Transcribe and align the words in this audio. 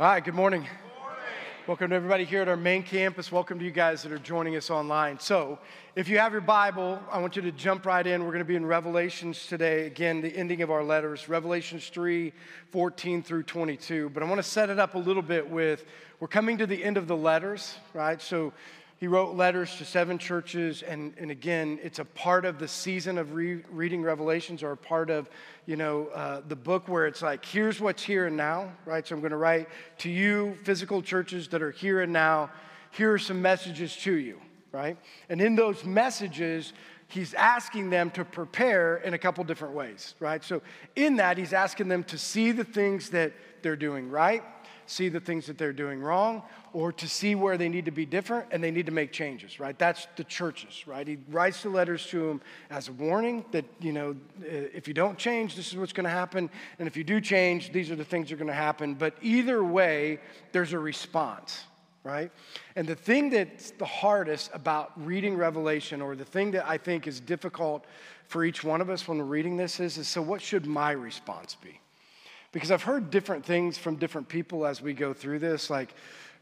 All 0.00 0.06
right, 0.06 0.24
good 0.24 0.36
morning. 0.36 0.64
Welcome 1.66 1.90
to 1.90 1.96
everybody 1.96 2.22
here 2.22 2.42
at 2.42 2.46
our 2.46 2.56
main 2.56 2.84
campus. 2.84 3.32
Welcome 3.32 3.58
to 3.58 3.64
you 3.64 3.72
guys 3.72 4.00
that 4.04 4.12
are 4.12 4.18
joining 4.20 4.54
us 4.54 4.70
online. 4.70 5.18
So, 5.18 5.58
if 5.96 6.08
you 6.08 6.18
have 6.18 6.30
your 6.30 6.40
Bible, 6.40 7.00
I 7.10 7.18
want 7.18 7.34
you 7.34 7.42
to 7.42 7.50
jump 7.50 7.84
right 7.84 8.06
in. 8.06 8.22
We're 8.22 8.30
going 8.30 8.38
to 8.38 8.44
be 8.44 8.54
in 8.54 8.64
Revelations 8.64 9.48
today. 9.48 9.86
Again, 9.86 10.20
the 10.20 10.28
ending 10.28 10.62
of 10.62 10.70
our 10.70 10.84
letters, 10.84 11.28
Revelations 11.28 11.88
3 11.88 12.32
14 12.70 13.24
through 13.24 13.42
22. 13.42 14.10
But 14.10 14.22
I 14.22 14.26
want 14.26 14.38
to 14.38 14.48
set 14.48 14.70
it 14.70 14.78
up 14.78 14.94
a 14.94 14.98
little 14.98 15.20
bit 15.20 15.50
with 15.50 15.84
we're 16.20 16.28
coming 16.28 16.58
to 16.58 16.66
the 16.68 16.84
end 16.84 16.96
of 16.96 17.08
the 17.08 17.16
letters, 17.16 17.74
right? 17.92 18.22
So, 18.22 18.52
he 18.98 19.06
wrote 19.06 19.36
letters 19.36 19.76
to 19.76 19.84
seven 19.84 20.18
churches, 20.18 20.82
and, 20.82 21.14
and 21.18 21.30
again, 21.30 21.78
it's 21.84 22.00
a 22.00 22.04
part 22.04 22.44
of 22.44 22.58
the 22.58 22.66
season 22.66 23.16
of 23.16 23.32
re- 23.32 23.62
reading 23.70 24.02
Revelations 24.02 24.64
or 24.64 24.72
a 24.72 24.76
part 24.76 25.08
of, 25.08 25.30
you 25.66 25.76
know, 25.76 26.08
uh, 26.08 26.40
the 26.48 26.56
book 26.56 26.88
where 26.88 27.06
it's 27.06 27.22
like, 27.22 27.44
here's 27.44 27.80
what's 27.80 28.02
here 28.02 28.26
and 28.26 28.36
now, 28.36 28.72
right? 28.84 29.06
So 29.06 29.14
I'm 29.14 29.20
going 29.20 29.30
to 29.30 29.36
write 29.36 29.68
to 29.98 30.10
you, 30.10 30.58
physical 30.64 31.00
churches 31.00 31.46
that 31.48 31.62
are 31.62 31.70
here 31.70 32.02
and 32.02 32.12
now, 32.12 32.50
here 32.90 33.12
are 33.12 33.18
some 33.18 33.40
messages 33.40 33.96
to 33.98 34.14
you, 34.14 34.40
right? 34.72 34.96
And 35.28 35.40
in 35.40 35.54
those 35.54 35.84
messages, 35.84 36.72
he's 37.06 37.34
asking 37.34 37.90
them 37.90 38.10
to 38.12 38.24
prepare 38.24 38.96
in 38.96 39.14
a 39.14 39.18
couple 39.18 39.44
different 39.44 39.74
ways, 39.74 40.16
right? 40.18 40.42
So 40.42 40.60
in 40.96 41.16
that, 41.16 41.38
he's 41.38 41.52
asking 41.52 41.86
them 41.86 42.02
to 42.04 42.18
see 42.18 42.50
the 42.50 42.64
things 42.64 43.10
that 43.10 43.32
they're 43.62 43.76
doing 43.76 44.10
right, 44.10 44.42
see 44.88 45.08
the 45.08 45.20
things 45.20 45.46
that 45.46 45.58
they're 45.58 45.72
doing 45.72 46.00
wrong, 46.00 46.42
or 46.72 46.92
to 46.92 47.06
see 47.06 47.34
where 47.34 47.58
they 47.58 47.68
need 47.68 47.84
to 47.84 47.90
be 47.90 48.06
different 48.06 48.46
and 48.50 48.64
they 48.64 48.70
need 48.70 48.86
to 48.86 48.92
make 48.92 49.12
changes, 49.12 49.60
right? 49.60 49.78
That's 49.78 50.06
the 50.16 50.24
churches, 50.24 50.86
right? 50.86 51.06
He 51.06 51.18
writes 51.28 51.62
the 51.62 51.68
letters 51.68 52.06
to 52.06 52.26
them 52.26 52.40
as 52.70 52.88
a 52.88 52.92
warning 52.92 53.44
that, 53.52 53.66
you 53.80 53.92
know, 53.92 54.16
uh, 54.42 54.46
if 54.48 54.88
you 54.88 54.94
don't 54.94 55.18
change, 55.18 55.56
this 55.56 55.68
is 55.68 55.76
what's 55.76 55.92
going 55.92 56.04
to 56.04 56.10
happen. 56.10 56.50
And 56.78 56.88
if 56.88 56.96
you 56.96 57.04
do 57.04 57.20
change, 57.20 57.70
these 57.70 57.90
are 57.90 57.96
the 57.96 58.04
things 58.04 58.28
that 58.28 58.34
are 58.34 58.38
going 58.38 58.48
to 58.48 58.54
happen. 58.54 58.94
But 58.94 59.14
either 59.20 59.62
way, 59.62 60.20
there's 60.52 60.72
a 60.72 60.78
response, 60.78 61.64
right? 62.02 62.30
And 62.74 62.88
the 62.88 62.96
thing 62.96 63.30
that's 63.30 63.72
the 63.72 63.84
hardest 63.84 64.50
about 64.54 64.92
reading 65.04 65.36
Revelation, 65.36 66.00
or 66.00 66.16
the 66.16 66.24
thing 66.24 66.50
that 66.52 66.66
I 66.66 66.78
think 66.78 67.06
is 67.06 67.20
difficult 67.20 67.84
for 68.26 68.44
each 68.44 68.64
one 68.64 68.80
of 68.80 68.88
us 68.88 69.06
when 69.06 69.18
we're 69.18 69.24
reading 69.24 69.56
this, 69.56 69.80
is, 69.80 69.98
is 69.98 70.08
so 70.08 70.22
what 70.22 70.40
should 70.40 70.66
my 70.66 70.92
response 70.92 71.54
be? 71.54 71.80
Because 72.52 72.70
I've 72.70 72.82
heard 72.82 73.10
different 73.10 73.44
things 73.44 73.76
from 73.76 73.96
different 73.96 74.28
people 74.28 74.66
as 74.66 74.80
we 74.80 74.94
go 74.94 75.12
through 75.12 75.38
this, 75.40 75.68
like, 75.68 75.94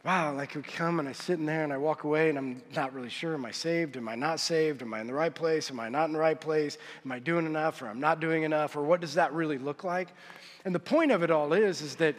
wow, 0.04 0.32
like 0.32 0.54
we 0.54 0.62
come 0.62 1.00
and 1.00 1.08
I 1.08 1.12
sit 1.12 1.38
in 1.38 1.46
there 1.46 1.64
and 1.64 1.72
I 1.72 1.76
walk 1.78 2.04
away 2.04 2.28
and 2.28 2.38
I'm 2.38 2.62
not 2.76 2.94
really 2.94 3.08
sure. 3.08 3.34
Am 3.34 3.44
I 3.44 3.50
saved? 3.50 3.96
Am 3.96 4.08
I 4.08 4.14
not 4.14 4.38
saved? 4.38 4.82
Am 4.82 4.94
I 4.94 5.00
in 5.00 5.08
the 5.08 5.14
right 5.14 5.34
place? 5.34 5.68
Am 5.68 5.80
I 5.80 5.88
not 5.88 6.04
in 6.04 6.12
the 6.12 6.18
right 6.20 6.40
place? 6.40 6.78
Am 7.04 7.10
I 7.10 7.18
doing 7.18 7.44
enough 7.44 7.82
or 7.82 7.88
I'm 7.88 7.98
not 7.98 8.20
doing 8.20 8.44
enough? 8.44 8.76
Or 8.76 8.82
what 8.82 9.00
does 9.00 9.14
that 9.14 9.32
really 9.32 9.58
look 9.58 9.82
like? 9.82 10.08
And 10.64 10.72
the 10.72 10.80
point 10.80 11.10
of 11.10 11.24
it 11.24 11.30
all 11.30 11.52
is, 11.52 11.82
is 11.82 11.96
that 11.96 12.14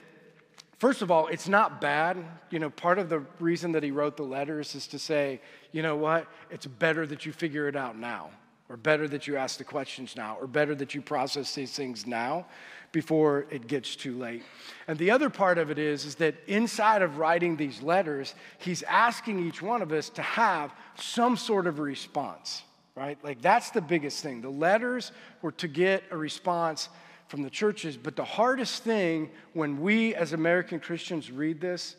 First 0.80 1.02
of 1.02 1.10
all, 1.10 1.26
it's 1.28 1.48
not 1.48 1.82
bad. 1.82 2.24
You 2.52 2.60
know, 2.60 2.70
part 2.70 3.00
of 3.00 3.10
the 3.10 3.26
reason 3.40 3.72
that 3.72 3.82
he 3.82 3.90
wrote 3.90 4.16
the 4.16 4.24
letters 4.24 4.76
is 4.76 4.86
to 4.88 5.00
say, 5.00 5.42
you 5.72 5.82
know 5.82 5.96
what? 5.96 6.28
It's 6.52 6.68
better 6.68 7.08
that 7.08 7.26
you 7.26 7.32
figure 7.32 7.68
it 7.68 7.76
out 7.76 7.98
now, 7.98 8.30
or 8.70 8.78
better 8.78 9.08
that 9.08 9.26
you 9.26 9.38
ask 9.38 9.58
the 9.58 9.64
questions 9.64 10.16
now, 10.16 10.38
or 10.40 10.46
better 10.46 10.76
that 10.76 10.94
you 10.94 11.02
process 11.02 11.56
these 11.56 11.72
things 11.72 12.06
now 12.06 12.46
before 12.92 13.46
it 13.50 13.68
gets 13.68 13.96
too 13.96 14.18
late. 14.18 14.44
And 14.88 14.98
the 14.98 15.12
other 15.12 15.30
part 15.30 15.58
of 15.58 15.70
it 15.70 15.78
is, 15.78 16.06
is 16.06 16.16
that 16.16 16.36
inside 16.48 17.02
of 17.02 17.18
writing 17.18 17.58
these 17.58 17.82
letters, 17.82 18.34
he's 18.60 18.84
asking 18.84 19.46
each 19.46 19.62
one 19.62 19.82
of 19.82 19.92
us 19.92 20.10
to 20.12 20.22
have 20.22 20.74
some 20.96 21.38
sort 21.38 21.68
of 21.68 21.80
response, 21.80 22.64
right? 22.96 23.18
Like 23.24 23.42
that's 23.42 23.72
the 23.72 23.82
biggest 23.82 24.24
thing. 24.24 24.42
The 24.42 24.50
letters 24.50 25.12
were 25.42 25.52
to 25.54 25.68
get 25.68 26.04
a 26.12 26.18
response 26.18 26.90
from 27.28 27.44
the 27.44 27.50
churches, 27.50 27.98
but 27.98 28.16
the 28.16 28.24
hardest 28.24 28.84
thing 28.84 29.30
when 29.54 29.82
we 29.82 30.16
as 30.16 30.32
American 30.32 30.80
Christians 30.80 31.30
read 31.30 31.60
this, 31.60 31.98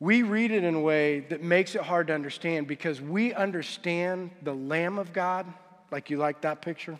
we 0.00 0.22
read 0.22 0.50
it 0.50 0.64
in 0.64 0.74
a 0.74 0.80
way 0.80 1.20
that 1.20 1.42
makes 1.42 1.74
it 1.74 1.80
hard 1.80 2.08
to 2.08 2.14
understand 2.14 2.66
because 2.66 3.00
we 3.00 3.32
understand 3.32 4.30
the 4.42 4.52
Lamb 4.52 4.98
of 4.98 5.12
God, 5.12 5.46
like 5.90 6.10
you 6.10 6.18
like 6.18 6.40
that 6.42 6.60
picture 6.60 6.98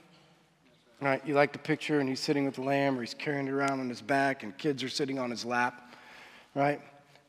Right? 1.01 1.21
You 1.27 1.35
like 1.35 1.53
the 1.53 1.59
picture, 1.59 2.01
and 2.01 2.09
he's 2.09 2.21
sitting 2.21 2.47
with 2.47 2.55
the 2.55 2.63
lamb, 2.63 2.99
or 2.99 3.03
he's 3.03 3.15
carrying 3.15 3.49
it 3.49 3.53
around 3.53 3.81
on 3.81 3.89
his 3.89 4.01
back, 4.01 4.43
and 4.43 4.57
kids 4.57 4.83
are 4.83 4.89
sitting 4.89 5.19
on 5.19 5.31
his 5.31 5.45
lap, 5.45 5.95
right? 6.55 6.81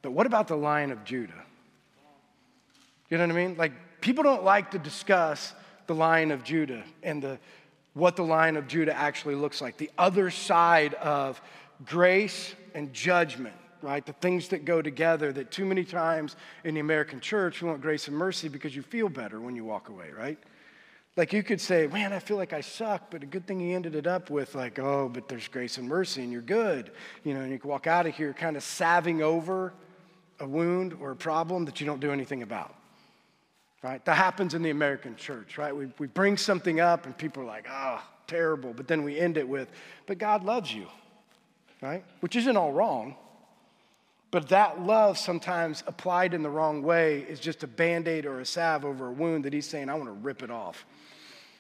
But 0.02 0.12
what 0.12 0.26
about 0.26 0.48
the 0.48 0.56
Lion 0.56 0.92
of 0.92 1.04
Judah? 1.04 1.34
You 3.10 3.18
know 3.18 3.28
what 3.28 3.36
I 3.36 3.46
mean? 3.48 3.58
Like, 3.58 3.74
people 4.02 4.24
don't 4.24 4.44
like 4.44 4.72
to 4.72 4.80
discuss 4.80 5.54
the 5.88 5.96
Lion 5.96 6.32
of 6.32 6.44
Judah 6.44 6.84
and 7.04 7.22
the, 7.22 7.40
what 7.94 8.16
the 8.16 8.24
Lion 8.24 8.58
of 8.58 8.68
Judah 8.68 8.96
actually 8.96 9.36
looks 9.36 9.62
like, 9.62 9.78
the 9.78 9.92
other 9.98 10.30
side 10.30 10.94
of 10.96 11.42
grace 11.86 12.54
and 12.74 12.94
judgment, 12.94 13.56
right? 13.82 14.06
The 14.06 14.14
things 14.14 14.50
that 14.50 14.66
go 14.66 14.82
together 14.82 15.32
that 15.34 15.52
too 15.52 15.66
many 15.66 15.84
times 15.84 16.36
in 16.64 16.74
the 16.74 16.80
American 16.80 17.20
church, 17.20 17.62
we 17.62 17.70
want 17.70 17.82
grace 17.82 18.08
and 18.08 18.16
mercy 18.16 18.50
because 18.50 18.76
you 18.76 18.82
feel 18.82 19.10
better 19.10 19.40
when 19.40 19.56
you 19.56 19.66
walk 19.66 19.90
away, 19.90 20.12
right? 20.18 20.38
Like 21.18 21.34
you 21.34 21.42
could 21.42 21.60
say, 21.60 21.88
man, 21.88 22.14
I 22.14 22.20
feel 22.20 22.38
like 22.38 22.54
I 22.54 22.62
suck, 22.62 23.10
but 23.10 23.24
a 23.24 23.26
good 23.26 23.48
thing 23.48 23.60
he 23.60 23.74
ended 23.74 23.96
it 23.96 24.06
up 24.06 24.30
with, 24.30 24.54
like, 24.54 24.78
oh, 24.78 25.10
but 25.12 25.28
there's 25.28 25.48
grace 25.48 25.80
and 25.80 25.90
mercy 25.90 26.22
and 26.22 26.32
you're 26.32 26.44
good. 26.44 26.92
You 27.24 27.34
know, 27.34 27.42
and 27.42 27.52
you 27.52 27.58
can 27.58 27.68
walk 27.70 27.88
out 27.88 28.06
of 28.06 28.16
here 28.16 28.34
kind 28.34 28.56
of 28.56 28.62
salving 28.62 29.24
over 29.24 29.74
a 30.40 30.48
wound 30.48 30.96
or 31.02 31.12
a 31.12 31.16
problem 31.16 31.66
that 31.66 31.82
you 31.82 31.88
don't 31.88 32.00
do 32.00 32.12
anything 32.12 32.44
about. 32.44 32.76
Right? 33.82 34.04
That 34.06 34.16
happens 34.16 34.54
in 34.54 34.62
the 34.62 34.70
American 34.70 35.16
church, 35.16 35.58
right? 35.58 35.76
We, 35.76 35.88
we 35.98 36.06
bring 36.06 36.38
something 36.38 36.80
up 36.80 37.08
and 37.08 37.18
people 37.18 37.42
are 37.42 37.48
like, 37.48 37.68
oh, 37.68 38.00
terrible. 38.28 38.74
But 38.74 38.88
then 38.88 39.02
we 39.02 39.20
end 39.20 39.38
it 39.38 39.48
with, 39.48 39.70
but 40.06 40.20
God 40.20 40.44
loves 40.44 40.72
you, 40.72 40.86
right? 41.82 42.04
Which 42.20 42.36
isn't 42.36 42.56
all 42.58 42.72
wrong. 42.72 43.16
But 44.30 44.50
that 44.50 44.82
love, 44.82 45.18
sometimes 45.18 45.84
applied 45.88 46.34
in 46.34 46.44
the 46.44 46.50
wrong 46.50 46.84
way, 46.84 47.20
is 47.22 47.40
just 47.40 47.64
a 47.64 47.68
band 47.68 48.08
aid 48.08 48.26
or 48.26 48.40
a 48.40 48.46
salve 48.46 48.84
over 48.84 49.08
a 49.08 49.12
wound 49.12 49.46
that 49.46 49.54
he's 49.54 49.68
saying, 49.68 49.90
I 49.90 49.96
want 49.96 50.06
to 50.06 50.12
rip 50.12 50.44
it 50.44 50.52
off. 50.52 50.86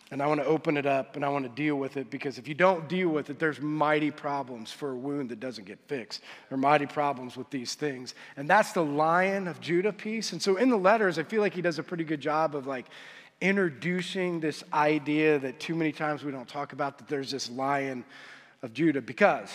And 0.09 0.21
I 0.21 0.27
want 0.27 0.39
to 0.39 0.45
open 0.45 0.77
it 0.77 0.85
up 0.85 1.17
and 1.17 1.25
I 1.25 1.29
want 1.29 1.43
to 1.43 1.49
deal 1.49 1.75
with 1.75 1.97
it 1.97 2.09
because 2.09 2.37
if 2.37 2.47
you 2.47 2.53
don't 2.53 2.87
deal 2.87 3.09
with 3.09 3.29
it, 3.29 3.39
there's 3.39 3.59
mighty 3.59 4.09
problems 4.09 4.71
for 4.71 4.91
a 4.91 4.95
wound 4.95 5.29
that 5.29 5.41
doesn't 5.41 5.65
get 5.65 5.79
fixed. 5.87 6.21
There 6.49 6.57
are 6.57 6.61
mighty 6.61 6.85
problems 6.85 7.35
with 7.35 7.49
these 7.49 7.75
things. 7.75 8.15
And 8.37 8.49
that's 8.49 8.71
the 8.71 8.83
Lion 8.83 9.49
of 9.49 9.59
Judah 9.59 9.91
piece. 9.91 10.31
And 10.31 10.41
so 10.41 10.55
in 10.55 10.69
the 10.69 10.77
letters, 10.77 11.19
I 11.19 11.23
feel 11.23 11.41
like 11.41 11.53
he 11.53 11.61
does 11.61 11.77
a 11.77 11.83
pretty 11.83 12.05
good 12.05 12.21
job 12.21 12.55
of 12.55 12.65
like 12.65 12.85
introducing 13.41 14.39
this 14.39 14.63
idea 14.71 15.39
that 15.39 15.59
too 15.59 15.75
many 15.75 15.91
times 15.91 16.23
we 16.23 16.31
don't 16.31 16.47
talk 16.47 16.71
about 16.71 16.97
that 16.99 17.09
there's 17.09 17.31
this 17.31 17.49
Lion 17.49 18.05
of 18.61 18.73
Judah 18.73 19.01
because 19.01 19.49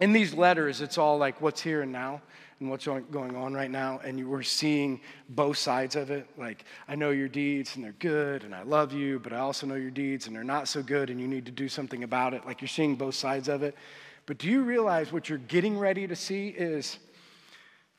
in 0.00 0.12
these 0.12 0.34
letters, 0.34 0.80
it's 0.80 0.98
all 0.98 1.16
like 1.16 1.40
what's 1.40 1.62
here 1.62 1.82
and 1.82 1.92
now 1.92 2.20
and 2.62 2.70
what's 2.70 2.86
going 2.86 3.36
on 3.36 3.52
right 3.52 3.70
now, 3.70 4.00
and 4.04 4.18
you 4.18 4.28
were 4.28 4.42
seeing 4.42 5.00
both 5.28 5.58
sides 5.58 5.96
of 5.96 6.10
it. 6.10 6.26
Like, 6.38 6.64
I 6.88 6.94
know 6.94 7.10
your 7.10 7.28
deeds 7.28 7.76
and 7.76 7.84
they're 7.84 7.92
good, 7.98 8.44
and 8.44 8.54
I 8.54 8.62
love 8.62 8.92
you, 8.92 9.18
but 9.18 9.32
I 9.32 9.38
also 9.38 9.66
know 9.66 9.74
your 9.74 9.90
deeds 9.90 10.26
and 10.26 10.34
they're 10.34 10.44
not 10.44 10.68
so 10.68 10.82
good, 10.82 11.10
and 11.10 11.20
you 11.20 11.28
need 11.28 11.44
to 11.46 11.52
do 11.52 11.68
something 11.68 12.04
about 12.04 12.34
it. 12.34 12.46
Like, 12.46 12.60
you're 12.60 12.68
seeing 12.68 12.94
both 12.94 13.16
sides 13.16 13.48
of 13.48 13.62
it. 13.62 13.76
But 14.26 14.38
do 14.38 14.48
you 14.48 14.62
realize 14.62 15.12
what 15.12 15.28
you're 15.28 15.38
getting 15.38 15.76
ready 15.76 16.06
to 16.06 16.16
see 16.16 16.48
is 16.48 16.98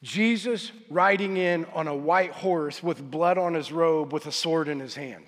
Jesus 0.02 0.72
riding 0.90 1.38
in 1.38 1.66
on 1.74 1.88
a 1.88 1.96
white 1.96 2.32
horse 2.32 2.82
with 2.82 3.12
blood 3.12 3.38
on 3.38 3.54
his 3.54 3.72
robe 3.72 4.14
with 4.14 4.26
a 4.26 4.32
sword 4.32 4.70
in 4.70 4.80
his 4.80 4.96
hand? 4.96 5.26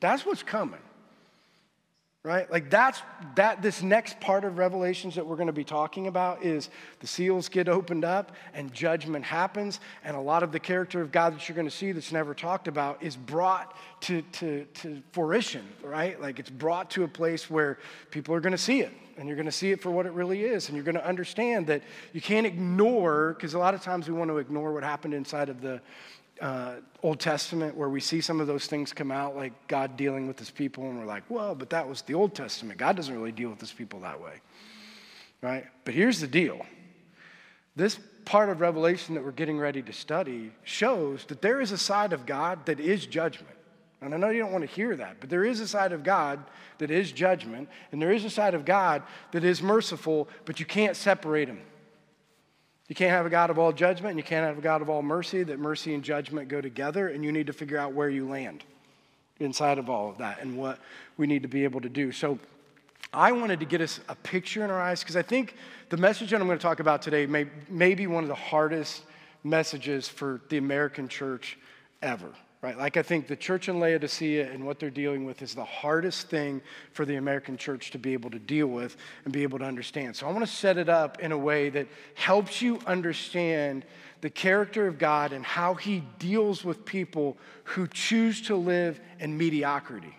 That's 0.00 0.24
what's 0.24 0.42
coming 0.42 0.80
right? 2.28 2.50
Like 2.50 2.68
that's 2.68 3.00
that 3.36 3.62
this 3.62 3.82
next 3.82 4.20
part 4.20 4.44
of 4.44 4.58
revelations 4.58 5.14
that 5.14 5.26
we're 5.26 5.36
going 5.36 5.46
to 5.46 5.52
be 5.52 5.64
talking 5.64 6.08
about 6.08 6.44
is 6.44 6.68
the 7.00 7.06
seals 7.06 7.48
get 7.48 7.70
opened 7.70 8.04
up 8.04 8.32
and 8.52 8.70
judgment 8.70 9.24
happens 9.24 9.80
and 10.04 10.14
a 10.14 10.20
lot 10.20 10.42
of 10.42 10.52
the 10.52 10.60
character 10.60 11.00
of 11.00 11.10
god 11.10 11.34
that 11.34 11.48
you're 11.48 11.56
going 11.56 11.66
to 11.66 11.74
see 11.74 11.90
that's 11.90 12.12
never 12.12 12.34
talked 12.34 12.68
about 12.68 13.02
is 13.02 13.16
brought 13.16 13.74
to, 14.02 14.20
to, 14.32 14.66
to 14.74 15.02
fruition 15.12 15.66
right? 15.82 16.20
Like 16.20 16.38
it's 16.38 16.50
brought 16.50 16.90
to 16.90 17.04
a 17.04 17.08
place 17.08 17.48
where 17.48 17.78
people 18.10 18.34
are 18.34 18.40
going 18.40 18.52
to 18.52 18.58
see 18.58 18.80
it 18.80 18.92
and 19.16 19.26
you're 19.26 19.36
going 19.36 19.46
to 19.46 19.52
see 19.52 19.70
it 19.70 19.80
for 19.80 19.90
what 19.90 20.04
it 20.04 20.12
really 20.12 20.44
is 20.44 20.68
and 20.68 20.76
you're 20.76 20.84
going 20.84 20.96
to 20.96 21.06
understand 21.06 21.66
that 21.68 21.82
you 22.12 22.20
can't 22.20 22.46
ignore 22.46 23.32
because 23.32 23.54
a 23.54 23.58
lot 23.58 23.72
of 23.72 23.80
times 23.80 24.06
we 24.06 24.12
want 24.12 24.30
to 24.30 24.36
ignore 24.36 24.74
what 24.74 24.82
happened 24.82 25.14
inside 25.14 25.48
of 25.48 25.62
the 25.62 25.80
uh, 26.40 26.76
Old 27.02 27.20
Testament 27.20 27.76
where 27.76 27.88
we 27.88 28.00
see 28.00 28.20
some 28.20 28.40
of 28.40 28.46
those 28.46 28.66
things 28.66 28.92
come 28.92 29.10
out, 29.10 29.36
like 29.36 29.52
God 29.68 29.96
dealing 29.96 30.26
with 30.26 30.38
his 30.38 30.50
people, 30.50 30.84
and 30.88 30.98
we're 30.98 31.04
like, 31.06 31.24
well, 31.28 31.54
but 31.54 31.70
that 31.70 31.88
was 31.88 32.02
the 32.02 32.14
Old 32.14 32.34
Testament. 32.34 32.78
God 32.78 32.96
doesn't 32.96 33.14
really 33.14 33.32
deal 33.32 33.50
with 33.50 33.60
his 33.60 33.72
people 33.72 34.00
that 34.00 34.20
way, 34.20 34.34
right? 35.42 35.66
But 35.84 35.94
here's 35.94 36.20
the 36.20 36.26
deal 36.26 36.64
this 37.76 37.98
part 38.24 38.48
of 38.50 38.60
Revelation 38.60 39.14
that 39.14 39.24
we're 39.24 39.30
getting 39.30 39.58
ready 39.58 39.80
to 39.82 39.92
study 39.92 40.50
shows 40.64 41.24
that 41.26 41.40
there 41.40 41.60
is 41.60 41.72
a 41.72 41.78
side 41.78 42.12
of 42.12 42.26
God 42.26 42.66
that 42.66 42.80
is 42.80 43.06
judgment. 43.06 43.54
And 44.00 44.14
I 44.14 44.16
know 44.16 44.28
you 44.30 44.40
don't 44.40 44.52
want 44.52 44.68
to 44.68 44.74
hear 44.74 44.94
that, 44.96 45.16
but 45.20 45.30
there 45.30 45.44
is 45.44 45.60
a 45.60 45.66
side 45.66 45.92
of 45.92 46.04
God 46.04 46.44
that 46.78 46.90
is 46.90 47.10
judgment, 47.10 47.68
and 47.90 48.00
there 48.00 48.12
is 48.12 48.24
a 48.24 48.30
side 48.30 48.54
of 48.54 48.64
God 48.64 49.02
that 49.32 49.44
is 49.44 49.62
merciful, 49.62 50.28
but 50.44 50.60
you 50.60 50.66
can't 50.66 50.96
separate 50.96 51.46
them. 51.46 51.60
You 52.88 52.94
can't 52.94 53.10
have 53.10 53.26
a 53.26 53.30
God 53.30 53.50
of 53.50 53.58
all 53.58 53.72
judgment, 53.72 54.12
and 54.12 54.18
you 54.18 54.24
can't 54.24 54.46
have 54.46 54.58
a 54.58 54.62
God 54.62 54.80
of 54.80 54.88
all 54.88 55.02
mercy, 55.02 55.42
that 55.42 55.58
mercy 55.58 55.94
and 55.94 56.02
judgment 56.02 56.48
go 56.48 56.60
together, 56.60 57.08
and 57.08 57.22
you 57.22 57.30
need 57.30 57.46
to 57.46 57.52
figure 57.52 57.78
out 57.78 57.92
where 57.92 58.08
you 58.08 58.26
land 58.28 58.64
inside 59.40 59.78
of 59.78 59.88
all 59.88 60.08
of 60.08 60.18
that 60.18 60.40
and 60.40 60.56
what 60.56 60.78
we 61.16 61.26
need 61.26 61.42
to 61.42 61.48
be 61.48 61.64
able 61.64 61.80
to 61.82 61.88
do. 61.88 62.12
So, 62.12 62.38
I 63.12 63.32
wanted 63.32 63.60
to 63.60 63.66
get 63.66 63.80
us 63.80 64.00
a 64.10 64.14
picture 64.14 64.64
in 64.64 64.70
our 64.70 64.80
eyes 64.80 65.00
because 65.00 65.16
I 65.16 65.22
think 65.22 65.54
the 65.88 65.96
message 65.96 66.30
that 66.30 66.40
I'm 66.40 66.46
going 66.46 66.58
to 66.58 66.62
talk 66.62 66.80
about 66.80 67.00
today 67.00 67.24
may, 67.24 67.46
may 67.70 67.94
be 67.94 68.06
one 68.06 68.22
of 68.22 68.28
the 68.28 68.34
hardest 68.34 69.02
messages 69.44 70.08
for 70.08 70.42
the 70.50 70.58
American 70.58 71.08
church 71.08 71.56
ever 72.02 72.30
right? 72.60 72.76
Like 72.76 72.96
I 72.96 73.02
think 73.02 73.28
the 73.28 73.36
church 73.36 73.68
in 73.68 73.78
Laodicea 73.78 74.50
and 74.50 74.64
what 74.64 74.78
they're 74.78 74.90
dealing 74.90 75.24
with 75.24 75.42
is 75.42 75.54
the 75.54 75.64
hardest 75.64 76.28
thing 76.28 76.60
for 76.92 77.04
the 77.04 77.16
American 77.16 77.56
church 77.56 77.90
to 77.92 77.98
be 77.98 78.12
able 78.12 78.30
to 78.30 78.38
deal 78.38 78.66
with 78.66 78.96
and 79.24 79.32
be 79.32 79.42
able 79.42 79.58
to 79.60 79.64
understand. 79.64 80.16
So 80.16 80.26
I 80.26 80.32
want 80.32 80.44
to 80.44 80.52
set 80.52 80.76
it 80.76 80.88
up 80.88 81.20
in 81.20 81.32
a 81.32 81.38
way 81.38 81.70
that 81.70 81.86
helps 82.14 82.60
you 82.60 82.80
understand 82.86 83.84
the 84.20 84.30
character 84.30 84.88
of 84.88 84.98
God 84.98 85.32
and 85.32 85.44
how 85.44 85.74
he 85.74 86.02
deals 86.18 86.64
with 86.64 86.84
people 86.84 87.36
who 87.62 87.86
choose 87.86 88.42
to 88.42 88.56
live 88.56 89.00
in 89.20 89.38
mediocrity. 89.38 90.16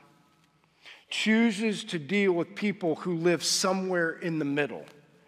Chooses 1.10 1.84
to 1.86 2.00
deal 2.00 2.32
with 2.32 2.56
people 2.56 2.96
who 2.96 3.16
live 3.16 3.44
somewhere 3.44 4.12
in 4.12 4.40
the 4.40 4.46
middle 4.46 4.86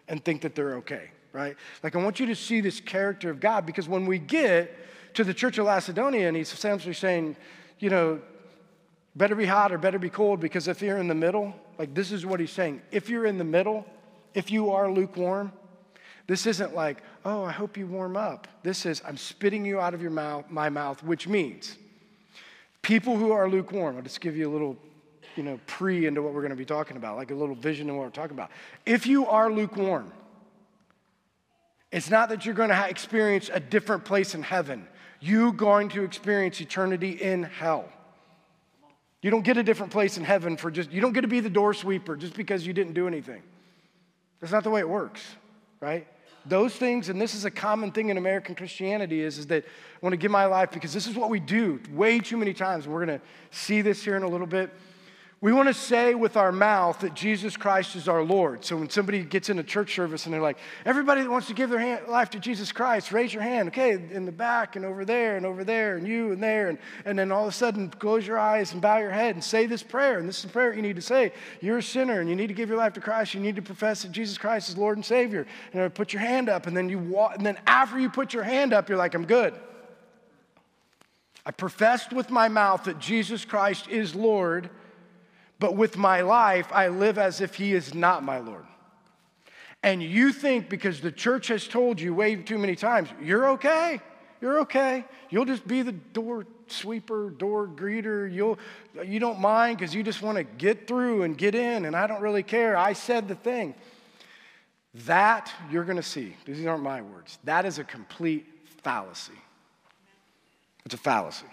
and 0.08 0.24
think 0.24 0.42
that 0.42 0.54
they're 0.54 0.76
okay, 0.76 1.10
right? 1.32 1.56
Like, 1.82 1.96
I 1.96 2.02
want 2.02 2.20
you 2.20 2.26
to 2.26 2.36
see 2.36 2.60
this 2.60 2.80
character 2.80 3.28
of 3.28 3.40
God 3.40 3.66
because 3.66 3.88
when 3.88 4.06
we 4.06 4.18
get 4.18 4.74
to 5.14 5.24
the 5.24 5.34
church 5.34 5.58
of 5.58 5.66
Lacedonia, 5.66 6.28
and 6.28 6.36
he's 6.36 6.52
essentially 6.52 6.94
saying, 6.94 7.36
you 7.78 7.90
know, 7.90 8.20
better 9.14 9.34
be 9.34 9.46
hot 9.46 9.72
or 9.72 9.78
better 9.78 9.98
be 9.98 10.10
cold 10.10 10.40
because 10.40 10.68
if 10.68 10.80
you're 10.80 10.98
in 10.98 11.08
the 11.08 11.14
middle, 11.14 11.54
like 11.78 11.94
this 11.94 12.12
is 12.12 12.24
what 12.24 12.40
he's 12.40 12.50
saying. 12.50 12.80
If 12.90 13.08
you're 13.08 13.26
in 13.26 13.38
the 13.38 13.44
middle, 13.44 13.84
if 14.34 14.50
you 14.50 14.70
are 14.70 14.90
lukewarm, 14.90 15.52
this 16.26 16.46
isn't 16.46 16.74
like, 16.74 17.02
oh, 17.24 17.44
I 17.44 17.52
hope 17.52 17.76
you 17.76 17.86
warm 17.86 18.16
up. 18.16 18.48
This 18.62 18.86
is, 18.86 19.02
I'm 19.06 19.16
spitting 19.16 19.64
you 19.64 19.80
out 19.80 19.94
of 19.94 20.00
your 20.00 20.10
mouth, 20.10 20.46
my 20.48 20.68
mouth, 20.68 21.02
which 21.02 21.28
means 21.28 21.76
people 22.80 23.16
who 23.16 23.32
are 23.32 23.48
lukewarm, 23.48 23.96
I'll 23.96 24.02
just 24.02 24.20
give 24.20 24.36
you 24.36 24.48
a 24.48 24.52
little, 24.52 24.76
you 25.36 25.42
know, 25.42 25.58
pre 25.66 26.06
into 26.06 26.22
what 26.22 26.32
we're 26.32 26.40
going 26.40 26.50
to 26.50 26.56
be 26.56 26.64
talking 26.64 26.96
about, 26.96 27.16
like 27.16 27.30
a 27.30 27.34
little 27.34 27.54
vision 27.54 27.90
of 27.90 27.96
what 27.96 28.04
we're 28.04 28.10
talking 28.10 28.36
about. 28.36 28.50
If 28.86 29.06
you 29.06 29.26
are 29.26 29.50
lukewarm, 29.50 30.12
it's 31.90 32.08
not 32.08 32.30
that 32.30 32.46
you're 32.46 32.54
going 32.54 32.70
to 32.70 32.88
experience 32.88 33.50
a 33.52 33.60
different 33.60 34.04
place 34.04 34.34
in 34.34 34.42
heaven 34.42 34.86
you 35.22 35.52
going 35.52 35.88
to 35.90 36.02
experience 36.02 36.60
eternity 36.60 37.12
in 37.12 37.44
hell. 37.44 37.88
You 39.22 39.30
don't 39.30 39.44
get 39.44 39.56
a 39.56 39.62
different 39.62 39.92
place 39.92 40.18
in 40.18 40.24
heaven 40.24 40.56
for 40.56 40.68
just, 40.68 40.90
you 40.90 41.00
don't 41.00 41.12
get 41.12 41.20
to 41.20 41.28
be 41.28 41.38
the 41.38 41.48
door 41.48 41.74
sweeper 41.74 42.16
just 42.16 42.34
because 42.34 42.66
you 42.66 42.72
didn't 42.72 42.94
do 42.94 43.06
anything. 43.06 43.40
That's 44.40 44.52
not 44.52 44.64
the 44.64 44.70
way 44.70 44.80
it 44.80 44.88
works, 44.88 45.22
right? 45.78 46.08
Those 46.44 46.74
things, 46.74 47.08
and 47.08 47.20
this 47.20 47.36
is 47.36 47.44
a 47.44 47.52
common 47.52 47.92
thing 47.92 48.08
in 48.08 48.16
American 48.16 48.56
Christianity, 48.56 49.20
is, 49.20 49.38
is 49.38 49.46
that 49.46 49.64
I 49.64 49.98
want 50.00 50.12
to 50.12 50.16
give 50.16 50.32
my 50.32 50.46
life 50.46 50.72
because 50.72 50.92
this 50.92 51.06
is 51.06 51.14
what 51.14 51.30
we 51.30 51.38
do 51.38 51.80
way 51.92 52.18
too 52.18 52.36
many 52.36 52.52
times. 52.52 52.86
And 52.86 52.92
We're 52.92 53.06
going 53.06 53.20
to 53.20 53.24
see 53.52 53.80
this 53.80 54.02
here 54.02 54.16
in 54.16 54.24
a 54.24 54.28
little 54.28 54.48
bit. 54.48 54.70
We 55.42 55.52
want 55.52 55.66
to 55.66 55.74
say 55.74 56.14
with 56.14 56.36
our 56.36 56.52
mouth 56.52 57.00
that 57.00 57.14
Jesus 57.14 57.56
Christ 57.56 57.96
is 57.96 58.06
our 58.06 58.22
Lord. 58.22 58.64
So 58.64 58.76
when 58.76 58.88
somebody 58.88 59.24
gets 59.24 59.48
in 59.48 59.58
a 59.58 59.64
church 59.64 59.92
service 59.92 60.24
and 60.24 60.32
they're 60.32 60.40
like, 60.40 60.56
everybody 60.84 61.20
that 61.22 61.28
wants 61.28 61.48
to 61.48 61.52
give 61.52 61.68
their 61.68 61.80
hand, 61.80 62.06
life 62.06 62.30
to 62.30 62.38
Jesus 62.38 62.70
Christ, 62.70 63.10
raise 63.10 63.34
your 63.34 63.42
hand. 63.42 63.66
Okay, 63.70 63.90
in 63.90 64.24
the 64.24 64.30
back 64.30 64.76
and 64.76 64.84
over 64.84 65.04
there 65.04 65.36
and 65.36 65.44
over 65.44 65.64
there 65.64 65.96
and 65.96 66.06
you 66.06 66.30
and 66.30 66.40
there. 66.40 66.68
And, 66.68 66.78
and 67.04 67.18
then 67.18 67.32
all 67.32 67.42
of 67.42 67.48
a 67.48 67.52
sudden, 67.52 67.90
close 67.90 68.24
your 68.24 68.38
eyes 68.38 68.72
and 68.72 68.80
bow 68.80 68.98
your 68.98 69.10
head 69.10 69.34
and 69.34 69.42
say 69.42 69.66
this 69.66 69.82
prayer. 69.82 70.20
And 70.20 70.28
this 70.28 70.36
is 70.36 70.42
the 70.44 70.48
prayer 70.50 70.72
you 70.74 70.80
need 70.80 70.94
to 70.94 71.02
say. 71.02 71.32
You're 71.60 71.78
a 71.78 71.82
sinner 71.82 72.20
and 72.20 72.30
you 72.30 72.36
need 72.36 72.46
to 72.46 72.54
give 72.54 72.68
your 72.68 72.78
life 72.78 72.92
to 72.92 73.00
Christ. 73.00 73.34
You 73.34 73.40
need 73.40 73.56
to 73.56 73.62
profess 73.62 74.02
that 74.02 74.12
Jesus 74.12 74.38
Christ 74.38 74.68
is 74.68 74.78
Lord 74.78 74.96
and 74.96 75.04
Savior. 75.04 75.48
And 75.72 75.92
put 75.92 76.12
your 76.12 76.22
hand 76.22 76.48
up. 76.48 76.68
And 76.68 76.76
then 76.76 76.88
you 76.88 77.00
walk, 77.00 77.34
and 77.36 77.44
then 77.44 77.58
after 77.66 77.98
you 77.98 78.10
put 78.10 78.32
your 78.32 78.44
hand 78.44 78.72
up, 78.72 78.88
you're 78.88 78.96
like, 78.96 79.14
I'm 79.14 79.26
good. 79.26 79.54
I 81.44 81.50
professed 81.50 82.12
with 82.12 82.30
my 82.30 82.46
mouth 82.46 82.84
that 82.84 83.00
Jesus 83.00 83.44
Christ 83.44 83.88
is 83.88 84.14
Lord 84.14 84.70
but 85.62 85.76
with 85.76 85.96
my 85.96 86.22
life, 86.22 86.66
I 86.72 86.88
live 86.88 87.18
as 87.18 87.40
if 87.40 87.54
He 87.54 87.72
is 87.72 87.94
not 87.94 88.24
my 88.24 88.40
Lord. 88.40 88.64
And 89.84 90.02
you 90.02 90.32
think 90.32 90.68
because 90.68 91.00
the 91.00 91.12
church 91.12 91.46
has 91.46 91.68
told 91.68 92.00
you 92.00 92.12
way 92.12 92.34
too 92.34 92.58
many 92.58 92.74
times, 92.74 93.08
you're 93.22 93.50
okay, 93.50 94.00
you're 94.40 94.58
okay. 94.62 95.04
You'll 95.30 95.44
just 95.44 95.64
be 95.64 95.82
the 95.82 95.92
door 95.92 96.46
sweeper, 96.66 97.30
door 97.30 97.68
greeter. 97.68 98.28
You'll, 98.34 98.58
you 99.04 99.20
don't 99.20 99.38
mind 99.38 99.78
because 99.78 99.94
you 99.94 100.02
just 100.02 100.20
want 100.20 100.36
to 100.36 100.42
get 100.42 100.88
through 100.88 101.22
and 101.22 101.38
get 101.38 101.54
in, 101.54 101.84
and 101.84 101.94
I 101.94 102.08
don't 102.08 102.22
really 102.22 102.42
care. 102.42 102.76
I 102.76 102.92
said 102.92 103.28
the 103.28 103.36
thing. 103.36 103.76
That 105.06 105.52
you're 105.70 105.84
going 105.84 105.96
to 105.96 106.02
see, 106.02 106.34
these 106.44 106.66
aren't 106.66 106.82
my 106.82 107.02
words, 107.02 107.38
that 107.44 107.66
is 107.66 107.78
a 107.78 107.84
complete 107.84 108.46
fallacy. 108.82 109.40
It's 110.84 110.94
a 110.94 110.98
fallacy. 110.98 111.46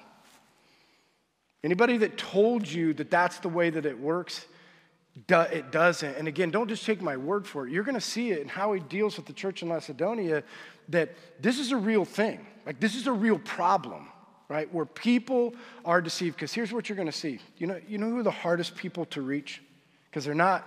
Anybody 1.64 1.98
that 1.98 2.18
told 2.18 2.68
you 2.68 2.94
that 2.94 3.12
that's 3.12 3.40
the 3.40 3.50
way 3.50 3.70
that 3.70 3.86
it 3.86 4.00
works, 4.00 4.46
it 5.28 5.72
doesn't. 5.72 6.16
And 6.16 6.28
again, 6.28 6.52
don't 6.52 6.70
just 6.70 6.86
take 6.86 7.02
my 7.02 7.18
word 7.18 7.46
for 7.46 7.68
it. 7.68 7.72
You're 7.72 7.84
going 7.84 7.96
to 7.96 8.02
see 8.02 8.32
it 8.32 8.42
in 8.42 8.48
how 8.48 8.72
he 8.74 8.80
deals 8.80 9.18
with 9.18 9.26
the 9.26 9.34
church 9.34 9.62
in 9.62 9.68
Macedonia 9.68 10.44
that 10.90 11.16
this 11.40 11.60
is 11.60 11.72
a 11.72 11.78
real 11.78 12.06
thing. 12.06 12.46
Like, 12.66 12.80
this 12.80 12.96
is 12.96 13.08
a 13.08 13.12
real 13.12 13.40
problem, 13.40 14.08
right? 14.48 14.74
Where 14.74 14.86
people 14.86 15.54
are 15.84 16.02
deceived. 16.02 16.36
Because 16.36 16.54
here's 16.54 16.72
what 16.72 16.88
you're 16.88 16.96
going 16.96 17.08
to 17.08 17.12
see. 17.12 17.40
You 17.58 17.68
know, 17.68 17.82
you 17.88 17.98
know 17.98 18.10
who 18.10 18.20
are 18.20 18.24
the 18.24 18.32
hardest 18.32 18.76
people 18.76 19.06
to 19.06 19.22
reach? 19.22 19.62
Because 20.10 20.24
they're 20.24 20.34
not 20.34 20.66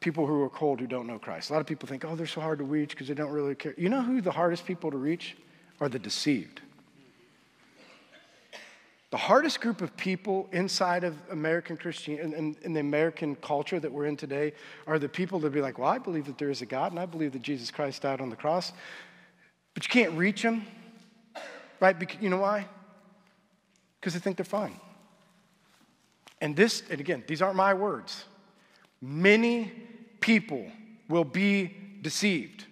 people 0.00 0.26
who 0.26 0.42
are 0.42 0.50
cold 0.50 0.80
who 0.80 0.86
don't 0.86 1.06
know 1.06 1.18
Christ. 1.18 1.50
A 1.50 1.52
lot 1.52 1.60
of 1.60 1.66
people 1.66 1.88
think, 1.88 2.04
oh, 2.04 2.16
they're 2.16 2.26
so 2.26 2.40
hard 2.40 2.58
to 2.58 2.64
reach 2.64 2.90
because 2.90 3.08
they 3.08 3.14
don't 3.14 3.30
really 3.30 3.54
care. 3.54 3.74
You 3.76 3.88
know 3.88 4.02
who 4.02 4.20
the 4.20 4.30
hardest 4.30 4.66
people 4.66 4.90
to 4.90 4.96
reach? 4.96 5.36
Are 5.80 5.88
the 5.88 5.98
deceived. 6.00 6.60
The 9.10 9.16
hardest 9.16 9.60
group 9.60 9.80
of 9.80 9.96
people 9.96 10.48
inside 10.52 11.02
of 11.02 11.16
American 11.30 11.78
Christianity 11.78 12.34
and 12.36 12.56
in, 12.62 12.72
the 12.74 12.80
American 12.80 13.36
culture 13.36 13.80
that 13.80 13.90
we're 13.90 14.04
in 14.04 14.16
today 14.18 14.52
are 14.86 14.98
the 14.98 15.08
people 15.08 15.40
that 15.40 15.50
be 15.50 15.62
like, 15.62 15.78
well, 15.78 15.88
I 15.88 15.96
believe 15.96 16.26
that 16.26 16.36
there 16.36 16.50
is 16.50 16.60
a 16.60 16.66
God 16.66 16.92
and 16.92 17.00
I 17.00 17.06
believe 17.06 17.32
that 17.32 17.40
Jesus 17.40 17.70
Christ 17.70 18.02
died 18.02 18.20
on 18.20 18.28
the 18.28 18.36
cross, 18.36 18.72
but 19.72 19.82
you 19.84 19.88
can't 19.88 20.12
reach 20.18 20.42
them, 20.42 20.66
right? 21.80 21.98
Because, 21.98 22.20
you 22.20 22.28
know 22.28 22.38
why? 22.38 22.66
Because 23.98 24.12
they 24.12 24.20
think 24.20 24.36
they're 24.36 24.44
fine. 24.44 24.78
And 26.42 26.54
this, 26.54 26.82
and 26.90 27.00
again, 27.00 27.24
these 27.26 27.40
aren't 27.40 27.56
my 27.56 27.72
words. 27.72 28.26
Many 29.00 29.72
people 30.20 30.70
will 31.08 31.24
be 31.24 31.74
deceived. 32.02 32.66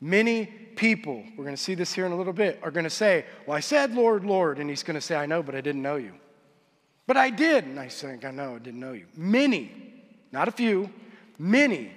Many 0.00 0.52
people, 0.76 1.24
we're 1.36 1.44
going 1.44 1.56
to 1.56 1.62
see 1.62 1.74
this 1.74 1.92
here 1.92 2.06
in 2.06 2.12
a 2.12 2.16
little 2.16 2.32
bit, 2.32 2.60
are 2.62 2.70
going 2.70 2.84
to 2.84 2.90
say, 2.90 3.24
Well, 3.46 3.56
I 3.56 3.60
said, 3.60 3.94
Lord, 3.94 4.24
Lord. 4.24 4.58
And 4.58 4.70
he's 4.70 4.82
going 4.82 4.94
to 4.94 5.00
say, 5.00 5.16
I 5.16 5.26
know, 5.26 5.42
but 5.42 5.54
I 5.54 5.60
didn't 5.60 5.82
know 5.82 5.96
you. 5.96 6.12
But 7.06 7.16
I 7.16 7.30
did. 7.30 7.64
And 7.64 7.78
I 7.78 7.88
think, 7.88 8.24
I 8.24 8.30
know, 8.30 8.56
I 8.56 8.58
didn't 8.58 8.80
know 8.80 8.92
you. 8.92 9.06
Many, 9.16 9.72
not 10.32 10.48
a 10.48 10.52
few, 10.52 10.90
many. 11.38 11.90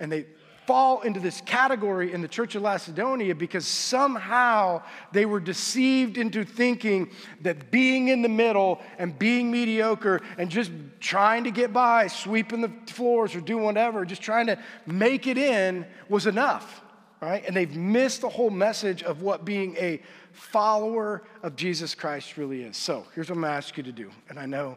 And 0.00 0.10
they 0.10 0.26
fall 0.66 1.00
into 1.00 1.18
this 1.18 1.40
category 1.40 2.12
in 2.12 2.22
the 2.22 2.28
church 2.28 2.54
of 2.54 2.62
Lacedonia 2.62 3.34
because 3.34 3.66
somehow 3.66 4.80
they 5.10 5.26
were 5.26 5.40
deceived 5.40 6.16
into 6.16 6.44
thinking 6.44 7.10
that 7.40 7.70
being 7.72 8.08
in 8.08 8.22
the 8.22 8.28
middle 8.28 8.80
and 8.98 9.18
being 9.18 9.50
mediocre 9.50 10.20
and 10.38 10.48
just 10.48 10.70
trying 11.00 11.44
to 11.44 11.50
get 11.50 11.72
by, 11.72 12.06
sweeping 12.06 12.60
the 12.60 12.70
floors 12.86 13.34
or 13.34 13.40
doing 13.40 13.64
whatever, 13.64 14.04
just 14.04 14.22
trying 14.22 14.46
to 14.46 14.58
make 14.86 15.26
it 15.26 15.36
in 15.36 15.84
was 16.08 16.26
enough 16.26 16.81
right? 17.22 17.44
And 17.46 17.56
they've 17.56 17.74
missed 17.74 18.20
the 18.20 18.28
whole 18.28 18.50
message 18.50 19.04
of 19.04 19.22
what 19.22 19.44
being 19.44 19.76
a 19.76 20.02
follower 20.32 21.22
of 21.44 21.54
Jesus 21.54 21.94
Christ 21.94 22.36
really 22.36 22.64
is. 22.64 22.76
So 22.76 23.06
here's 23.14 23.30
what 23.30 23.36
I'm 23.36 23.42
gonna 23.42 23.54
ask 23.54 23.76
you 23.76 23.84
to 23.84 23.92
do. 23.92 24.10
And 24.28 24.40
I 24.40 24.44
know 24.44 24.76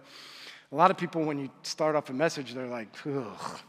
a 0.72 0.75
lot 0.75 0.92
of 0.92 0.98
people, 0.98 1.24
when 1.24 1.40
you 1.40 1.50
start 1.64 1.96
off 1.96 2.12
a 2.12 2.14
message, 2.14 2.54
they're 2.54 2.68
like, 2.68 2.90
ugh, 3.08 3.60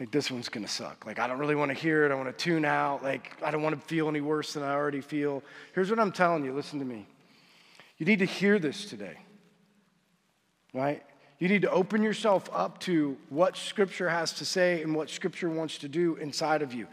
like 0.00 0.10
this 0.10 0.30
one's 0.30 0.48
gonna 0.48 0.66
suck. 0.66 1.04
Like, 1.04 1.18
I 1.18 1.26
don't 1.26 1.38
really 1.38 1.54
wanna 1.54 1.74
hear 1.74 2.06
it. 2.06 2.12
I 2.12 2.14
wanna 2.14 2.32
tune 2.32 2.64
out. 2.64 3.02
Like, 3.02 3.36
I 3.42 3.50
don't 3.50 3.62
wanna 3.62 3.76
feel 3.76 4.08
any 4.08 4.22
worse 4.22 4.54
than 4.54 4.62
I 4.62 4.72
already 4.72 5.02
feel. 5.02 5.42
Here's 5.74 5.90
what 5.90 6.00
I'm 6.00 6.12
telling 6.12 6.46
you 6.46 6.54
listen 6.54 6.78
to 6.78 6.86
me. 6.86 7.06
You 7.98 8.06
need 8.06 8.20
to 8.20 8.24
hear 8.24 8.58
this 8.58 8.86
today, 8.86 9.18
right? 10.72 11.02
You 11.38 11.48
need 11.48 11.62
to 11.62 11.70
open 11.70 12.02
yourself 12.02 12.48
up 12.54 12.80
to 12.80 13.18
what 13.28 13.54
Scripture 13.54 14.08
has 14.08 14.32
to 14.34 14.46
say 14.46 14.80
and 14.80 14.94
what 14.94 15.10
Scripture 15.10 15.50
wants 15.50 15.76
to 15.78 15.88
do 15.88 16.16
inside 16.16 16.62
of 16.62 16.72
you 16.72 16.86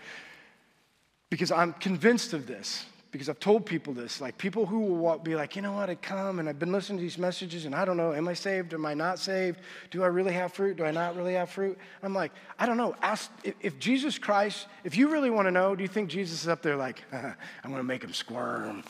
because 1.32 1.50
I'm 1.50 1.72
convinced 1.74 2.34
of 2.34 2.46
this, 2.46 2.86
because 3.12 3.30
I've 3.30 3.40
told 3.40 3.66
people 3.66 3.94
this. 3.94 4.20
Like 4.20 4.38
people 4.38 4.66
who 4.66 4.82
will 4.82 5.18
be 5.18 5.34
like, 5.34 5.56
you 5.56 5.62
know 5.62 5.72
what, 5.72 5.90
I 5.90 5.96
come 5.96 6.40
and 6.40 6.48
I've 6.48 6.60
been 6.60 6.74
listening 6.74 7.00
to 7.00 7.02
these 7.02 7.18
messages 7.18 7.66
and 7.66 7.74
I 7.74 7.86
don't 7.86 7.96
know, 7.96 8.14
am 8.14 8.28
I 8.28 8.34
saved? 8.34 8.74
Am 8.74 8.86
I 8.86 8.94
not 8.94 9.18
saved? 9.18 9.60
Do 9.92 10.04
I 10.04 10.08
really 10.08 10.34
have 10.34 10.52
fruit? 10.52 10.76
Do 10.76 10.84
I 10.84 10.92
not 10.92 11.16
really 11.16 11.34
have 11.34 11.50
fruit? 11.50 11.78
I'm 12.04 12.14
like, 12.14 12.34
I 12.60 12.66
don't 12.66 12.76
know. 12.76 12.96
Ask 13.02 13.32
if 13.62 13.80
Jesus 13.80 14.20
Christ, 14.20 14.68
if 14.84 14.98
you 14.98 15.10
really 15.10 15.30
want 15.30 15.48
to 15.48 15.52
know, 15.52 15.74
do 15.74 15.82
you 15.84 15.88
think 15.88 16.10
Jesus 16.10 16.44
is 16.44 16.50
up 16.50 16.62
there 16.62 16.76
like, 16.76 17.02
I'm 17.14 17.34
going 17.64 17.78
to 17.78 17.84
make 17.84 18.04
him 18.04 18.14
squirm? 18.14 18.84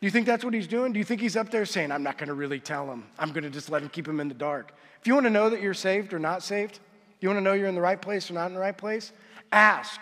Do 0.00 0.06
you 0.06 0.10
think 0.10 0.26
that's 0.26 0.44
what 0.44 0.54
he's 0.54 0.68
doing? 0.68 0.92
Do 0.92 1.00
you 1.00 1.04
think 1.04 1.20
he's 1.20 1.36
up 1.36 1.50
there 1.50 1.66
saying, 1.66 1.90
I'm 1.90 2.04
not 2.04 2.16
going 2.16 2.28
to 2.28 2.34
really 2.34 2.60
tell 2.60 2.90
him? 2.90 3.04
I'm 3.18 3.32
going 3.32 3.44
to 3.44 3.50
just 3.50 3.70
let 3.70 3.82
him 3.82 3.88
keep 3.88 4.06
him 4.06 4.20
in 4.20 4.28
the 4.28 4.34
dark. 4.34 4.72
If 5.00 5.08
you 5.08 5.14
want 5.14 5.26
to 5.26 5.30
know 5.30 5.50
that 5.50 5.60
you're 5.60 5.74
saved 5.74 6.12
or 6.12 6.20
not 6.20 6.44
saved, 6.44 6.78
you 7.20 7.28
want 7.28 7.38
to 7.38 7.42
know 7.42 7.54
you're 7.54 7.68
in 7.68 7.74
the 7.74 7.80
right 7.80 8.00
place 8.00 8.30
or 8.30 8.34
not 8.34 8.46
in 8.46 8.54
the 8.54 8.60
right 8.60 8.76
place, 8.76 9.12
Ask. 9.52 10.00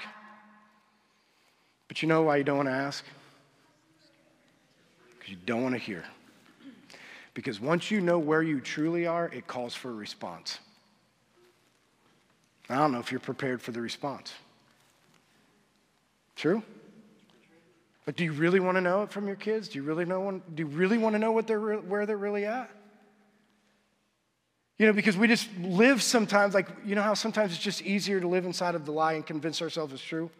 But 1.89 2.01
you 2.03 2.09
know 2.09 2.23
why 2.23 2.37
you 2.37 2.45
don't 2.45 2.59
want 2.59 2.69
to 2.69 2.75
ask? 2.75 3.05
Because 5.19 5.31
you 5.31 5.39
don't 5.45 5.63
want 5.63 5.75
to 5.75 5.81
hear. 5.81 6.05
Because 7.35 7.61
once 7.61 7.91
you 7.91 8.01
know 8.01 8.19
where 8.19 8.43
you 8.43 8.61
truly 8.61 9.07
are, 9.07 9.29
it 9.29 9.47
calls 9.49 9.75
for 9.75 9.91
a 9.91 9.95
response. 9.95 10.61
I 12.69 12.77
don't 12.77 12.93
know 12.93 13.01
if 13.01 13.11
you're 13.11 13.21
prepared 13.21 13.61
for 13.61 13.73
the 13.73 13.81
response. 13.81 14.33
True? 16.37 16.63
But 18.07 18.17
do 18.17 18.25
you 18.25 18.33
really 18.33 18.61
want 18.61 18.77
to 18.77 18.81
know 18.81 19.03
it 19.03 19.11
from 19.11 19.27
your 19.27 19.37
kids? 19.37 19.69
Do 19.69 19.79
you 19.79 19.83
really 19.83 20.05
know? 20.05 20.41
Do 20.55 20.63
you 20.63 20.69
really 20.69 20.97
want 20.97 21.15
to 21.15 21.19
know 21.19 21.33
what 21.33 21.47
they're 21.47 21.77
where 21.77 22.07
they're 22.07 22.17
really 22.17 22.47
at? 22.47 22.71
You 24.81 24.87
know, 24.87 24.95
because 24.95 25.15
we 25.15 25.29
just 25.29 25.47
live 25.61 26.03
sometimes 26.03 26.55
like 26.55 26.67
you 26.87 26.95
know 26.95 27.03
how 27.03 27.13
sometimes 27.13 27.53
it's 27.53 27.61
just 27.61 27.83
easier 27.83 28.19
to 28.19 28.27
live 28.27 28.47
inside 28.47 28.75
of 28.75 28.87
the 28.87 28.93
lie 28.93 29.13
and 29.13 29.27
convince 29.27 29.61
ourselves 29.61 29.93
it's 29.93 30.03
true. 30.03 30.31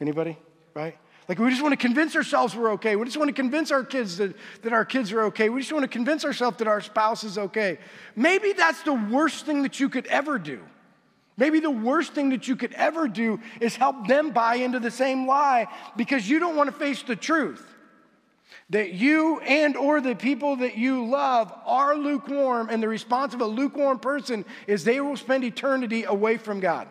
Anybody? 0.00 0.38
Right? 0.72 0.96
Like, 1.28 1.40
we 1.40 1.50
just 1.50 1.60
want 1.60 1.72
to 1.72 1.76
convince 1.76 2.14
ourselves 2.14 2.54
we're 2.54 2.70
okay. 2.74 2.94
We 2.94 3.04
just 3.04 3.16
want 3.16 3.30
to 3.30 3.34
convince 3.34 3.72
our 3.72 3.82
kids 3.82 4.18
that, 4.18 4.36
that 4.62 4.72
our 4.72 4.84
kids 4.84 5.10
are 5.10 5.22
okay. 5.22 5.48
We 5.48 5.60
just 5.60 5.72
want 5.72 5.82
to 5.82 5.88
convince 5.88 6.24
ourselves 6.24 6.58
that 6.58 6.68
our 6.68 6.80
spouse 6.80 7.24
is 7.24 7.36
okay. 7.36 7.78
Maybe 8.14 8.52
that's 8.52 8.82
the 8.84 8.94
worst 8.94 9.44
thing 9.44 9.62
that 9.62 9.80
you 9.80 9.88
could 9.88 10.06
ever 10.06 10.38
do. 10.38 10.60
Maybe 11.36 11.58
the 11.58 11.70
worst 11.70 12.12
thing 12.12 12.28
that 12.28 12.46
you 12.46 12.54
could 12.54 12.72
ever 12.74 13.08
do 13.08 13.40
is 13.60 13.74
help 13.74 14.06
them 14.06 14.30
buy 14.30 14.56
into 14.56 14.78
the 14.78 14.90
same 14.92 15.26
lie 15.26 15.66
because 15.96 16.30
you 16.30 16.38
don't 16.38 16.54
want 16.54 16.70
to 16.70 16.76
face 16.76 17.02
the 17.02 17.16
truth 17.16 17.66
that 18.70 18.92
you 18.92 19.40
and 19.40 19.76
or 19.76 20.00
the 20.00 20.14
people 20.14 20.56
that 20.56 20.76
you 20.76 21.04
love 21.04 21.52
are 21.66 21.96
lukewarm 21.96 22.68
and 22.70 22.82
the 22.82 22.88
response 22.88 23.34
of 23.34 23.40
a 23.40 23.46
lukewarm 23.46 23.98
person 23.98 24.44
is 24.66 24.84
they 24.84 25.00
will 25.00 25.16
spend 25.16 25.44
eternity 25.44 26.04
away 26.04 26.36
from 26.36 26.60
God 26.60 26.88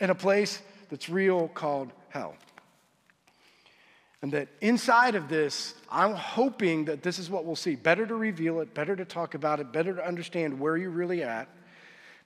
in 0.00 0.10
a 0.10 0.14
place 0.14 0.62
that's 0.90 1.08
real 1.08 1.48
called 1.48 1.92
hell. 2.08 2.36
And 4.22 4.32
that 4.32 4.48
inside 4.60 5.16
of 5.16 5.28
this, 5.28 5.74
I'm 5.90 6.14
hoping 6.14 6.86
that 6.86 7.02
this 7.02 7.18
is 7.18 7.28
what 7.28 7.44
we'll 7.44 7.56
see. 7.56 7.74
Better 7.74 8.06
to 8.06 8.14
reveal 8.14 8.60
it, 8.60 8.72
better 8.72 8.96
to 8.96 9.04
talk 9.04 9.34
about 9.34 9.60
it, 9.60 9.70
better 9.70 9.94
to 9.94 10.06
understand 10.06 10.58
where 10.58 10.76
you're 10.76 10.90
really 10.90 11.22
at, 11.22 11.48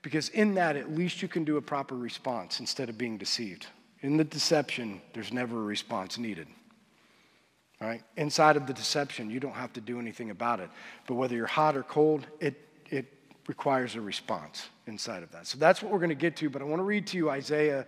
because 0.03 0.29
in 0.29 0.55
that, 0.55 0.77
at 0.77 0.95
least 0.95 1.23
you 1.23 1.29
can 1.29 1.45
do 1.45 1.57
a 1.57 1.63
proper 1.63 1.97
response 1.97 2.61
instead 2.61 2.89
of 2.89 2.97
being 2.97 3.19
deceived. 3.19 3.67
In 4.01 4.17
the 4.17 4.23
deception, 4.23 5.01
there's 5.13 5.33
never 5.33 5.59
a 5.59 5.65
response 5.65 6.19
needed. 6.19 6.47
Right? 7.81 8.03
Inside 8.17 8.57
of 8.57 8.67
the 8.67 8.73
deception, 8.73 9.31
you 9.31 9.39
don't 9.39 9.55
have 9.55 9.73
to 9.75 9.81
do 9.81 10.01
anything 10.01 10.31
about 10.31 10.59
it. 10.59 10.69
But 11.07 11.15
whether 11.15 11.37
you're 11.37 11.47
hot 11.47 11.77
or 11.77 11.85
cold, 11.85 12.27
it, 12.41 12.57
it 12.91 13.07
requires 13.47 13.95
a 13.95 14.01
response 14.01 14.69
inside 14.87 15.23
of 15.23 15.31
that. 15.31 15.47
So 15.47 15.59
that's 15.59 15.81
what 15.81 15.93
we're 15.93 16.01
going 16.01 16.09
to 16.09 16.17
get 16.17 16.35
to. 16.37 16.51
But 16.51 16.61
I 16.61 16.65
want 16.65 16.81
to 16.81 16.85
read 16.85 17.07
to 17.09 17.17
you 17.17 17.31
Isaiah 17.31 17.87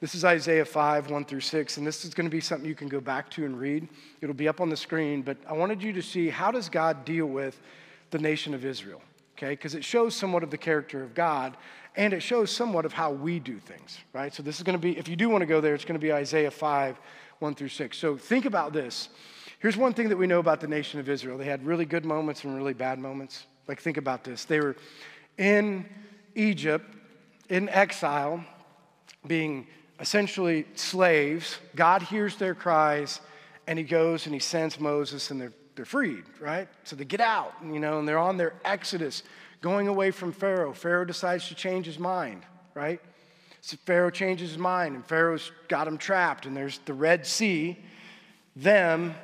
this 0.00 0.14
is 0.14 0.24
Isaiah 0.24 0.64
5, 0.64 1.10
1 1.10 1.24
through 1.26 1.40
6, 1.40 1.76
and 1.76 1.86
this 1.86 2.06
is 2.06 2.14
going 2.14 2.24
to 2.24 2.34
be 2.34 2.40
something 2.40 2.66
you 2.66 2.74
can 2.74 2.88
go 2.88 3.00
back 3.00 3.28
to 3.32 3.44
and 3.44 3.58
read. 3.60 3.86
It'll 4.22 4.34
be 4.34 4.48
up 4.48 4.62
on 4.62 4.70
the 4.70 4.76
screen, 4.76 5.20
but 5.20 5.36
I 5.46 5.52
wanted 5.52 5.82
you 5.82 5.92
to 5.92 6.00
see 6.00 6.30
how 6.30 6.50
does 6.50 6.70
God 6.70 7.04
deal 7.04 7.26
with 7.26 7.60
the 8.10 8.18
nation 8.18 8.54
of 8.54 8.64
Israel, 8.64 9.02
okay? 9.36 9.50
Because 9.50 9.74
it 9.74 9.84
shows 9.84 10.16
somewhat 10.16 10.42
of 10.42 10.50
the 10.50 10.56
character 10.56 11.02
of 11.02 11.14
God, 11.14 11.54
and 11.96 12.14
it 12.14 12.20
shows 12.20 12.50
somewhat 12.50 12.86
of 12.86 12.94
how 12.94 13.10
we 13.10 13.38
do 13.38 13.58
things, 13.58 13.98
right? 14.14 14.34
So 14.34 14.42
this 14.42 14.56
is 14.56 14.62
going 14.62 14.78
to 14.78 14.80
be, 14.80 14.96
if 14.96 15.06
you 15.06 15.16
do 15.16 15.28
want 15.28 15.42
to 15.42 15.46
go 15.46 15.60
there, 15.60 15.74
it's 15.74 15.84
going 15.84 16.00
to 16.00 16.04
be 16.04 16.14
Isaiah 16.14 16.50
5, 16.50 16.98
1 17.40 17.54
through 17.54 17.68
6. 17.68 17.96
So 17.96 18.16
think 18.16 18.44
about 18.44 18.72
this. 18.72 19.08
Here's 19.58 19.76
one 19.76 19.92
thing 19.92 20.08
that 20.08 20.16
we 20.16 20.26
know 20.26 20.38
about 20.38 20.60
the 20.60 20.68
nation 20.68 21.00
of 21.00 21.08
Israel. 21.08 21.36
They 21.36 21.44
had 21.44 21.66
really 21.66 21.84
good 21.84 22.04
moments 22.04 22.44
and 22.44 22.54
really 22.56 22.72
bad 22.72 22.98
moments. 22.98 23.46
Like, 23.66 23.80
think 23.80 23.96
about 23.96 24.24
this. 24.24 24.44
They 24.44 24.60
were 24.60 24.76
in 25.36 25.86
Egypt, 26.34 26.86
in 27.48 27.68
exile, 27.68 28.44
being 29.26 29.66
essentially 29.98 30.66
slaves. 30.74 31.58
God 31.76 32.02
hears 32.02 32.36
their 32.36 32.54
cries, 32.54 33.20
and 33.66 33.78
he 33.78 33.84
goes 33.84 34.26
and 34.26 34.34
he 34.34 34.40
sends 34.40 34.80
Moses, 34.80 35.30
and 35.30 35.40
they're, 35.40 35.52
they're 35.76 35.84
freed, 35.84 36.24
right? 36.40 36.68
So 36.84 36.96
they 36.96 37.04
get 37.04 37.20
out, 37.20 37.52
you 37.64 37.80
know, 37.80 37.98
and 37.98 38.08
they're 38.08 38.18
on 38.18 38.36
their 38.36 38.54
exodus, 38.64 39.22
going 39.60 39.88
away 39.88 40.10
from 40.10 40.32
Pharaoh. 40.32 40.72
Pharaoh 40.72 41.04
decides 41.04 41.48
to 41.48 41.54
change 41.54 41.86
his 41.86 41.98
mind, 41.98 42.44
right? 42.74 43.00
So 43.60 43.76
Pharaoh 43.84 44.10
changes 44.10 44.50
his 44.50 44.58
mind, 44.58 44.94
and 44.94 45.06
Pharaoh's 45.06 45.52
got 45.68 45.84
them 45.84 45.98
trapped, 45.98 46.46
and 46.46 46.56
there's 46.56 46.78
the 46.86 46.94
Red 46.94 47.26
Sea, 47.26 47.78
them, 48.56 49.14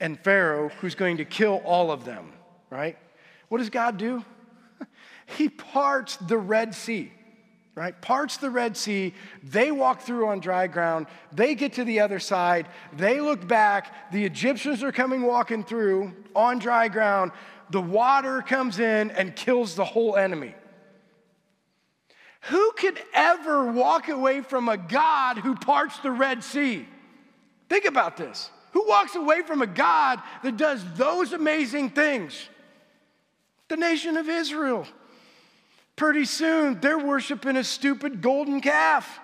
and 0.00 0.18
Pharaoh, 0.20 0.68
who's 0.80 0.94
going 0.94 1.18
to 1.18 1.24
kill 1.24 1.62
all 1.64 1.90
of 1.90 2.04
them, 2.04 2.32
right? 2.68 2.98
What 3.48 3.58
does 3.58 3.70
God 3.70 3.96
do? 3.96 4.24
he 5.26 5.48
parts 5.48 6.16
the 6.16 6.38
Red 6.38 6.74
Sea 6.74 7.12
right? 7.76 8.00
Parts 8.00 8.38
the 8.38 8.50
Red 8.50 8.76
Sea. 8.76 9.14
They 9.44 9.70
walk 9.70 10.00
through 10.00 10.28
on 10.28 10.40
dry 10.40 10.66
ground. 10.66 11.06
They 11.30 11.54
get 11.54 11.74
to 11.74 11.84
the 11.84 12.00
other 12.00 12.18
side. 12.18 12.66
They 12.94 13.20
look 13.20 13.46
back. 13.46 14.12
The 14.12 14.24
Egyptians 14.24 14.82
are 14.82 14.90
coming 14.90 15.22
walking 15.22 15.62
through 15.62 16.12
on 16.34 16.58
dry 16.58 16.88
ground. 16.88 17.32
The 17.70 17.80
water 17.80 18.40
comes 18.40 18.78
in 18.78 19.10
and 19.10 19.36
kills 19.36 19.74
the 19.74 19.84
whole 19.84 20.16
enemy. 20.16 20.54
Who 22.48 22.72
could 22.72 22.98
ever 23.12 23.72
walk 23.72 24.08
away 24.08 24.40
from 24.40 24.68
a 24.68 24.76
God 24.76 25.38
who 25.38 25.54
parts 25.54 25.98
the 25.98 26.10
Red 26.10 26.44
Sea? 26.44 26.86
Think 27.68 27.86
about 27.86 28.16
this. 28.16 28.50
Who 28.72 28.86
walks 28.86 29.14
away 29.16 29.42
from 29.42 29.62
a 29.62 29.66
God 29.66 30.20
that 30.42 30.56
does 30.56 30.84
those 30.94 31.32
amazing 31.32 31.90
things? 31.90 32.48
The 33.68 33.76
nation 33.76 34.16
of 34.16 34.28
Israel. 34.28 34.86
Pretty 35.96 36.24
soon, 36.24 36.78
they're 36.80 36.98
worshiping 36.98 37.56
a 37.56 37.64
stupid 37.64 38.20
golden 38.20 38.60
calf. 38.60 39.18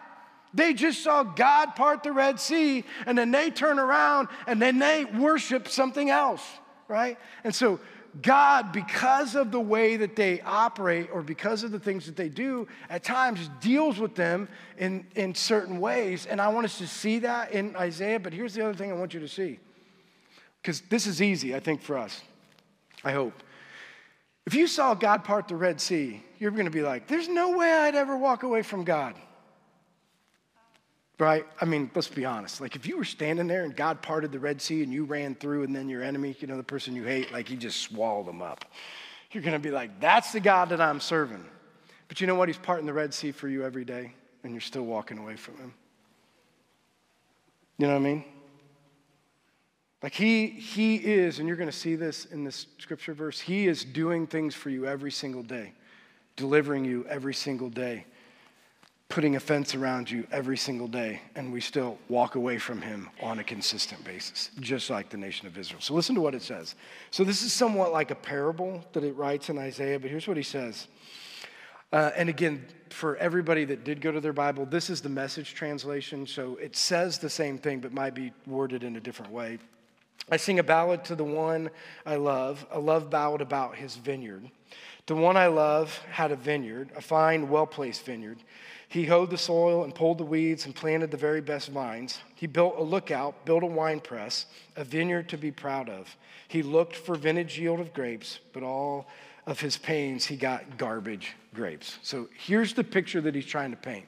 They 0.55 0.75
just 0.75 1.03
saw 1.03 1.23
God 1.23 1.77
part 1.77 2.03
the 2.03 2.13
Red 2.13 2.41
Sea, 2.41 2.85
and 3.07 3.17
then 3.17 3.31
they 3.31 3.51
turn 3.51 3.79
around 3.79 4.29
and 4.47 4.61
then 4.61 4.79
they 4.79 5.05
worship 5.05 5.69
something 5.69 6.11
else, 6.11 6.43
right? 6.89 7.19
And 7.45 7.55
so, 7.55 7.79
God, 8.21 8.73
because 8.73 9.35
of 9.35 9.51
the 9.51 9.61
way 9.61 9.97
that 9.97 10.17
they 10.17 10.43
operate 10.43 11.09
or 11.13 11.23
because 11.23 11.63
of 11.63 11.71
the 11.71 11.79
things 11.79 12.05
that 12.05 12.17
they 12.17 12.29
do, 12.29 12.69
at 12.91 13.03
times 13.03 13.49
deals 13.61 13.99
with 13.99 14.15
them 14.15 14.49
in, 14.77 15.07
in 15.15 15.35
certain 15.35 15.81
ways. 15.81 16.27
And 16.27 16.39
I 16.41 16.49
want 16.49 16.67
us 16.67 16.77
to 16.79 16.87
see 16.87 17.21
that 17.21 17.53
in 17.53 17.75
Isaiah. 17.75 18.21
But 18.21 18.35
here's 18.35 18.53
the 18.53 18.63
other 18.63 18.75
thing 18.75 18.91
I 18.91 18.95
want 18.95 19.15
you 19.15 19.21
to 19.21 19.29
see 19.29 19.59
because 20.61 20.83
this 20.83 21.07
is 21.07 21.23
easy, 21.23 21.57
I 21.57 21.61
think, 21.61 21.81
for 21.81 21.97
us. 21.97 22.21
I 23.03 23.13
hope. 23.13 23.43
If 24.47 24.55
you 24.55 24.67
saw 24.67 24.95
God 24.95 25.25
part 25.25 25.49
the 25.49 25.57
Red 25.57 25.81
Sea, 25.81 26.23
you're 26.39 26.51
going 26.51 26.67
to 26.67 26.71
be 26.71 26.83
like, 26.83 27.07
there's 27.07 27.29
no 27.29 27.57
way 27.57 27.73
I'd 27.73 27.95
ever 27.95 28.17
walk 28.17 28.43
away 28.43 28.63
from 28.63 28.85
God. 28.85 29.15
Right? 31.23 31.47
I 31.61 31.67
mean, 31.67 31.89
let's 31.95 32.09
be 32.09 32.25
honest. 32.25 32.61
Like, 32.61 32.75
if 32.75 32.85
you 32.85 32.97
were 32.97 33.05
standing 33.05 33.47
there 33.47 33.63
and 33.63 33.77
God 33.77 34.03
parted 34.03 34.33
the 34.33 34.41
Red 34.41 34.61
Sea 34.61 34.83
and 34.83 34.93
you 34.93 35.05
ran 35.05 35.37
through, 35.37 35.63
and 35.63 35.75
then 35.75 35.89
your 35.89 36.03
enemy, 36.03 36.35
you 36.41 36.49
know, 36.49 36.57
the 36.57 36.65
person 36.65 36.97
you 36.97 37.05
hate, 37.05 37.31
like, 37.31 37.47
he 37.47 37.55
just 37.55 37.81
swallowed 37.81 38.27
them 38.27 38.43
up, 38.43 38.65
you're 39.31 39.45
going 39.45 39.53
to 39.53 39.61
be 39.61 39.71
like, 39.71 40.01
that's 40.01 40.33
the 40.33 40.41
God 40.41 40.71
that 40.71 40.81
I'm 40.81 40.99
serving. 40.99 41.45
But 42.09 42.21
you 42.21 42.27
know 42.27 42.35
what? 42.35 42.49
He's 42.49 42.59
parting 42.59 42.87
the 42.87 42.93
Red 42.93 43.15
Sea 43.15 43.31
for 43.31 43.47
you 43.47 43.65
every 43.65 43.85
day, 43.85 44.15
and 44.43 44.53
you're 44.53 44.61
still 44.61 44.83
walking 44.83 45.17
away 45.17 45.37
from 45.37 45.59
him. 45.59 45.73
You 47.79 47.87
know 47.87 47.93
what 47.93 48.01
I 48.01 48.03
mean? 48.03 48.25
Like 50.03 50.15
he, 50.15 50.49
he 50.49 50.97
is, 50.97 51.39
and 51.39 51.47
you're 51.47 51.57
going 51.57 51.71
to 51.71 51.77
see 51.77 51.95
this 51.95 52.25
in 52.25 52.43
this 52.43 52.67
scripture 52.79 53.15
verse, 53.15 53.39
he 53.39 53.69
is 53.69 53.85
doing 53.85 54.27
things 54.27 54.57
for 54.57 54.71
you 54.71 54.87
every 54.87 55.13
single 55.13 55.45
day, 55.45 55.73
delivering 56.35 56.85
you 56.85 57.07
every 57.09 57.35
single 57.35 57.71
day, 57.71 58.07
putting 59.13 59.37
a 59.37 59.41
fence 59.41 59.75
around 59.75 60.11
you 60.11 60.27
every 60.33 60.57
single 60.57 60.89
day, 60.89 61.21
and 61.35 61.53
we 61.53 61.61
still 61.61 61.99
walk 62.09 62.35
away 62.35 62.57
from 62.57 62.81
him 62.81 63.11
on 63.21 63.41
a 63.41 63.45
consistent 63.45 64.03
basis, 64.05 64.51
just 64.59 64.89
like 64.89 65.11
the 65.11 65.19
nation 65.19 65.47
of 65.47 65.59
Israel. 65.59 65.83
So 65.83 65.93
listen 65.93 66.15
to 66.15 66.23
what 66.23 66.35
it 66.35 66.41
says. 66.41 66.77
So 67.11 67.23
this 67.23 67.43
is 67.43 67.53
somewhat 67.53 67.93
like 67.93 68.11
a 68.11 68.15
parable 68.15 68.83
that 68.95 69.05
it 69.05 69.15
writes 69.15 69.51
in 69.51 69.59
Isaiah, 69.59 70.01
but 70.01 70.09
here's 70.09 70.27
what 70.27 70.39
he 70.39 70.43
says. 70.43 70.87
Uh, 71.93 72.11
and 72.17 72.31
again, 72.31 72.65
for 72.89 73.19
everybody 73.19 73.67
that 73.67 73.85
did 73.85 74.01
go 74.01 74.13
to 74.13 74.21
their 74.21 74.33
Bible, 74.33 74.65
this 74.65 74.89
is 74.89 75.03
the 75.03 75.11
message 75.11 75.53
translation. 75.53 76.27
So 76.27 76.57
it 76.57 76.75
says 76.75 77.19
the 77.19 77.29
same 77.29 77.59
thing, 77.59 77.81
but 77.81 77.93
might 77.93 78.15
be 78.15 78.33
worded 78.47 78.83
in 78.83 78.97
a 78.97 79.01
different 79.01 79.31
way. 79.31 79.59
I 80.31 80.39
sing 80.39 80.59
a 80.59 80.63
ballad 80.63 81.05
to 81.05 81.17
the 81.17 81.25
one 81.25 81.69
I 82.07 82.17
love, 82.17 82.65
a 82.71 82.81
love 82.81 83.11
ballad 83.11 83.43
about 83.43 83.77
his 83.77 83.95
vineyard. 83.95 84.51
The 85.07 85.17
one 85.17 85.37
I 85.37 85.49
love 85.49 85.99
had 86.11 86.31
a 86.31 86.37
vineyard, 86.37 86.91
a 86.97 87.03
fine, 87.03 87.49
well 87.49 87.67
placed 87.67 88.05
vineyard. 88.05 88.39
He 88.93 89.07
hoed 89.07 89.31
the 89.31 89.39
soil 89.39 89.85
and 89.85 89.95
pulled 89.95 90.19
the 90.19 90.25
weeds 90.25 90.67
and 90.67 90.75
planted 90.75 91.11
the 91.11 91.17
very 91.17 91.41
best 91.41 91.71
vines. 91.71 92.21
He 92.35 92.47
built 92.47 92.75
a 92.77 92.83
lookout, 92.83 93.47
built 93.47 93.63
a 93.63 93.67
wine 93.67 94.01
press, 94.01 94.45
a 94.77 94.85
vineyard 94.85 95.31
to 95.31 95.39
be 95.39 95.51
proud 95.51 95.89
of. 95.89 96.15
He 96.47 96.63
looked 96.63 96.95
for 96.95 97.15
vintage 97.15 97.59
yield 97.59 97.81
of 97.81 97.95
grapes, 97.95 98.41
but 98.53 98.63
all 98.63 99.07
of 99.47 99.59
his 99.61 99.79
pains, 99.79 100.27
he 100.27 100.37
got 100.37 100.77
garbage 100.77 101.33
grapes. 101.55 101.99
So 102.03 102.29
here's 102.37 102.75
the 102.75 102.85
picture 102.85 103.23
that 103.23 103.35
he's 103.35 103.47
trying 103.47 103.71
to 103.71 103.79
paint 103.79 104.05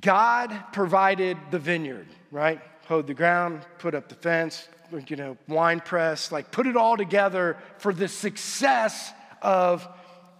God 0.00 0.56
provided 0.72 1.36
the 1.50 1.58
vineyard, 1.58 2.06
right? 2.30 2.60
hoed 2.86 3.08
the 3.08 3.14
ground, 3.14 3.62
put 3.78 3.94
up 3.94 4.08
the 4.08 4.14
fence, 4.14 4.68
you 5.08 5.16
know, 5.16 5.36
wine 5.48 5.80
press, 5.80 6.30
like 6.30 6.52
put 6.52 6.66
it 6.68 6.76
all 6.76 6.96
together 6.96 7.56
for 7.78 7.92
the 7.92 8.06
success 8.06 9.12
of 9.40 9.88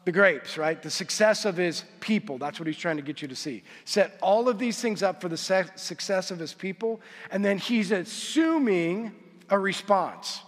the 0.05 0.13
grapes, 0.13 0.59
right? 0.59 0.83
The 0.83 0.91
success 0.91 1.45
of 1.45 1.57
his 1.57 1.85
people. 2.01 2.39
That's 2.39 2.59
what 2.59 2.67
he's 2.67 2.77
trying 2.77 2.97
to 2.97 3.03
get 3.03 3.23
you 3.23 3.29
to 3.29 3.37
see. 3.37 3.63
Set 3.85 4.19
all 4.21 4.49
of 4.49 4.59
these 4.59 4.81
things 4.81 5.03
up 5.03 5.21
for 5.21 5.29
the 5.29 5.37
success 5.37 6.31
of 6.31 6.39
his 6.39 6.55
people, 6.55 7.01
and 7.31 7.45
then 7.45 7.59
he's 7.59 7.93
assuming 7.93 9.13
a 9.49 9.59
response. 9.59 10.41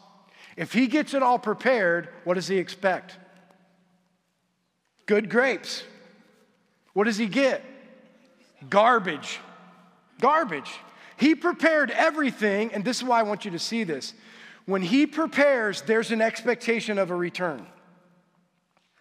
If 0.57 0.73
he 0.73 0.87
gets 0.87 1.15
it 1.15 1.23
all 1.23 1.39
prepared, 1.39 2.09
what 2.25 2.35
does 2.35 2.49
he 2.49 2.59
expect? 2.59 3.17
Good 5.07 5.29
grapes, 5.29 5.85
What 6.95 7.05
does 7.05 7.17
he 7.17 7.27
get? 7.27 7.63
Garbage. 8.71 9.41
Garbage. 10.21 10.73
He 11.17 11.35
prepared 11.35 11.91
everything, 11.91 12.73
and 12.73 12.85
this 12.85 12.99
is 12.99 13.05
why 13.05 13.21
I 13.21 13.25
want 13.25 13.45
you 13.45 13.51
to 13.51 13.59
see 13.59 13.85
this. 13.85 14.15
When 14.67 14.81
he 14.81 15.07
prepares, 15.07 15.83
there's 15.83 16.11
an 16.11 16.23
expectation 16.23 16.99
of 16.99 17.11
a 17.11 17.17
return. 17.17 17.67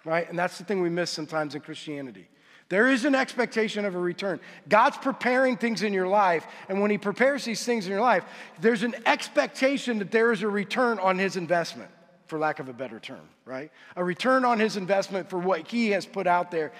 Right? 0.05 0.29
And 0.29 0.37
that's 0.37 0.57
the 0.57 0.65
thing 0.65 0.81
we 0.81 0.89
miss 0.89 1.09
sometimes 1.09 1.55
in 1.55 1.61
Christianity. 1.61 2.27
There 2.69 2.89
is 2.89 3.05
an 3.05 3.13
expectation 3.13 3.85
of 3.85 3.93
a 3.93 3.99
return. 3.99 4.39
God's 4.67 4.97
preparing 4.97 5.57
things 5.57 5.83
in 5.83 5.93
your 5.93 6.07
life, 6.07 6.47
and 6.69 6.81
when 6.81 6.91
He 6.91 6.97
prepares 6.97 7.45
these 7.45 7.63
things 7.63 7.85
in 7.85 7.91
your 7.91 8.01
life, 8.01 8.23
there's 8.61 8.83
an 8.83 8.95
expectation 9.05 9.99
that 9.99 10.11
there 10.11 10.31
is 10.31 10.41
a 10.41 10.47
return 10.47 10.97
on 10.99 11.19
His 11.19 11.35
investment, 11.35 11.89
for 12.25 12.39
lack 12.39 12.59
of 12.59 12.69
a 12.69 12.73
better 12.73 12.99
term, 12.99 13.29
right? 13.45 13.71
A 13.95 14.03
return 14.03 14.43
on 14.43 14.59
His 14.59 14.75
investment 14.75 15.29
for 15.29 15.37
what 15.37 15.67
He 15.67 15.91
has 15.91 16.05
put 16.05 16.25
out 16.25 16.51
there. 16.51 16.71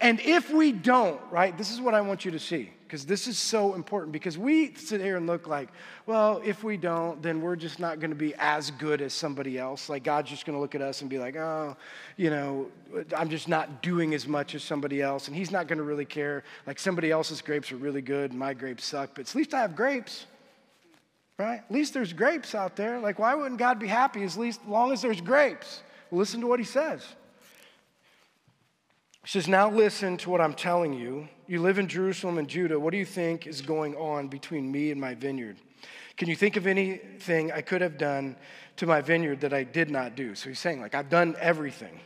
And 0.00 0.20
if 0.20 0.50
we 0.50 0.72
don't, 0.72 1.20
right, 1.30 1.56
this 1.56 1.72
is 1.72 1.80
what 1.80 1.94
I 1.94 2.00
want 2.00 2.24
you 2.24 2.30
to 2.30 2.38
see 2.38 2.70
because 2.88 3.04
this 3.04 3.26
is 3.26 3.36
so 3.36 3.74
important 3.74 4.12
because 4.12 4.38
we 4.38 4.72
sit 4.74 4.98
here 4.98 5.18
and 5.18 5.26
look 5.26 5.46
like, 5.46 5.68
well, 6.06 6.40
if 6.42 6.64
we 6.64 6.78
don't, 6.78 7.22
then 7.22 7.42
we're 7.42 7.56
just 7.56 7.78
not 7.78 8.00
going 8.00 8.10
to 8.10 8.16
be 8.16 8.34
as 8.38 8.70
good 8.72 9.02
as 9.02 9.12
somebody 9.12 9.58
else. 9.58 9.90
Like 9.90 10.04
God's 10.04 10.30
just 10.30 10.46
going 10.46 10.56
to 10.56 10.60
look 10.60 10.74
at 10.74 10.80
us 10.80 11.02
and 11.02 11.10
be 11.10 11.18
like, 11.18 11.36
oh, 11.36 11.76
you 12.16 12.30
know, 12.30 12.68
I'm 13.14 13.28
just 13.28 13.46
not 13.46 13.82
doing 13.82 14.14
as 14.14 14.26
much 14.26 14.54
as 14.54 14.62
somebody 14.62 15.02
else. 15.02 15.28
And 15.28 15.36
He's 15.36 15.50
not 15.50 15.68
going 15.68 15.76
to 15.76 15.84
really 15.84 16.06
care. 16.06 16.44
Like 16.66 16.78
somebody 16.78 17.10
else's 17.10 17.42
grapes 17.42 17.70
are 17.72 17.76
really 17.76 18.00
good 18.00 18.30
and 18.30 18.38
my 18.38 18.54
grapes 18.54 18.86
suck, 18.86 19.10
but 19.14 19.28
at 19.28 19.34
least 19.34 19.52
I 19.52 19.60
have 19.60 19.76
grapes. 19.76 20.24
Right? 21.36 21.58
At 21.58 21.70
least 21.70 21.92
there's 21.92 22.12
grapes 22.12 22.54
out 22.54 22.74
there. 22.74 22.98
Like, 22.98 23.18
why 23.18 23.34
wouldn't 23.34 23.60
God 23.60 23.78
be 23.78 23.86
happy 23.86 24.24
as 24.24 24.36
least 24.36 24.60
as 24.62 24.68
long 24.68 24.92
as 24.92 25.02
there's 25.02 25.20
grapes? 25.20 25.82
listen 26.10 26.40
to 26.40 26.46
what 26.46 26.58
he 26.58 26.64
says. 26.64 27.04
He 29.28 29.32
says, 29.32 29.46
Now 29.46 29.70
listen 29.70 30.16
to 30.18 30.30
what 30.30 30.40
I'm 30.40 30.54
telling 30.54 30.94
you. 30.94 31.28
You 31.46 31.60
live 31.60 31.78
in 31.78 31.86
Jerusalem 31.86 32.38
and 32.38 32.48
Judah. 32.48 32.80
What 32.80 32.92
do 32.92 32.96
you 32.96 33.04
think 33.04 33.46
is 33.46 33.60
going 33.60 33.94
on 33.94 34.28
between 34.28 34.72
me 34.72 34.90
and 34.90 34.98
my 34.98 35.14
vineyard? 35.14 35.58
Can 36.16 36.30
you 36.30 36.34
think 36.34 36.56
of 36.56 36.66
anything 36.66 37.52
I 37.52 37.60
could 37.60 37.82
have 37.82 37.98
done 37.98 38.36
to 38.76 38.86
my 38.86 39.02
vineyard 39.02 39.42
that 39.42 39.52
I 39.52 39.64
did 39.64 39.90
not 39.90 40.16
do? 40.16 40.34
So 40.34 40.48
he's 40.48 40.58
saying, 40.58 40.80
like, 40.80 40.94
I've 40.94 41.10
done 41.10 41.36
everything. 41.38 42.00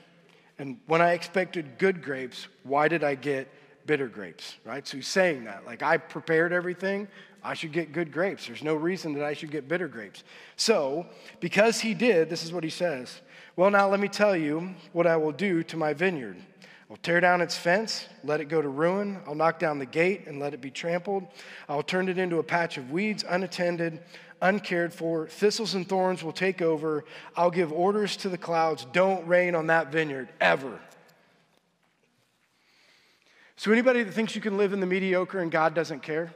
And 0.59 0.81
when 0.89 1.01
I 1.01 1.13
expected 1.13 1.79
good 1.79 2.03
grapes, 2.03 2.49
why 2.65 2.89
did 2.89 3.05
I 3.05 3.15
get 3.15 3.47
bitter 3.87 4.09
grapes, 4.09 4.57
right? 4.65 4.85
So 4.85 4.97
he's 4.97 5.07
saying 5.07 5.45
that, 5.45 5.65
like, 5.65 5.81
I 5.81 5.99
prepared 5.99 6.53
everything, 6.53 7.07
I 7.45 7.55
should 7.55 7.71
get 7.71 7.93
good 7.93 8.11
grapes. 8.11 8.49
There's 8.49 8.65
no 8.65 8.75
reason 8.75 9.13
that 9.13 9.23
I 9.23 9.35
should 9.35 9.53
get 9.53 9.69
bitter 9.69 9.87
grapes. 9.87 10.25
So, 10.57 11.07
because 11.39 11.79
he 11.79 11.95
did, 11.95 12.29
this 12.29 12.43
is 12.43 12.53
what 12.53 12.65
he 12.65 12.71
says 12.71 13.21
Well, 13.55 13.71
now 13.71 13.89
let 13.89 14.01
me 14.01 14.09
tell 14.09 14.37
you 14.37 14.75
what 14.93 15.07
I 15.07 15.17
will 15.17 15.31
do 15.31 15.63
to 15.63 15.77
my 15.77 15.95
vineyard. 15.95 16.37
I'll 16.93 16.99
tear 16.99 17.21
down 17.21 17.41
its 17.41 17.57
fence, 17.57 18.07
let 18.23 18.43
it 18.43 18.51
go 18.51 18.61
to 18.61 18.69
ruin. 18.69 19.19
I'll 19.27 19.35
knock 19.35 19.59
down 19.59 19.79
the 19.79 19.87
gate 19.87 20.27
and 20.27 20.39
let 20.39 20.53
it 20.53 20.61
be 20.61 20.71
trampled. 20.71 21.27
I'll 21.67 21.83
turn 21.83 22.07
it 22.11 22.19
into 22.19 22.39
a 22.39 22.43
patch 22.43 22.77
of 22.77 22.91
weeds, 22.91 23.25
unattended, 23.27 24.01
uncared 24.43 24.93
for. 24.93 25.27
Thistles 25.27 25.73
and 25.73 25.89
thorns 25.89 26.23
will 26.23 26.35
take 26.35 26.61
over. 26.61 27.07
I'll 27.35 27.51
give 27.51 27.73
orders 27.73 28.15
to 28.19 28.29
the 28.29 28.37
clouds 28.37 28.87
don't 28.93 29.27
rain 29.27 29.55
on 29.55 29.69
that 29.69 29.91
vineyard 29.91 30.29
ever. 30.39 30.79
So, 33.57 33.73
anybody 33.73 34.03
that 34.03 34.13
thinks 34.13 34.35
you 34.35 34.43
can 34.43 34.59
live 34.59 34.75
in 34.75 34.81
the 34.81 34.87
mediocre 34.87 35.39
and 35.39 35.51
God 35.51 35.73
doesn't 35.75 36.03
care? 36.03 36.35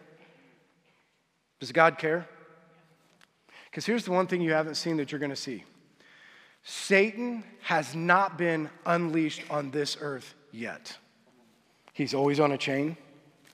Does 1.60 1.70
God 1.70 1.98
care? 1.98 2.26
Because 3.70 3.84
here's 3.84 4.06
the 4.06 4.12
one 4.12 4.26
thing 4.26 4.40
you 4.40 4.54
haven't 4.54 4.76
seen 4.76 4.96
that 4.96 5.12
you're 5.12 5.18
going 5.18 5.28
to 5.28 5.36
see 5.36 5.64
Satan 6.62 7.44
has 7.60 7.94
not 7.94 8.38
been 8.38 8.70
unleashed 8.86 9.42
on 9.50 9.70
this 9.70 9.98
earth 10.00 10.34
yet. 10.56 10.96
He's 11.92 12.14
always 12.14 12.40
on 12.40 12.52
a 12.52 12.58
chain 12.58 12.96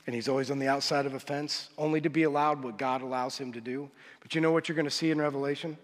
and 0.06 0.14
he's 0.14 0.28
always 0.28 0.50
on 0.50 0.58
the 0.58 0.68
outside 0.68 1.06
of 1.06 1.14
a 1.14 1.20
fence, 1.20 1.68
only 1.78 2.00
to 2.00 2.08
be 2.08 2.24
allowed 2.24 2.62
what 2.62 2.76
God 2.76 3.02
allows 3.02 3.38
him 3.38 3.52
to 3.52 3.60
do. 3.60 3.88
But 4.20 4.34
you 4.34 4.40
know 4.40 4.50
what 4.50 4.68
you're 4.68 4.76
going 4.76 4.86
to 4.86 4.90
see 4.90 5.10
in 5.10 5.20
Revelation? 5.20 5.78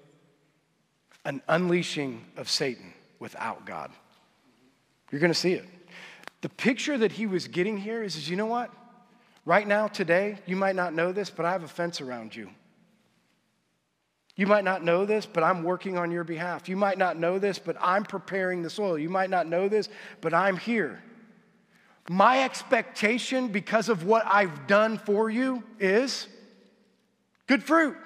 An 1.25 1.41
unleashing 1.49 2.25
of 2.37 2.49
Satan 2.49 2.93
without 3.21 3.65
God. 3.65 3.91
You're 5.13 5.21
going 5.21 5.33
to 5.33 5.39
see 5.39 5.53
it. 5.53 5.65
The 6.41 6.49
picture 6.49 6.99
that 6.99 7.13
he 7.13 7.27
was 7.27 7.47
getting 7.47 7.77
here 7.77 8.03
is, 8.03 8.17
is 8.17 8.29
you 8.29 8.37
know 8.37 8.47
what? 8.47 8.73
Right 9.45 9.67
now, 9.67 9.89
today, 9.89 10.39
you 10.47 10.57
might 10.57 10.77
not 10.77 10.95
know 10.95 11.13
this, 11.13 11.31
but 11.31 11.47
I 11.47 11.53
have 11.53 11.63
a 11.63 11.69
fence 11.69 12.01
around 12.01 12.35
you. 12.35 12.51
You 14.37 14.47
might 14.47 14.63
not 14.63 14.85
know 14.85 15.05
this, 15.05 15.27
but 15.27 15.43
I'm 15.43 15.65
working 15.65 15.99
on 15.99 16.13
your 16.13 16.23
behalf. 16.23 16.69
You 16.69 16.77
might 16.77 16.99
not 16.99 17.17
know 17.17 17.39
this, 17.39 17.59
but 17.59 17.77
I'm 17.81 18.05
preparing 18.05 18.63
the 18.63 18.71
soil. 18.71 18.97
You 18.97 19.11
might 19.11 19.31
not 19.31 19.49
know 19.49 19.69
this, 19.69 19.89
but 20.21 20.33
I'm 20.33 20.57
here. 20.57 21.03
My 22.09 22.45
expectation, 22.45 23.49
because 23.49 23.89
of 23.89 24.05
what 24.05 24.25
I've 24.27 24.67
done 24.67 24.99
for 24.99 25.29
you, 25.29 25.63
is 25.79 26.27
good 27.47 27.63
fruit. 27.63 27.97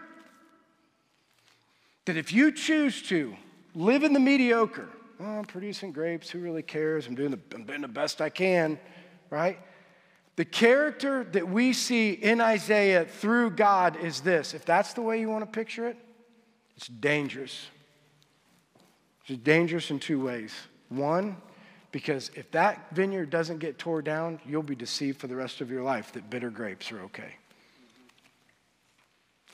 That 2.06 2.16
if 2.16 2.32
you 2.32 2.50
choose 2.50 3.02
to 3.02 3.36
live 3.74 4.02
in 4.02 4.12
the 4.12 4.20
mediocre, 4.20 4.88
oh, 5.20 5.24
I'm 5.24 5.44
producing 5.44 5.92
grapes, 5.92 6.28
who 6.28 6.40
really 6.40 6.62
cares? 6.62 7.06
I'm 7.06 7.14
doing, 7.14 7.30
the, 7.30 7.38
I'm 7.54 7.64
doing 7.64 7.82
the 7.82 7.88
best 7.88 8.20
I 8.20 8.28
can, 8.28 8.80
right? 9.30 9.58
The 10.34 10.44
character 10.44 11.24
that 11.32 11.48
we 11.48 11.72
see 11.72 12.12
in 12.12 12.40
Isaiah 12.40 13.04
through 13.04 13.50
God 13.50 13.96
is 13.96 14.22
this. 14.22 14.54
If 14.54 14.64
that's 14.64 14.94
the 14.94 15.02
way 15.02 15.20
you 15.20 15.28
want 15.28 15.44
to 15.44 15.50
picture 15.50 15.86
it, 15.86 15.96
it's 16.76 16.88
dangerous. 16.88 17.66
It's 19.26 19.38
dangerous 19.38 19.90
in 19.90 20.00
two 20.00 20.24
ways. 20.24 20.52
One, 20.88 21.36
because 21.92 22.31
if 22.35 22.50
that 22.52 22.87
vineyard 22.92 23.31
doesn't 23.31 23.59
get 23.59 23.78
tore 23.78 24.02
down, 24.02 24.40
you'll 24.46 24.62
be 24.62 24.74
deceived 24.74 25.20
for 25.20 25.26
the 25.26 25.37
rest 25.37 25.61
of 25.61 25.70
your 25.70 25.83
life 25.83 26.11
that 26.12 26.31
bitter 26.31 26.50
grapes 26.50 26.90
are 26.90 27.00
okay. 27.02 27.37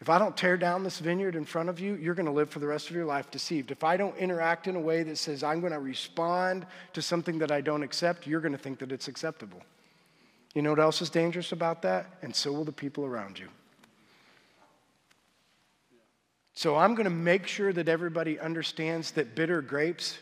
If 0.00 0.08
I 0.08 0.20
don't 0.20 0.36
tear 0.36 0.56
down 0.56 0.84
this 0.84 1.00
vineyard 1.00 1.34
in 1.34 1.44
front 1.44 1.68
of 1.68 1.80
you, 1.80 1.96
you're 1.96 2.14
going 2.14 2.26
to 2.26 2.32
live 2.32 2.50
for 2.50 2.60
the 2.60 2.68
rest 2.68 2.88
of 2.88 2.94
your 2.94 3.04
life 3.04 3.32
deceived. 3.32 3.72
If 3.72 3.82
I 3.82 3.96
don't 3.96 4.16
interact 4.16 4.68
in 4.68 4.76
a 4.76 4.80
way 4.80 5.02
that 5.02 5.18
says 5.18 5.42
I'm 5.42 5.60
going 5.60 5.72
to 5.72 5.80
respond 5.80 6.64
to 6.92 7.02
something 7.02 7.38
that 7.40 7.50
I 7.50 7.60
don't 7.60 7.82
accept, 7.82 8.24
you're 8.24 8.40
going 8.40 8.52
to 8.52 8.58
think 8.58 8.78
that 8.78 8.92
it's 8.92 9.08
acceptable. 9.08 9.60
You 10.54 10.62
know 10.62 10.70
what 10.70 10.78
else 10.78 11.02
is 11.02 11.10
dangerous 11.10 11.50
about 11.50 11.82
that? 11.82 12.06
And 12.22 12.34
so 12.34 12.52
will 12.52 12.64
the 12.64 12.70
people 12.70 13.04
around 13.04 13.40
you. 13.40 13.48
So 16.54 16.76
I'm 16.76 16.94
going 16.94 17.04
to 17.04 17.10
make 17.10 17.48
sure 17.48 17.72
that 17.72 17.88
everybody 17.88 18.38
understands 18.38 19.10
that 19.12 19.34
bitter 19.34 19.60
grapes 19.62 20.18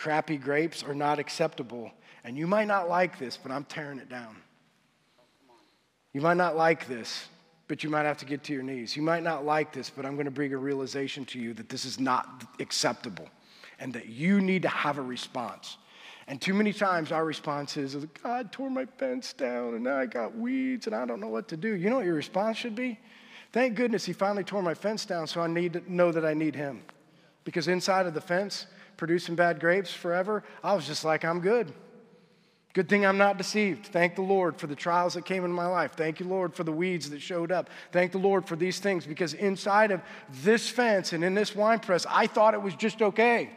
crappy 0.00 0.38
grapes 0.38 0.82
are 0.82 0.94
not 0.94 1.18
acceptable. 1.18 1.90
And 2.24 2.34
you 2.36 2.46
might 2.46 2.66
not 2.66 2.88
like 2.88 3.18
this, 3.18 3.36
but 3.36 3.52
I'm 3.52 3.64
tearing 3.64 3.98
it 3.98 4.08
down. 4.08 4.34
You 6.14 6.22
might 6.22 6.38
not 6.38 6.56
like 6.56 6.88
this, 6.88 7.28
but 7.68 7.84
you 7.84 7.90
might 7.90 8.04
have 8.04 8.16
to 8.18 8.24
get 8.24 8.42
to 8.44 8.54
your 8.54 8.62
knees. 8.62 8.96
You 8.96 9.02
might 9.02 9.22
not 9.22 9.44
like 9.44 9.74
this, 9.74 9.90
but 9.90 10.06
I'm 10.06 10.14
going 10.14 10.24
to 10.24 10.30
bring 10.30 10.54
a 10.54 10.56
realization 10.56 11.26
to 11.26 11.38
you 11.38 11.52
that 11.52 11.68
this 11.68 11.84
is 11.84 12.00
not 12.00 12.44
acceptable 12.60 13.28
and 13.78 13.92
that 13.92 14.06
you 14.06 14.40
need 14.40 14.62
to 14.62 14.68
have 14.68 14.96
a 14.96 15.02
response. 15.02 15.76
And 16.28 16.40
too 16.40 16.54
many 16.54 16.72
times 16.72 17.12
our 17.12 17.24
response 17.24 17.76
is, 17.76 17.94
God 18.22 18.52
tore 18.52 18.70
my 18.70 18.86
fence 18.86 19.34
down 19.34 19.74
and 19.74 19.84
now 19.84 19.98
I 19.98 20.06
got 20.06 20.34
weeds 20.34 20.86
and 20.86 20.96
I 20.96 21.04
don't 21.04 21.20
know 21.20 21.28
what 21.28 21.46
to 21.48 21.58
do. 21.58 21.74
You 21.74 21.90
know 21.90 21.96
what 21.96 22.06
your 22.06 22.14
response 22.14 22.56
should 22.56 22.74
be? 22.74 22.98
Thank 23.52 23.74
goodness 23.74 24.06
he 24.06 24.14
finally 24.14 24.44
tore 24.44 24.62
my 24.62 24.74
fence 24.74 25.04
down 25.04 25.26
so 25.26 25.42
I 25.42 25.46
need 25.46 25.74
to 25.74 25.92
know 25.92 26.10
that 26.10 26.24
I 26.24 26.32
need 26.32 26.54
him. 26.54 26.84
Because 27.44 27.68
inside 27.68 28.06
of 28.06 28.14
the 28.14 28.20
fence, 28.20 28.66
producing 29.00 29.34
bad 29.34 29.58
grapes 29.58 29.90
forever, 29.92 30.44
I 30.62 30.74
was 30.74 30.86
just 30.86 31.06
like, 31.06 31.24
I'm 31.24 31.40
good. 31.40 31.72
Good 32.74 32.88
thing 32.88 33.04
I'm 33.04 33.16
not 33.16 33.38
deceived. 33.38 33.86
Thank 33.86 34.14
the 34.14 34.22
Lord 34.22 34.60
for 34.60 34.66
the 34.66 34.76
trials 34.76 35.14
that 35.14 35.24
came 35.24 35.42
in 35.44 35.50
my 35.50 35.66
life. 35.66 35.94
Thank 35.96 36.20
you, 36.20 36.26
Lord, 36.26 36.54
for 36.54 36.64
the 36.64 36.70
weeds 36.70 37.08
that 37.10 37.20
showed 37.20 37.50
up. 37.50 37.70
Thank 37.92 38.12
the 38.12 38.18
Lord 38.18 38.46
for 38.46 38.56
these 38.56 38.78
things 38.78 39.06
because 39.06 39.32
inside 39.32 39.90
of 39.90 40.02
this 40.42 40.68
fence 40.68 41.14
and 41.14 41.24
in 41.24 41.34
this 41.34 41.56
wine 41.56 41.80
press, 41.80 42.06
I 42.08 42.26
thought 42.26 42.52
it 42.52 42.60
was 42.62 42.74
just 42.76 43.00
okay. 43.00 43.50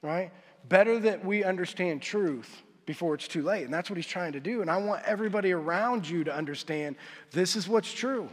Right? 0.00 0.30
Better 0.68 0.98
that 1.00 1.24
we 1.24 1.42
understand 1.42 2.00
truth 2.00 2.62
before 2.86 3.16
it's 3.16 3.26
too 3.26 3.42
late. 3.42 3.64
And 3.64 3.74
that's 3.74 3.90
what 3.90 3.96
he's 3.96 4.06
trying 4.06 4.32
to 4.32 4.40
do. 4.40 4.62
And 4.62 4.70
I 4.70 4.76
want 4.76 5.02
everybody 5.04 5.50
around 5.50 6.08
you 6.08 6.22
to 6.22 6.34
understand 6.34 6.94
this 7.32 7.56
is 7.56 7.68
what's 7.68 7.92
true. 7.92 8.30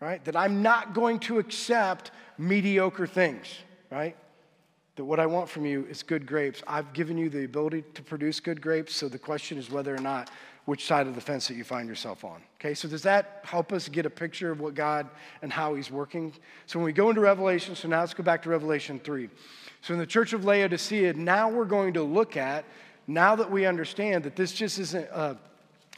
Right? 0.00 0.22
That 0.24 0.34
I'm 0.34 0.60
not 0.60 0.92
going 0.92 1.20
to 1.20 1.38
accept 1.38 2.10
mediocre 2.36 3.06
things. 3.06 3.46
Right? 3.90 4.16
That 5.00 5.06
what 5.06 5.18
I 5.18 5.24
want 5.24 5.48
from 5.48 5.64
you 5.64 5.86
is 5.86 6.02
good 6.02 6.26
grapes. 6.26 6.62
I've 6.66 6.92
given 6.92 7.16
you 7.16 7.30
the 7.30 7.46
ability 7.46 7.84
to 7.94 8.02
produce 8.02 8.38
good 8.38 8.60
grapes, 8.60 8.94
so 8.94 9.08
the 9.08 9.18
question 9.18 9.56
is 9.56 9.70
whether 9.70 9.94
or 9.94 9.98
not 9.98 10.28
which 10.66 10.84
side 10.84 11.06
of 11.06 11.14
the 11.14 11.22
fence 11.22 11.48
that 11.48 11.54
you 11.54 11.64
find 11.64 11.88
yourself 11.88 12.22
on. 12.22 12.42
Okay, 12.60 12.74
so 12.74 12.86
does 12.86 13.00
that 13.04 13.40
help 13.44 13.72
us 13.72 13.88
get 13.88 14.04
a 14.04 14.10
picture 14.10 14.50
of 14.50 14.60
what 14.60 14.74
God 14.74 15.08
and 15.40 15.50
how 15.50 15.74
He's 15.74 15.90
working? 15.90 16.34
So 16.66 16.78
when 16.78 16.84
we 16.84 16.92
go 16.92 17.08
into 17.08 17.22
Revelation, 17.22 17.74
so 17.74 17.88
now 17.88 18.00
let's 18.00 18.12
go 18.12 18.22
back 18.22 18.42
to 18.42 18.50
Revelation 18.50 19.00
3. 19.02 19.30
So 19.80 19.94
in 19.94 20.00
the 20.00 20.04
church 20.04 20.34
of 20.34 20.44
Laodicea, 20.44 21.14
now 21.14 21.48
we're 21.48 21.64
going 21.64 21.94
to 21.94 22.02
look 22.02 22.36
at, 22.36 22.66
now 23.06 23.34
that 23.36 23.50
we 23.50 23.64
understand 23.64 24.24
that 24.24 24.36
this 24.36 24.52
just 24.52 24.78
isn't 24.78 25.08
a 25.14 25.38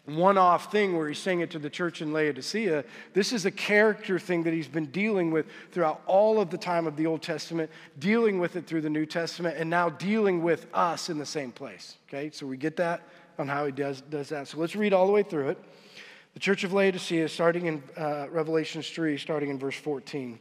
one 0.04 0.36
off 0.36 0.72
thing 0.72 0.96
where 0.96 1.08
he's 1.08 1.18
saying 1.18 1.40
it 1.40 1.50
to 1.52 1.58
the 1.58 1.70
church 1.70 2.02
in 2.02 2.12
Laodicea. 2.12 2.84
This 3.12 3.32
is 3.32 3.46
a 3.46 3.50
character 3.50 4.18
thing 4.18 4.42
that 4.42 4.52
he's 4.52 4.66
been 4.66 4.86
dealing 4.86 5.30
with 5.30 5.46
throughout 5.70 6.02
all 6.06 6.40
of 6.40 6.50
the 6.50 6.58
time 6.58 6.86
of 6.86 6.96
the 6.96 7.06
Old 7.06 7.22
Testament, 7.22 7.70
dealing 7.98 8.40
with 8.40 8.56
it 8.56 8.66
through 8.66 8.80
the 8.80 8.90
New 8.90 9.06
Testament, 9.06 9.56
and 9.58 9.70
now 9.70 9.88
dealing 9.88 10.42
with 10.42 10.66
us 10.74 11.08
in 11.08 11.18
the 11.18 11.26
same 11.26 11.52
place. 11.52 11.96
Okay, 12.08 12.30
so 12.30 12.46
we 12.46 12.56
get 12.56 12.76
that? 12.76 13.02
on 13.38 13.48
how 13.48 13.66
he 13.66 13.72
does, 13.72 14.00
does 14.02 14.28
that. 14.30 14.48
So 14.48 14.58
let's 14.58 14.76
read 14.76 14.92
all 14.92 15.06
the 15.06 15.12
way 15.12 15.22
through 15.22 15.50
it. 15.50 15.58
The 16.34 16.40
church 16.40 16.64
of 16.64 16.72
Laodicea, 16.72 17.28
starting 17.28 17.66
in 17.66 17.82
uh, 17.96 18.28
Revelation 18.30 18.82
3, 18.82 19.18
starting 19.18 19.50
in 19.50 19.58
verse 19.58 19.76
14. 19.76 20.38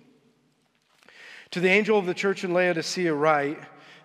To 1.51 1.59
the 1.59 1.69
angel 1.69 1.99
of 1.99 2.05
the 2.05 2.13
church 2.13 2.43
in 2.43 2.53
Laodicea, 2.53 3.13
write 3.13 3.59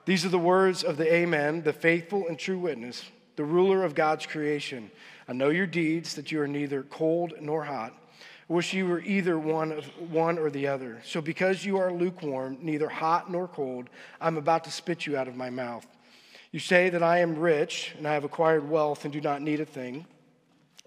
These 0.04 0.24
are 0.24 0.30
the 0.30 0.38
words 0.38 0.82
of 0.82 0.96
the 0.96 1.12
Amen, 1.12 1.62
the 1.62 1.72
faithful 1.72 2.26
and 2.26 2.38
true 2.38 2.58
witness, 2.58 3.04
the 3.36 3.44
ruler 3.44 3.84
of 3.84 3.94
God's 3.94 4.26
creation. 4.26 4.90
I 5.28 5.32
know 5.32 5.48
your 5.48 5.66
deeds, 5.66 6.14
that 6.14 6.30
you 6.30 6.40
are 6.40 6.48
neither 6.48 6.82
cold 6.84 7.34
nor 7.40 7.64
hot. 7.64 7.92
I 8.48 8.52
wish 8.52 8.72
you 8.72 8.86
were 8.86 9.00
either 9.00 9.38
one, 9.38 9.72
of, 9.72 9.84
one 10.10 10.38
or 10.38 10.50
the 10.50 10.68
other. 10.68 11.02
So, 11.04 11.20
because 11.20 11.64
you 11.64 11.78
are 11.78 11.92
lukewarm, 11.92 12.58
neither 12.60 12.88
hot 12.88 13.30
nor 13.30 13.48
cold, 13.48 13.90
I'm 14.20 14.36
about 14.36 14.64
to 14.64 14.70
spit 14.70 15.04
you 15.04 15.16
out 15.16 15.26
of 15.26 15.34
my 15.34 15.50
mouth. 15.50 15.86
You 16.52 16.60
say 16.60 16.88
that 16.90 17.02
I 17.02 17.18
am 17.18 17.38
rich 17.38 17.94
and 17.98 18.06
I 18.06 18.14
have 18.14 18.24
acquired 18.24 18.68
wealth 18.68 19.04
and 19.04 19.12
do 19.12 19.20
not 19.20 19.42
need 19.42 19.60
a 19.60 19.66
thing, 19.66 20.06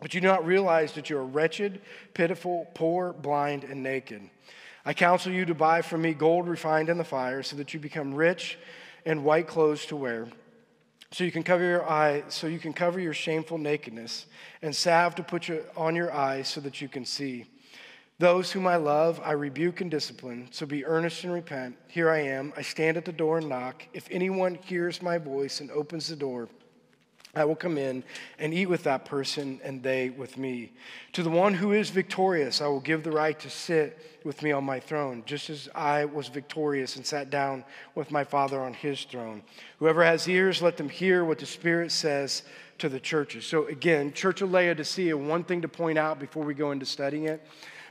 but 0.02 0.14
you 0.14 0.22
do 0.22 0.28
not 0.28 0.46
realize 0.46 0.94
that 0.94 1.10
you 1.10 1.18
are 1.18 1.26
wretched, 1.26 1.82
pitiful, 2.14 2.68
poor, 2.74 3.12
blind, 3.12 3.66
and 3.66 3.84
naked. 3.84 4.22
I 4.86 4.94
counsel 4.94 5.34
you 5.34 5.46
to 5.46 5.54
buy 5.54 5.82
from 5.82 6.02
me 6.02 6.14
gold 6.14 6.48
refined 6.48 6.88
in 6.88 6.98
the 6.98 7.04
fire, 7.04 7.44
so 7.44 7.58
that 7.58 7.74
you 7.74 7.80
become 7.80 8.14
rich, 8.14 8.58
and 9.06 9.26
white 9.26 9.48
clothes 9.48 9.86
to 9.88 9.98
wear, 9.98 10.28
so 11.12 11.24
you 11.24 11.32
can 11.32 11.44
cover 11.44 11.64
your 11.64 11.90
eye, 11.90 12.24
so 12.30 12.48
you 12.48 12.60
can 12.60 12.74
cover 12.74 13.00
your 13.00 13.14
shameful 13.14 13.58
nakedness, 13.58 14.28
and 14.62 14.76
salve 14.76 15.16
to 15.16 15.24
put 15.24 15.50
on 15.76 15.96
your 15.96 16.14
eyes, 16.14 16.48
so 16.48 16.62
that 16.62 16.82
you 16.82 16.88
can 16.88 17.06
see. 17.06 17.46
Those 18.20 18.52
whom 18.52 18.68
I 18.68 18.76
love, 18.76 19.22
I 19.24 19.32
rebuke 19.32 19.80
and 19.80 19.90
discipline. 19.90 20.50
So 20.52 20.66
be 20.66 20.86
earnest 20.86 21.24
and 21.24 21.32
repent. 21.32 21.78
Here 21.88 22.10
I 22.10 22.20
am. 22.20 22.52
I 22.58 22.62
stand 22.62 22.98
at 22.98 23.06
the 23.06 23.14
door 23.14 23.38
and 23.38 23.48
knock. 23.48 23.84
If 23.94 24.10
anyone 24.12 24.56
hears 24.56 25.02
my 25.02 25.18
voice 25.18 25.62
and 25.62 25.72
opens 25.72 26.10
the 26.10 26.18
door, 26.18 26.50
I 27.36 27.46
will 27.46 27.56
come 27.56 27.78
in 27.78 28.04
and 28.40 28.54
eat 28.54 28.66
with 28.66 28.84
that 28.84 29.06
person 29.06 29.62
and 29.64 29.84
they 29.84 30.10
with 30.10 30.38
me. 30.38 30.72
To 31.14 31.22
the 31.22 31.30
one 31.30 31.54
who 31.54 31.74
is 31.74 31.92
victorious, 31.92 32.60
I 32.60 32.68
will 32.68 32.80
give 32.80 33.04
the 33.04 33.12
right 33.12 33.40
to 33.40 33.50
sit 33.50 34.00
with 34.24 34.42
me 34.42 34.52
on 34.52 34.64
my 34.64 34.80
throne, 34.80 35.24
just 35.26 35.50
as 35.50 35.70
I 35.76 36.06
was 36.06 36.28
victorious 36.28 36.96
and 36.96 37.06
sat 37.06 37.30
down 37.30 37.64
with 37.94 38.10
my 38.10 38.24
Father 38.24 38.60
on 38.60 38.74
his 38.74 39.04
throne. 39.04 39.44
Whoever 39.78 40.04
has 40.04 40.28
ears, 40.28 40.62
let 40.62 40.78
them 40.78 40.90
hear 40.90 41.24
what 41.24 41.38
the 41.38 41.46
Spirit 41.46 41.92
says 41.92 42.44
to 42.80 42.90
the 42.90 43.00
churches. 43.00 43.46
So, 43.46 43.68
again, 43.68 44.12
Church 44.12 44.42
of 44.42 44.52
Laodicea, 44.52 45.16
one 45.16 45.44
thing 45.44 45.62
to 45.62 45.68
point 45.68 46.00
out 46.00 46.20
before 46.20 46.44
we 46.44 46.56
go 46.56 46.72
into 46.72 46.86
studying 46.86 47.26
it. 47.26 47.46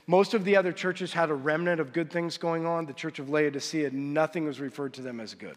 Most 0.05 0.33
of 0.33 0.43
the 0.43 0.55
other 0.55 0.73
churches 0.73 1.13
had 1.13 1.29
a 1.29 1.35
remnant 1.35 1.79
of 1.79 1.93
good 1.93 2.11
things 2.11 2.37
going 2.37 2.65
on. 2.65 2.85
The 2.85 2.93
Church 2.93 3.19
of 3.19 3.29
Laodicea, 3.29 3.91
nothing 3.91 4.45
was 4.45 4.59
referred 4.59 4.93
to 4.95 5.01
them 5.01 5.19
as 5.19 5.33
good. 5.33 5.55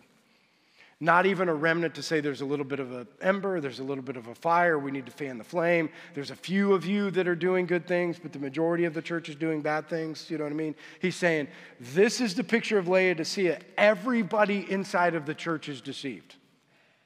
Not 1.02 1.26
even 1.26 1.48
a 1.48 1.54
remnant 1.54 1.96
to 1.96 2.02
say 2.02 2.20
there's 2.20 2.42
a 2.42 2.46
little 2.46 2.64
bit 2.64 2.78
of 2.78 2.92
an 2.92 3.08
ember, 3.20 3.60
there's 3.60 3.80
a 3.80 3.82
little 3.82 4.04
bit 4.04 4.16
of 4.16 4.28
a 4.28 4.36
fire, 4.36 4.78
we 4.78 4.92
need 4.92 5.04
to 5.06 5.10
fan 5.10 5.36
the 5.36 5.42
flame. 5.42 5.90
There's 6.14 6.30
a 6.30 6.36
few 6.36 6.74
of 6.74 6.86
you 6.86 7.10
that 7.10 7.26
are 7.26 7.34
doing 7.34 7.66
good 7.66 7.88
things, 7.88 8.20
but 8.20 8.32
the 8.32 8.38
majority 8.38 8.84
of 8.84 8.94
the 8.94 9.02
church 9.02 9.28
is 9.28 9.34
doing 9.34 9.62
bad 9.62 9.88
things. 9.88 10.30
You 10.30 10.38
know 10.38 10.44
what 10.44 10.52
I 10.52 10.56
mean? 10.56 10.76
He's 11.00 11.16
saying, 11.16 11.48
This 11.80 12.20
is 12.20 12.36
the 12.36 12.44
picture 12.44 12.78
of 12.78 12.86
Laodicea. 12.86 13.58
Everybody 13.76 14.64
inside 14.70 15.16
of 15.16 15.26
the 15.26 15.34
church 15.34 15.68
is 15.68 15.80
deceived, 15.80 16.36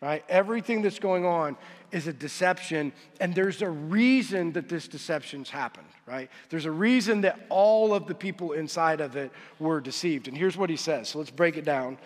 right? 0.03 0.23
Everything 0.29 0.83
that's 0.83 0.99
going 0.99 1.25
on 1.25 1.57
is 1.91 2.07
a 2.07 2.13
deception, 2.13 2.93
and 3.19 3.35
there's 3.35 3.63
a 3.63 3.71
reason 3.71 4.53
that 4.53 4.69
this 4.69 4.89
deception's 4.89 5.49
happened, 5.49 5.89
right? 6.05 6.29
There's 6.51 6.67
a 6.67 6.71
reason 6.71 7.23
that 7.23 7.47
all 7.49 7.95
of 7.95 8.07
the 8.07 8.15
people 8.15 8.53
inside 8.53 9.01
of 9.01 9.17
it 9.17 9.31
were 9.59 9.81
deceived. 9.81 10.29
And 10.29 10.37
here's 10.37 10.59
what 10.59 10.69
he 10.69 10.77
says. 10.77 11.09
So 11.09 11.19
let's 11.19 11.31
break 11.31 11.57
it 11.57 11.65
down. 11.65 11.97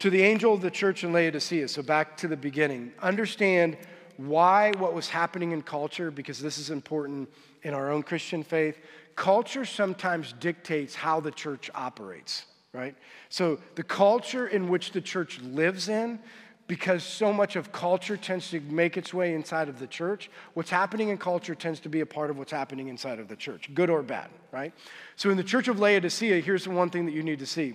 To 0.00 0.08
the 0.08 0.22
angel 0.22 0.54
of 0.54 0.62
the 0.62 0.70
church 0.70 1.04
in 1.04 1.12
Laodicea, 1.12 1.68
so 1.68 1.82
back 1.82 2.16
to 2.18 2.28
the 2.28 2.36
beginning, 2.36 2.92
understand 3.00 3.76
why 4.16 4.72
what 4.78 4.94
was 4.94 5.10
happening 5.10 5.52
in 5.52 5.60
culture, 5.60 6.10
because 6.10 6.40
this 6.40 6.56
is 6.56 6.70
important 6.70 7.28
in 7.64 7.74
our 7.74 7.90
own 7.90 8.02
Christian 8.02 8.42
faith. 8.42 8.80
Culture 9.14 9.66
sometimes 9.66 10.32
dictates 10.32 10.94
how 10.94 11.20
the 11.20 11.30
church 11.30 11.70
operates, 11.74 12.46
right? 12.72 12.96
So 13.28 13.60
the 13.74 13.82
culture 13.82 14.46
in 14.46 14.70
which 14.70 14.92
the 14.92 15.02
church 15.02 15.38
lives 15.40 15.90
in, 15.90 16.18
because 16.66 17.02
so 17.02 17.30
much 17.30 17.56
of 17.56 17.70
culture 17.70 18.16
tends 18.16 18.48
to 18.50 18.60
make 18.60 18.96
its 18.96 19.12
way 19.12 19.34
inside 19.34 19.68
of 19.68 19.78
the 19.78 19.86
church, 19.86 20.30
what's 20.54 20.70
happening 20.70 21.10
in 21.10 21.18
culture 21.18 21.54
tends 21.54 21.78
to 21.80 21.90
be 21.90 22.00
a 22.00 22.06
part 22.06 22.30
of 22.30 22.38
what's 22.38 22.52
happening 22.52 22.88
inside 22.88 23.18
of 23.18 23.28
the 23.28 23.36
church, 23.36 23.68
good 23.74 23.90
or 23.90 24.02
bad, 24.02 24.30
right? 24.50 24.72
So 25.16 25.28
in 25.28 25.36
the 25.36 25.44
church 25.44 25.68
of 25.68 25.78
Laodicea, 25.78 26.40
here's 26.40 26.64
the 26.64 26.70
one 26.70 26.88
thing 26.88 27.04
that 27.04 27.12
you 27.12 27.22
need 27.22 27.40
to 27.40 27.46
see 27.46 27.74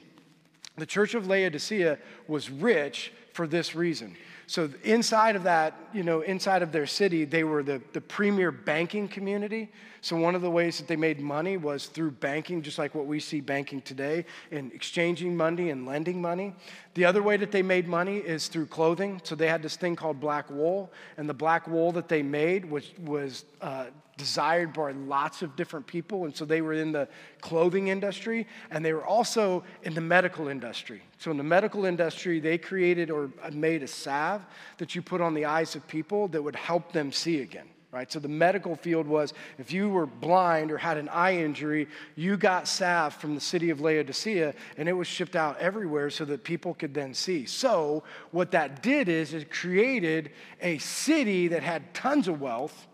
the 0.78 0.86
church 0.86 1.14
of 1.16 1.28
Laodicea 1.28 1.98
was 2.28 2.50
rich 2.50 3.12
for 3.34 3.48
this 3.48 3.76
reason. 3.76 4.16
So 4.48 4.70
inside 4.84 5.36
of 5.36 5.44
that, 5.44 5.74
you 5.94 6.04
know, 6.04 6.22
inside 6.22 6.62
of 6.62 6.72
their 6.72 6.86
city, 6.86 7.26
they 7.26 7.44
were 7.44 7.64
the, 7.64 7.82
the 7.94 8.02
premier 8.02 8.52
banking 8.52 9.08
community. 9.08 9.72
So 10.06 10.16
one 10.16 10.36
of 10.36 10.44
the 10.44 10.52
ways 10.52 10.78
that 10.78 10.88
they 10.88 10.98
made 10.98 11.20
money 11.20 11.58
was 11.58 11.88
through 11.88 12.12
banking, 12.12 12.62
just 12.62 12.78
like 12.78 12.94
what 12.94 13.08
we 13.08 13.20
see 13.20 13.42
banking 13.42 13.82
today, 13.82 14.26
in 14.52 14.72
exchanging 14.72 15.36
money 15.36 15.72
and 15.72 15.88
lending 15.88 16.22
money. 16.22 16.54
The 16.94 17.06
other 17.06 17.24
way 17.24 17.38
that 17.38 17.52
they 17.52 17.64
made 17.64 17.88
money 17.88 18.18
is 18.18 18.48
through 18.48 18.68
clothing. 18.68 19.20
So 19.24 19.34
they 19.34 19.48
had 19.48 19.64
this 19.64 19.78
thing 19.78 19.96
called 19.96 20.20
black 20.20 20.48
wool, 20.52 20.94
and 21.18 21.28
the 21.28 21.34
black 21.34 21.68
wool 21.68 21.92
that 21.94 22.08
they 22.08 22.22
made 22.22 22.70
was, 22.70 22.92
was 23.00 23.46
uh, 23.62 23.86
desired 24.16 24.74
by 24.74 24.92
lots 24.92 25.42
of 25.42 25.56
different 25.56 25.88
people. 25.88 26.26
And 26.26 26.38
so 26.38 26.46
they 26.46 26.62
were 26.62 26.74
in 26.74 26.92
the 26.92 27.08
clothing 27.42 27.88
industry 27.88 28.46
and 28.70 28.86
they 28.86 28.94
were 28.94 29.08
also 29.08 29.64
in 29.82 29.96
the 29.96 30.02
medical 30.02 30.50
industry. 30.50 31.02
So, 31.18 31.32
in 31.32 31.38
the 31.38 31.44
medical 31.44 31.84
industry, 31.84 32.40
they 32.40 32.60
created 32.60 33.10
or 33.10 33.32
made 33.52 33.82
a 33.82 33.88
salve 33.88 34.44
that 34.78 34.94
you 34.94 35.02
put 35.02 35.20
on 35.20 35.34
the 35.34 35.46
eyes 35.46 35.76
of 35.76 35.88
people 35.88 36.28
that 36.28 36.44
would 36.44 36.56
help 36.56 36.92
them 36.92 37.12
see 37.12 37.42
again. 37.42 37.66
Right? 37.96 38.12
So 38.12 38.20
the 38.20 38.28
medical 38.28 38.76
field 38.76 39.08
was 39.08 39.34
if 39.58 39.72
you 39.72 39.88
were 39.88 40.06
blind 40.06 40.70
or 40.70 40.78
had 40.78 40.98
an 40.98 41.08
eye 41.08 41.38
injury, 41.38 41.88
you 42.18 42.36
got 42.36 42.68
salve 42.68 43.14
from 43.14 43.36
the 43.36 43.40
city 43.40 43.70
of 43.70 43.80
Laodicea 43.80 44.54
and 44.76 44.90
it 44.90 44.92
was 44.92 45.08
shipped 45.08 45.38
out 45.38 45.58
everywhere 45.60 46.10
so 46.10 46.26
that 46.26 46.44
people 46.44 46.74
could 46.74 46.94
then 46.94 47.14
see. 47.14 47.46
So 47.46 48.04
what 48.32 48.52
that 48.52 48.84
did 48.84 49.08
is 49.08 49.34
it 49.34 49.50
created 49.50 50.32
a 50.62 50.78
city 50.80 51.48
that 51.48 51.64
had 51.64 51.94
tons 51.94 52.28
of 52.28 52.42
wealth 52.42 52.86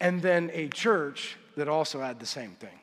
and 0.00 0.20
then 0.20 0.50
a 0.52 0.66
church 0.66 1.36
that 1.56 1.68
also 1.68 2.00
had 2.00 2.18
the 2.18 2.26
same 2.26 2.56
thing, 2.56 2.80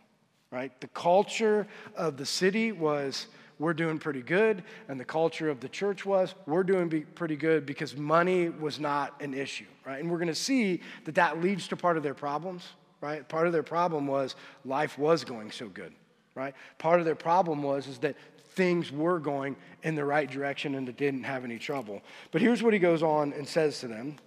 right? 0.51 0.71
The 0.79 0.87
culture 0.87 1.67
of 1.97 2.15
the 2.15 2.25
city 2.25 2.71
was 2.71 3.27
we're 3.61 3.73
doing 3.75 3.99
pretty 3.99 4.23
good, 4.23 4.63
and 4.87 4.99
the 4.99 5.05
culture 5.05 5.47
of 5.47 5.59
the 5.59 5.69
church 5.69 6.03
was 6.03 6.33
we're 6.47 6.63
doing 6.63 7.05
pretty 7.13 7.35
good 7.35 7.63
because 7.63 7.95
money 7.95 8.49
was 8.49 8.79
not 8.79 9.21
an 9.21 9.35
issue, 9.35 9.67
right? 9.85 9.99
And 9.99 10.09
we're 10.09 10.17
going 10.17 10.29
to 10.29 10.35
see 10.35 10.81
that 11.05 11.13
that 11.15 11.41
leads 11.41 11.67
to 11.67 11.77
part 11.77 11.95
of 11.95 12.01
their 12.01 12.15
problems, 12.15 12.67
right? 13.01 13.27
Part 13.29 13.45
of 13.45 13.53
their 13.53 13.61
problem 13.61 14.07
was 14.07 14.35
life 14.65 14.97
was 14.97 15.23
going 15.23 15.51
so 15.51 15.69
good, 15.69 15.93
right? 16.33 16.55
Part 16.79 16.99
of 16.99 17.05
their 17.05 17.13
problem 17.13 17.61
was 17.61 17.85
is 17.85 17.99
that 17.99 18.15
things 18.55 18.91
were 18.91 19.19
going 19.19 19.55
in 19.83 19.93
the 19.93 20.03
right 20.03 20.29
direction 20.29 20.73
and 20.73 20.87
they 20.87 20.91
didn't 20.91 21.23
have 21.23 21.45
any 21.45 21.59
trouble. 21.59 22.01
But 22.31 22.41
here's 22.41 22.63
what 22.63 22.73
he 22.73 22.79
goes 22.79 23.03
on 23.03 23.31
and 23.31 23.47
says 23.47 23.79
to 23.81 23.87
them 23.87 24.17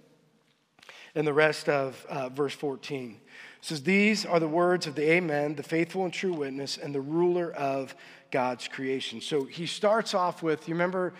in 1.13 1.25
the 1.25 1.33
rest 1.33 1.67
of 1.67 2.05
uh, 2.07 2.29
verse 2.29 2.53
14. 2.53 3.19
It 3.65 3.65
says, 3.65 3.83
These 3.83 4.25
are 4.25 4.39
the 4.39 4.47
words 4.47 4.87
of 4.87 4.95
the 4.95 5.11
Amen, 5.11 5.55
the 5.55 5.63
faithful 5.63 6.05
and 6.05 6.13
true 6.13 6.33
witness, 6.33 6.77
and 6.77 6.95
the 6.95 7.01
ruler 7.01 7.51
of 7.51 7.95
God's 8.31 8.67
creation. 8.67 9.21
So 9.21 9.45
he 9.45 9.65
starts 9.65 10.13
off 10.13 10.43
with, 10.43 10.67
you 10.67 10.73
remember 10.73 11.13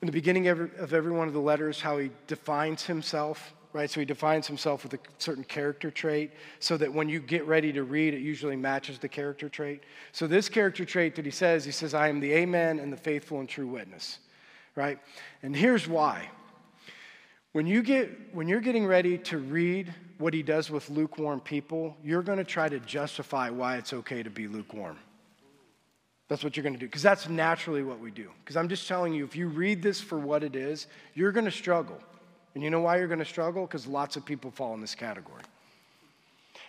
in 0.00 0.06
the 0.06 0.12
beginning 0.12 0.48
of 0.48 0.92
every, 0.92 1.12
one 1.12 1.28
of 1.28 1.34
the 1.34 1.40
letters 1.40 1.80
how 1.80 1.98
he 1.98 2.10
defines 2.26 2.84
himself? 2.84 3.54
right? 3.72 3.90
So 3.90 4.00
he 4.00 4.06
defines 4.06 4.46
himself 4.46 4.82
with 4.82 4.94
a 4.94 4.98
certain 5.18 5.44
character 5.44 5.90
trait 5.90 6.32
so 6.60 6.76
that 6.76 6.92
when 6.92 7.08
you 7.08 7.20
get 7.20 7.46
ready 7.46 7.72
to 7.72 7.84
read, 7.84 8.14
it 8.14 8.20
usually 8.20 8.56
matches 8.56 8.98
the 8.98 9.08
character 9.08 9.48
trait. 9.48 9.82
So 10.12 10.26
this 10.26 10.48
character 10.48 10.84
trait 10.84 11.14
that 11.16 11.24
he 11.24 11.30
says, 11.30 11.64
he 11.64 11.70
says, 11.70 11.94
I 11.94 12.08
am 12.08 12.20
the 12.20 12.32
amen 12.32 12.78
and 12.78 12.92
the 12.92 12.98
faithful 12.98 13.40
and 13.40 13.48
true 13.48 13.66
witness, 13.66 14.18
right? 14.76 14.98
And 15.42 15.56
here's 15.56 15.88
why. 15.88 16.28
When, 17.52 17.66
you 17.66 17.82
get, 17.82 18.34
when 18.34 18.48
you're 18.48 18.60
getting 18.60 18.86
ready 18.86 19.18
to 19.18 19.38
read 19.38 19.94
what 20.18 20.32
he 20.32 20.42
does 20.42 20.70
with 20.70 20.88
lukewarm 20.88 21.40
people, 21.40 21.96
you're 22.02 22.22
going 22.22 22.38
to 22.38 22.44
try 22.44 22.68
to 22.68 22.80
justify 22.80 23.50
why 23.50 23.76
it's 23.76 23.92
okay 23.92 24.22
to 24.22 24.30
be 24.30 24.48
lukewarm. 24.48 24.98
That's 26.32 26.42
what 26.42 26.56
you're 26.56 26.62
going 26.62 26.72
to 26.72 26.80
do, 26.80 26.86
because 26.86 27.02
that's 27.02 27.28
naturally 27.28 27.82
what 27.82 28.00
we 28.00 28.10
do. 28.10 28.30
Because 28.42 28.56
I'm 28.56 28.70
just 28.70 28.88
telling 28.88 29.12
you, 29.12 29.22
if 29.22 29.36
you 29.36 29.48
read 29.48 29.82
this 29.82 30.00
for 30.00 30.16
what 30.16 30.42
it 30.42 30.56
is, 30.56 30.86
you're 31.12 31.30
going 31.30 31.44
to 31.44 31.50
struggle. 31.50 31.98
And 32.54 32.64
you 32.64 32.70
know 32.70 32.80
why 32.80 32.96
you're 32.96 33.06
going 33.06 33.18
to 33.18 33.24
struggle? 33.26 33.66
Because 33.66 33.86
lots 33.86 34.16
of 34.16 34.24
people 34.24 34.50
fall 34.50 34.72
in 34.72 34.80
this 34.80 34.94
category. 34.94 35.42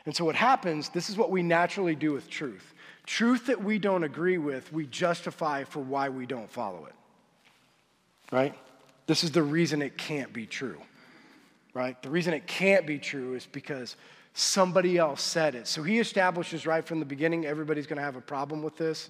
And 0.05 0.13
so 0.13 0.25
what 0.25 0.35
happens, 0.35 0.89
this 0.89 1.09
is 1.09 1.15
what 1.15 1.31
we 1.31 1.43
naturally 1.43 1.95
do 1.95 2.11
with 2.11 2.29
truth. 2.29 2.73
Truth 3.05 3.45
that 3.45 3.63
we 3.63 3.79
don't 3.79 4.03
agree 4.03 4.37
with, 4.37 4.73
we 4.73 4.85
justify 4.85 5.63
for 5.63 5.79
why 5.79 6.09
we 6.09 6.25
don't 6.25 6.49
follow 6.49 6.85
it. 6.85 6.95
Right? 8.33 8.53
This 9.07 9.23
is 9.23 9.31
the 9.31 9.43
reason 9.43 9.81
it 9.81 9.97
can't 9.97 10.33
be 10.33 10.45
true, 10.45 10.81
right? 11.73 12.03
The 12.03 12.09
reason 12.09 12.33
it 12.33 12.47
can't 12.47 12.85
be 12.85 12.99
true 12.99 13.35
is 13.35 13.45
because 13.45 13.95
somebody 14.33 14.97
else 14.97 15.21
said 15.21 15.55
it. 15.55 15.67
So 15.67 15.83
he 15.83 15.99
establishes 15.99 16.67
right 16.67 16.83
from 16.83 16.99
the 16.99 17.05
beginning 17.05 17.45
everybody's 17.45 17.87
going 17.87 17.95
to 17.99 18.03
have 18.03 18.17
a 18.17 18.21
problem 18.21 18.61
with 18.61 18.75
this. 18.75 19.09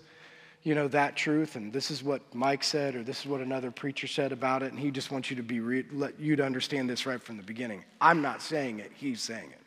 You 0.63 0.76
know, 0.76 0.88
that 0.88 1.17
truth, 1.17 1.58
and 1.58 1.73
this 1.73 1.91
is 1.91 2.02
what 2.04 2.21
Mike 2.34 2.63
said, 2.63 2.95
or 2.95 3.04
this 3.04 3.19
is 3.19 3.26
what 3.26 3.41
another 3.41 3.69
preacher 3.69 4.08
said 4.08 4.32
about 4.32 4.63
it, 4.63 4.71
and 4.71 4.80
he 4.80 4.91
just 4.91 5.12
wants 5.12 5.30
you 5.30 5.36
to 5.36 5.43
be 5.43 5.60
re- 5.60 5.86
let 5.91 6.17
you 6.19 6.38
to 6.38 6.45
understand 6.45 6.89
this 6.89 7.06
right 7.06 7.21
from 7.21 7.36
the 7.36 7.43
beginning. 7.43 7.84
I'm 7.99 8.21
not 8.21 8.41
saying 8.41 8.80
it; 8.80 8.91
he's 8.95 9.21
saying 9.21 9.52
it. 9.52 9.60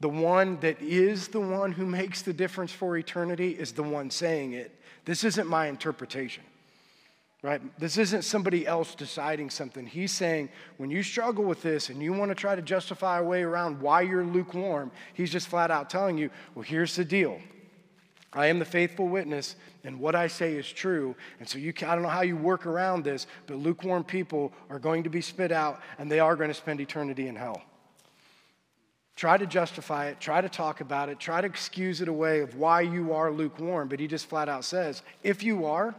the 0.00 0.10
one 0.10 0.60
that 0.60 0.80
is 0.82 1.28
the 1.28 1.40
one 1.40 1.72
who 1.72 1.86
makes 1.86 2.20
the 2.20 2.34
difference 2.34 2.70
for 2.70 2.98
eternity 2.98 3.52
is 3.52 3.72
the 3.72 3.82
one 3.82 4.10
saying 4.10 4.52
it. 4.52 4.78
This 5.06 5.24
isn't 5.24 5.46
my 5.46 5.68
interpretation, 5.68 6.44
right? 7.40 7.62
This 7.78 7.96
isn't 7.96 8.22
somebody 8.22 8.66
else 8.66 8.94
deciding 8.94 9.48
something. 9.48 9.86
He's 9.86 10.12
saying 10.12 10.50
when 10.76 10.90
you 10.90 11.02
struggle 11.02 11.44
with 11.44 11.62
this 11.62 11.88
and 11.88 12.02
you 12.02 12.12
want 12.12 12.30
to 12.30 12.34
try 12.34 12.54
to 12.54 12.62
justify 12.62 13.20
a 13.20 13.24
way 13.24 13.42
around 13.42 13.80
why 13.80 14.02
you're 14.02 14.24
lukewarm, 14.24 14.90
he's 15.14 15.30
just 15.32 15.48
flat 15.48 15.70
out 15.70 15.88
telling 15.88 16.18
you, 16.18 16.28
well, 16.54 16.62
here's 16.62 16.94
the 16.94 17.04
deal. 17.04 17.40
I 18.36 18.46
am 18.46 18.58
the 18.58 18.64
faithful 18.64 19.08
witness, 19.08 19.56
and 19.82 19.98
what 19.98 20.14
I 20.14 20.26
say 20.26 20.54
is 20.54 20.70
true. 20.70 21.16
And 21.40 21.48
so 21.48 21.58
you 21.58 21.72
can, 21.72 21.88
I 21.88 21.94
don't 21.94 22.02
know 22.02 22.10
how 22.10 22.22
you 22.22 22.36
work 22.36 22.66
around 22.66 23.02
this, 23.02 23.26
but 23.46 23.56
lukewarm 23.56 24.04
people 24.04 24.52
are 24.68 24.78
going 24.78 25.02
to 25.04 25.10
be 25.10 25.22
spit 25.22 25.50
out, 25.50 25.80
and 25.98 26.12
they 26.12 26.20
are 26.20 26.36
going 26.36 26.48
to 26.48 26.54
spend 26.54 26.80
eternity 26.80 27.28
in 27.28 27.34
hell. 27.34 27.62
Try 29.16 29.38
to 29.38 29.46
justify 29.46 30.08
it, 30.08 30.20
try 30.20 30.42
to 30.42 30.48
talk 30.48 30.82
about 30.82 31.08
it, 31.08 31.18
try 31.18 31.40
to 31.40 31.46
excuse 31.46 32.02
it 32.02 32.08
away 32.08 32.40
of 32.40 32.56
why 32.56 32.82
you 32.82 33.14
are 33.14 33.32
lukewarm, 33.32 33.88
but 33.88 33.98
he 33.98 34.06
just 34.06 34.26
flat 34.26 34.50
out 34.50 34.64
says, 34.64 35.02
if 35.22 35.42
you 35.42 35.64
are, 35.64 35.94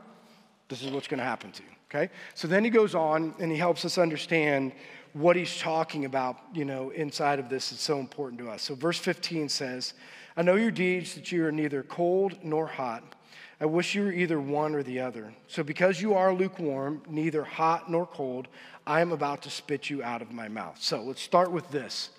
this 0.69 0.83
is 0.83 0.91
what's 0.91 1.07
going 1.07 1.17
to 1.17 1.23
happen 1.23 1.51
to 1.51 1.63
you. 1.63 1.69
Okay? 1.89 2.13
So 2.35 2.47
then 2.47 2.63
he 2.63 2.69
goes 2.69 2.93
on 2.93 3.33
and 3.39 3.51
he 3.51 3.57
helps 3.57 3.85
us 3.85 3.97
understand 3.97 4.73
what 5.13 5.35
he's 5.35 5.57
talking 5.57 6.05
about, 6.05 6.37
you 6.53 6.65
know, 6.65 6.91
inside 6.91 7.39
of 7.39 7.49
this. 7.49 7.71
It's 7.71 7.81
so 7.81 7.99
important 7.99 8.39
to 8.41 8.49
us. 8.49 8.61
So 8.61 8.75
verse 8.75 8.99
15 8.99 9.49
says, 9.49 9.93
I 10.37 10.43
know 10.43 10.53
your 10.53 10.69
deeds, 10.69 11.15
that 11.15 11.31
you 11.31 11.43
are 11.47 11.51
neither 11.51 11.81
cold 11.81 12.37
nor 12.43 12.67
hot. 12.67 13.15
I 13.59 13.65
wish 13.65 13.95
you 13.95 14.03
were 14.03 14.11
either 14.11 14.39
one 14.39 14.75
or 14.75 14.83
the 14.83 14.99
other. 14.99 15.33
So, 15.47 15.63
because 15.63 15.99
you 15.99 16.13
are 16.13 16.31
lukewarm, 16.31 17.01
neither 17.09 17.43
hot 17.43 17.89
nor 17.89 18.05
cold, 18.05 18.47
I 18.85 19.01
am 19.01 19.11
about 19.11 19.41
to 19.41 19.49
spit 19.49 19.89
you 19.89 20.03
out 20.03 20.21
of 20.21 20.31
my 20.31 20.47
mouth. 20.47 20.77
So, 20.79 21.01
let's 21.01 21.23
start 21.23 21.51
with 21.51 21.71
this. 21.71 22.11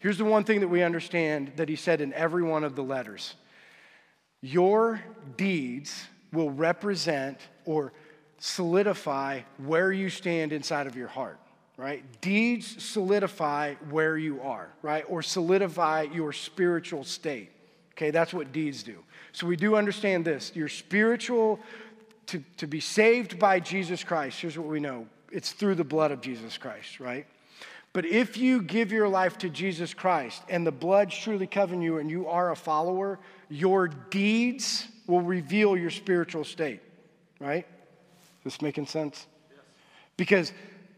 Here's 0.00 0.18
the 0.18 0.24
one 0.24 0.42
thing 0.42 0.58
that 0.60 0.68
we 0.68 0.82
understand 0.82 1.52
that 1.56 1.68
he 1.68 1.76
said 1.76 2.00
in 2.00 2.12
every 2.14 2.42
one 2.42 2.64
of 2.64 2.74
the 2.74 2.82
letters 2.82 3.36
Your 4.40 5.00
deeds 5.36 6.06
will 6.32 6.50
represent 6.50 7.38
or 7.64 7.92
solidify 8.38 9.42
where 9.58 9.92
you 9.92 10.10
stand 10.10 10.52
inside 10.52 10.88
of 10.88 10.96
your 10.96 11.08
heart 11.08 11.38
right? 11.80 12.04
Deeds 12.20 12.84
solidify 12.84 13.74
where 13.88 14.18
you 14.18 14.42
are, 14.42 14.68
right? 14.82 15.02
Or 15.08 15.22
solidify 15.22 16.08
your 16.12 16.30
spiritual 16.30 17.04
state. 17.04 17.50
Okay, 18.00 18.10
that's 18.10 18.32
what 18.32 18.50
deeds 18.50 18.82
do. 18.82 18.96
So 19.32 19.46
we 19.46 19.56
do 19.56 19.76
understand 19.76 20.24
this. 20.24 20.52
Your 20.54 20.68
spiritual, 20.68 21.60
to, 22.28 22.42
to 22.56 22.66
be 22.66 22.80
saved 22.80 23.38
by 23.38 23.60
Jesus 23.60 24.02
Christ, 24.02 24.40
here's 24.40 24.56
what 24.56 24.68
we 24.68 24.80
know 24.80 25.06
it's 25.30 25.52
through 25.52 25.74
the 25.74 25.84
blood 25.84 26.10
of 26.10 26.22
Jesus 26.22 26.56
Christ, 26.56 26.98
right? 26.98 27.26
But 27.92 28.06
if 28.06 28.38
you 28.38 28.62
give 28.62 28.90
your 28.90 29.06
life 29.06 29.36
to 29.38 29.50
Jesus 29.50 29.92
Christ 29.92 30.42
and 30.48 30.66
the 30.66 30.72
blood 30.72 31.10
truly 31.10 31.46
covering 31.46 31.82
you 31.82 31.98
and 31.98 32.10
you 32.10 32.26
are 32.26 32.50
a 32.50 32.56
follower, 32.56 33.18
your 33.50 33.88
deeds 33.88 34.88
will 35.06 35.20
reveal 35.20 35.76
your 35.76 35.90
spiritual 35.90 36.44
state, 36.44 36.80
right? 37.38 37.66
Is 37.66 38.44
This 38.44 38.62
making 38.62 38.86
sense? 38.86 39.26
Yes. 39.50 39.60
Because 40.16 40.52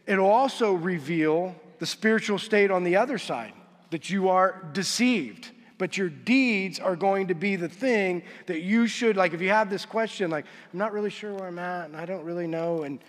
it'll 0.07 0.29
also 0.29 0.71
reveal 0.71 1.53
the 1.79 1.85
spiritual 1.85 2.39
state 2.39 2.71
on 2.71 2.85
the 2.85 2.95
other 2.95 3.17
side 3.17 3.53
that 3.91 4.09
you 4.09 4.29
are 4.29 4.63
deceived 4.71 5.51
but 5.83 5.97
your 5.97 6.07
deeds 6.07 6.79
are 6.79 6.95
going 6.95 7.27
to 7.27 7.33
be 7.33 7.57
the 7.57 7.67
thing 7.67 8.23
that 8.45 8.61
you 8.61 8.87
should, 8.87 9.17
like, 9.17 9.33
if 9.33 9.41
you 9.41 9.49
have 9.49 9.69
this 9.69 9.85
question, 9.85 10.31
like, 10.31 10.45
I'm 10.71 10.79
not 10.79 10.93
really 10.93 11.09
sure 11.09 11.33
where 11.33 11.49
I'm 11.49 11.59
at 11.59 11.87
and 11.87 11.97
I 11.97 12.05
don't 12.05 12.23
really 12.23 12.47
know. 12.47 12.83
And 12.83 12.99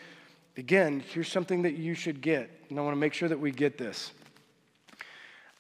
again, 0.57 1.01
here's 1.13 1.31
something 1.31 1.63
that 1.63 1.75
you 1.75 1.95
should 1.95 2.21
get. 2.21 2.51
And 2.69 2.77
I 2.77 2.83
want 2.83 2.97
to 2.97 2.99
make 2.99 3.15
sure 3.15 3.29
that 3.29 3.39
we 3.39 3.53
get 3.53 3.79
this. 3.79 4.11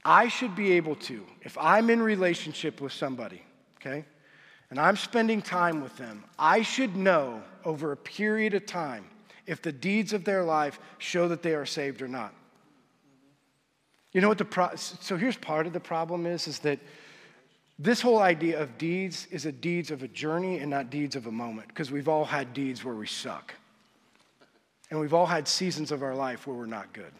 I 0.05 0.27
should 0.27 0.57
be 0.57 0.72
able 0.72 0.96
to, 0.96 1.24
if 1.42 1.57
I'm 1.57 1.88
in 1.88 2.03
relationship 2.03 2.81
with 2.81 2.90
somebody, 2.90 3.44
okay, 3.81 4.05
and 4.70 4.81
I'm 4.81 4.96
spending 4.96 5.40
time 5.40 5.83
with 5.85 5.96
them, 5.96 6.24
I 6.37 6.62
should 6.62 6.96
know 6.96 7.44
over 7.64 7.92
a 7.92 7.96
period 7.96 8.55
of 8.55 8.66
time 8.66 9.05
if 9.46 9.62
the 9.62 9.70
deeds 9.70 10.12
of 10.12 10.24
their 10.24 10.42
life 10.42 10.81
show 10.98 11.29
that 11.29 11.44
they 11.44 11.55
are 11.55 11.64
saved 11.64 12.03
or 12.03 12.09
not. 12.09 12.35
You 14.11 14.20
know 14.20 14.29
what 14.29 14.38
the 14.38 14.44
pro- 14.44 14.74
so 14.74 15.16
here's 15.16 15.37
part 15.37 15.68
of 15.68 15.72
the 15.72 15.81
problem 15.81 16.24
is 16.24 16.48
is 16.48 16.61
that 16.61 16.81
this 17.78 18.00
whole 18.00 18.20
idea 18.20 18.60
of 18.60 18.78
deeds 18.78 19.26
is 19.30 19.46
a 19.46 19.52
deeds 19.52 19.90
of 19.90 20.02
a 20.02 20.08
journey 20.08 20.58
and 20.58 20.70
not 20.70 20.90
deeds 20.90 21.16
of 21.16 21.26
a 21.26 21.32
moment 21.32 21.68
because 21.68 21.90
we've 21.90 22.08
all 22.08 22.24
had 22.24 22.54
deeds 22.54 22.84
where 22.84 22.94
we 22.94 23.06
suck. 23.06 23.54
And 24.90 25.00
we've 25.00 25.14
all 25.14 25.26
had 25.26 25.48
seasons 25.48 25.90
of 25.90 26.02
our 26.02 26.14
life 26.14 26.46
where 26.46 26.56
we're 26.56 26.66
not 26.66 26.92
good. 26.92 27.12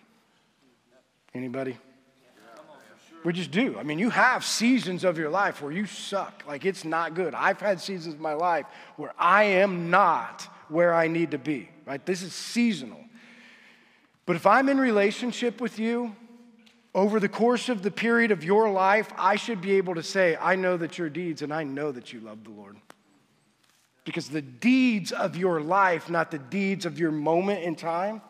Anybody? 1.35 1.77
We 3.25 3.33
just 3.33 3.51
do. 3.51 3.79
I 3.79 3.83
mean, 3.83 3.99
you 3.99 4.11
have 4.11 4.45
seasons 4.45 5.03
of 5.03 5.17
your 5.17 5.31
life 5.31 5.63
where 5.63 5.73
you 5.73 5.87
suck. 5.87 6.45
Like 6.47 6.65
it's 6.65 6.85
not 6.85 7.15
good. 7.15 7.35
I've 7.35 7.59
had 7.59 7.81
seasons 7.81 8.15
of 8.15 8.21
my 8.21 8.35
life 8.35 8.67
where 8.97 9.15
I 9.19 9.45
am 9.45 9.91
not 9.91 10.47
where 10.69 10.95
I 10.95 11.09
need 11.09 11.31
to 11.33 11.39
be, 11.39 11.71
right? 11.87 12.05
This 12.05 12.23
is 12.23 12.35
seasonal. 12.35 13.03
But 14.27 14.37
if 14.37 14.47
I'm 14.47 14.69
in 14.69 14.79
relationship 14.79 15.61
with 15.61 15.79
you 15.79 16.15
over 16.95 17.19
the 17.19 17.29
course 17.29 17.69
of 17.69 17.83
the 17.83 17.91
period 17.91 18.31
of 18.31 18.45
your 18.45 18.71
life, 18.71 19.13
I 19.19 19.37
should 19.37 19.61
be 19.61 19.73
able 19.73 19.97
to 19.97 20.03
say, 20.03 20.37
I 20.41 20.55
know 20.55 20.77
that 20.77 20.97
your 20.97 21.09
deeds 21.09 21.43
and 21.43 21.53
I 21.53 21.65
know 21.65 21.91
that 21.91 22.13
you 22.13 22.21
love 22.21 22.45
the 22.45 22.51
Lord. 22.51 22.77
Because 24.05 24.29
the 24.29 24.43
deeds 24.43 25.11
of 25.11 25.37
your 25.37 25.61
life, 25.61 26.09
not 26.09 26.31
the 26.31 26.39
deeds 26.39 26.87
of 26.87 26.99
your 26.99 27.11
moment 27.11 27.63
in 27.65 27.75
time, 27.75 28.23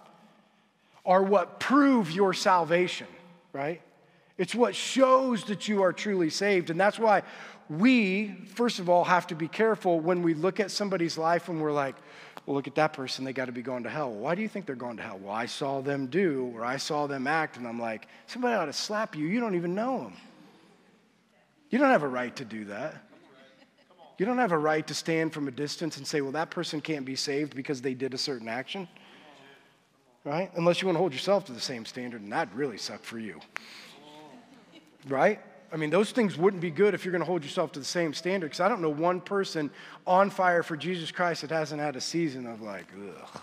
are 1.05 1.23
what 1.23 1.61
prove 1.61 2.11
your 2.11 2.33
salvation, 2.33 3.09
right? 3.53 3.83
It's 4.39 4.55
what 4.55 4.75
shows 4.75 5.45
that 5.45 5.69
you 5.69 5.83
are 5.83 5.93
truly 5.93 6.31
saved. 6.31 6.71
And 6.71 6.81
that's 6.81 6.99
why 6.99 7.23
we, 7.69 8.35
first 8.55 8.79
of 8.79 8.89
all, 8.89 9.05
have 9.05 9.27
to 9.27 9.35
be 9.35 9.49
careful 9.49 10.01
when 10.01 10.23
we 10.23 10.33
look 10.33 10.59
at 10.59 10.71
somebody's 10.71 11.19
life 11.19 11.49
and 11.49 11.61
we're 11.61 11.73
like, 11.73 11.97
well, 12.47 12.55
look 12.57 12.67
at 12.67 12.75
that 12.75 12.93
person, 12.93 13.25
they 13.25 13.33
got 13.33 13.47
to 13.47 13.53
be 13.53 13.63
going 13.63 13.85
to 13.85 13.91
hell. 13.91 14.11
Why 14.11 14.35
do 14.35 14.43
you 14.43 14.49
think 14.49 14.67
they're 14.67 14.77
going 14.77 14.99
to 14.99 15.03
hell? 15.03 15.19
Well, 15.23 15.33
I 15.33 15.47
saw 15.47 15.81
them 15.81 16.07
do, 16.07 16.53
or 16.55 16.65
I 16.65 16.77
saw 16.77 17.07
them 17.07 17.27
act, 17.27 17.57
and 17.57 17.67
I'm 17.67 17.81
like, 17.81 18.07
somebody 18.27 18.55
ought 18.55 18.67
to 18.67 18.73
slap 18.73 19.17
you. 19.17 19.27
You 19.27 19.41
don't 19.41 19.55
even 19.55 19.75
know 19.75 19.99
them. 19.99 20.13
You 21.71 21.79
don't 21.79 21.91
have 21.91 22.03
a 22.03 22.09
right 22.09 22.35
to 22.37 22.45
do 22.45 22.67
that. 22.67 22.95
You 24.19 24.27
don't 24.27 24.39
have 24.39 24.53
a 24.53 24.59
right 24.59 24.87
to 24.87 24.95
stand 24.95 25.33
from 25.33 25.49
a 25.49 25.51
distance 25.51 25.97
and 25.97 26.07
say, 26.07 26.21
well, 26.21 26.33
that 26.33 26.51
person 26.51 26.81
can't 26.81 27.05
be 27.05 27.17
saved 27.17 27.57
because 27.57 27.81
they 27.81 27.95
did 27.95 28.15
a 28.15 28.19
certain 28.19 28.49
action. 28.49 28.87
Right? 30.23 30.51
Unless 30.55 30.83
you 30.83 30.87
want 30.87 30.97
to 30.97 31.01
hold 31.01 31.13
yourself 31.13 31.47
to 31.47 31.53
the 31.53 31.61
same 31.61 31.85
standard, 31.85 32.21
and 32.21 32.31
that'd 32.31 32.55
really 32.55 32.79
suck 32.79 33.03
for 33.03 33.19
you. 33.19 33.41
Right? 35.09 35.41
I 35.75 35.77
mean, 35.77 35.91
those 35.91 36.13
things 36.13 36.39
wouldn't 36.39 36.61
be 36.61 36.71
good 36.71 36.95
if 36.95 37.05
you're 37.05 37.11
going 37.11 37.21
to 37.21 37.27
hold 37.27 37.43
yourself 37.43 37.73
to 37.73 37.81
the 37.81 37.85
same 37.85 38.15
standard. 38.15 38.47
Because 38.47 38.61
I 38.61 38.69
don't 38.69 38.81
know 38.81 38.91
one 38.91 39.21
person 39.21 39.73
on 40.07 40.31
fire 40.31 40.63
for 40.63 40.77
Jesus 40.77 41.11
Christ 41.11 41.41
that 41.41 41.51
hasn't 41.51 41.81
had 41.81 41.97
a 41.97 42.01
season 42.01 42.47
of 42.47 42.63
like, 42.63 42.87
ugh, 42.97 43.41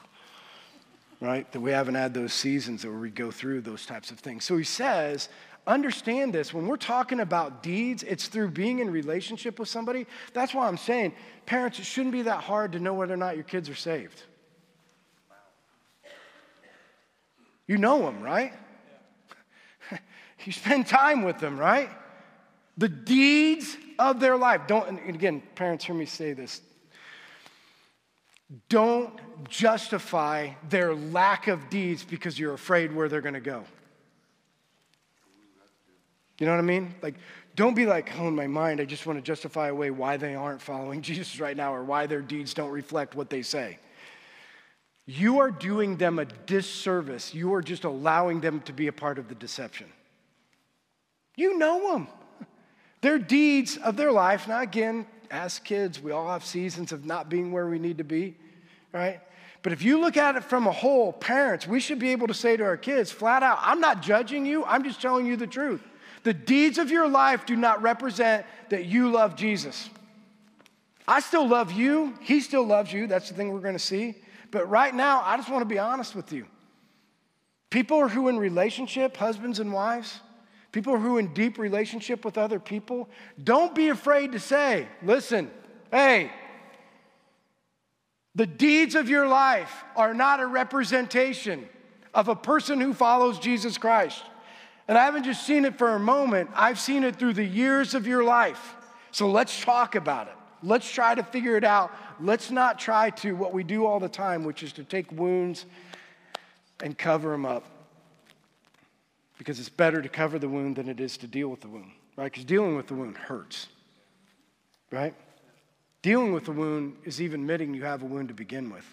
right? 1.19 1.51
That 1.51 1.59
we 1.59 1.71
haven't 1.71 1.95
had 1.95 2.13
those 2.13 2.31
seasons 2.31 2.85
where 2.85 2.97
we 2.97 3.09
go 3.09 3.31
through 3.31 3.61
those 3.61 3.85
types 3.85 4.11
of 4.11 4.19
things. 4.19 4.45
So 4.45 4.55
he 4.55 4.63
says, 4.63 5.27
understand 5.67 6.33
this. 6.33 6.53
When 6.53 6.67
we're 6.67 6.77
talking 6.77 7.19
about 7.19 7.61
deeds, 7.61 8.01
it's 8.03 8.27
through 8.27 8.51
being 8.51 8.79
in 8.79 8.89
relationship 8.89 9.59
with 9.59 9.67
somebody. 9.67 10.07
That's 10.31 10.53
why 10.53 10.69
I'm 10.69 10.77
saying, 10.77 11.11
parents, 11.45 11.79
it 11.79 11.85
shouldn't 11.85 12.13
be 12.13 12.21
that 12.21 12.39
hard 12.39 12.71
to 12.71 12.79
know 12.79 12.93
whether 12.93 13.13
or 13.13 13.17
not 13.17 13.35
your 13.35 13.43
kids 13.43 13.67
are 13.67 13.75
saved. 13.75 14.23
You 17.67 17.77
know 17.77 17.99
them, 18.03 18.21
right? 18.21 18.53
you 20.45 20.53
spend 20.53 20.87
time 20.87 21.23
with 21.23 21.39
them, 21.39 21.59
right? 21.59 21.89
The 22.77 22.89
deeds 22.89 23.77
of 23.99 24.19
their 24.19 24.37
life. 24.37 24.61
Don't, 24.67 24.87
and 24.87 25.15
again, 25.15 25.41
parents, 25.55 25.85
hear 25.85 25.95
me 25.95 26.05
say 26.05 26.33
this. 26.33 26.61
Don't 28.67 29.13
justify 29.49 30.51
their 30.69 30.93
lack 30.93 31.47
of 31.47 31.69
deeds 31.69 32.03
because 32.03 32.37
you're 32.37 32.53
afraid 32.53 32.93
where 32.93 33.07
they're 33.07 33.21
going 33.21 33.33
to 33.33 33.39
go. 33.39 33.63
You 36.39 36.47
know 36.47 36.53
what 36.53 36.59
I 36.59 36.63
mean? 36.63 36.95
Like, 37.01 37.15
don't 37.55 37.75
be 37.75 37.85
like, 37.85 38.11
oh, 38.19 38.27
in 38.27 38.35
my 38.35 38.47
mind, 38.47 38.81
I 38.81 38.85
just 38.85 39.05
want 39.05 39.19
to 39.19 39.21
justify 39.21 39.67
away 39.67 39.91
why 39.91 40.17
they 40.17 40.35
aren't 40.35 40.61
following 40.61 41.01
Jesus 41.03 41.39
right 41.39 41.55
now 41.55 41.73
or 41.73 41.83
why 41.83 42.07
their 42.07 42.21
deeds 42.21 42.53
don't 42.53 42.71
reflect 42.71 43.15
what 43.15 43.29
they 43.29 43.41
say. 43.41 43.77
You 45.05 45.39
are 45.39 45.51
doing 45.51 45.97
them 45.97 46.19
a 46.19 46.25
disservice. 46.25 47.33
You 47.33 47.53
are 47.53 47.61
just 47.61 47.83
allowing 47.83 48.39
them 48.39 48.61
to 48.61 48.73
be 48.73 48.87
a 48.87 48.93
part 48.93 49.17
of 49.17 49.27
the 49.27 49.35
deception. 49.35 49.87
You 51.35 51.57
know 51.57 51.91
them. 51.91 52.07
Their 53.01 53.17
deeds 53.19 53.77
of 53.77 53.97
their 53.97 54.11
life, 54.11 54.47
now 54.47 54.61
again, 54.61 55.05
as 55.29 55.59
kids, 55.59 55.99
we 55.99 56.11
all 56.11 56.29
have 56.29 56.45
seasons 56.45 56.91
of 56.91 57.05
not 57.05 57.29
being 57.29 57.51
where 57.51 57.67
we 57.67 57.79
need 57.79 57.97
to 57.97 58.03
be, 58.03 58.35
right? 58.93 59.19
But 59.63 59.73
if 59.73 59.83
you 59.83 59.99
look 59.99 60.17
at 60.17 60.35
it 60.35 60.43
from 60.43 60.67
a 60.67 60.71
whole, 60.71 61.13
parents, 61.13 61.67
we 61.67 61.79
should 61.79 61.99
be 61.99 62.09
able 62.09 62.27
to 62.27 62.33
say 62.33 62.57
to 62.57 62.63
our 62.63 62.77
kids 62.77 63.11
flat 63.11 63.43
out, 63.43 63.59
I'm 63.61 63.79
not 63.79 64.01
judging 64.01 64.45
you, 64.45 64.65
I'm 64.65 64.83
just 64.83 65.01
telling 65.01 65.25
you 65.25 65.35
the 65.35 65.47
truth. 65.47 65.81
The 66.23 66.33
deeds 66.33 66.77
of 66.77 66.91
your 66.91 67.07
life 67.07 67.45
do 67.45 67.55
not 67.55 67.81
represent 67.81 68.45
that 68.69 68.85
you 68.85 69.09
love 69.09 69.35
Jesus. 69.35 69.89
I 71.07 71.19
still 71.19 71.47
love 71.47 71.71
you. 71.71 72.13
He 72.21 72.41
still 72.41 72.63
loves 72.63 72.93
you. 72.93 73.07
That's 73.07 73.29
the 73.29 73.35
thing 73.35 73.51
we're 73.51 73.59
to 73.73 73.79
see. 73.79 74.15
But 74.51 74.69
right 74.69 74.93
now, 74.93 75.21
I 75.25 75.37
just 75.37 75.49
want 75.49 75.61
to 75.61 75.65
be 75.65 75.79
honest 75.79 76.15
with 76.15 76.31
you. 76.31 76.45
People 77.69 78.07
who 78.07 78.27
are 78.27 78.29
in 78.29 78.37
relationship, 78.37 79.17
husbands 79.17 79.59
and 79.59 79.73
wives, 79.73 80.19
people 80.71 80.97
who 80.97 81.17
are 81.17 81.19
in 81.19 81.33
deep 81.33 81.57
relationship 81.57 82.23
with 82.23 82.37
other 82.37 82.59
people, 82.59 83.09
don't 83.43 83.75
be 83.75 83.89
afraid 83.89 84.31
to 84.31 84.39
say, 84.39 84.87
listen, 85.03 85.51
hey, 85.91 86.31
the 88.35 88.47
deeds 88.47 88.95
of 88.95 89.09
your 89.09 89.27
life 89.27 89.83
are 89.95 90.13
not 90.13 90.39
a 90.39 90.45
representation 90.45 91.67
of 92.13 92.27
a 92.27 92.35
person 92.35 92.79
who 92.79 92.93
follows 92.93 93.39
Jesus 93.39 93.77
Christ. 93.77 94.23
And 94.87 94.97
I 94.97 95.05
haven't 95.05 95.23
just 95.23 95.45
seen 95.45 95.65
it 95.65 95.77
for 95.77 95.95
a 95.95 95.99
moment, 95.99 96.49
I've 96.55 96.79
seen 96.79 97.03
it 97.03 97.17
through 97.17 97.33
the 97.33 97.45
years 97.45 97.93
of 97.93 98.07
your 98.07 98.23
life. 98.23 98.75
So 99.11 99.29
let's 99.29 99.61
talk 99.63 99.95
about 99.95 100.27
it. 100.27 100.33
Let's 100.63 100.89
try 100.89 101.15
to 101.15 101.23
figure 101.23 101.57
it 101.57 101.63
out. 101.63 101.91
Let's 102.19 102.51
not 102.51 102.77
try 102.79 103.09
to 103.11 103.33
what 103.35 103.51
we 103.53 103.63
do 103.63 103.85
all 103.85 103.99
the 103.99 104.09
time, 104.09 104.43
which 104.43 104.63
is 104.63 104.73
to 104.73 104.83
take 104.83 105.11
wounds 105.11 105.65
and 106.81 106.97
cover 106.97 107.31
them 107.31 107.45
up. 107.45 107.65
Because 109.41 109.59
it's 109.59 109.69
better 109.69 110.03
to 110.03 110.07
cover 110.07 110.37
the 110.37 110.47
wound 110.47 110.75
than 110.75 110.87
it 110.87 110.99
is 110.99 111.17
to 111.17 111.25
deal 111.25 111.47
with 111.47 111.61
the 111.61 111.67
wound, 111.67 111.89
right? 112.15 112.31
Because 112.31 112.45
dealing 112.45 112.75
with 112.75 112.85
the 112.85 112.93
wound 112.93 113.17
hurts, 113.17 113.69
right? 114.91 115.15
Dealing 116.03 116.31
with 116.31 116.45
the 116.45 116.51
wound 116.51 116.95
is 117.05 117.19
even 117.19 117.39
admitting 117.41 117.73
you 117.73 117.83
have 117.83 118.03
a 118.03 118.05
wound 118.05 118.27
to 118.27 118.35
begin 118.35 118.69
with, 118.69 118.85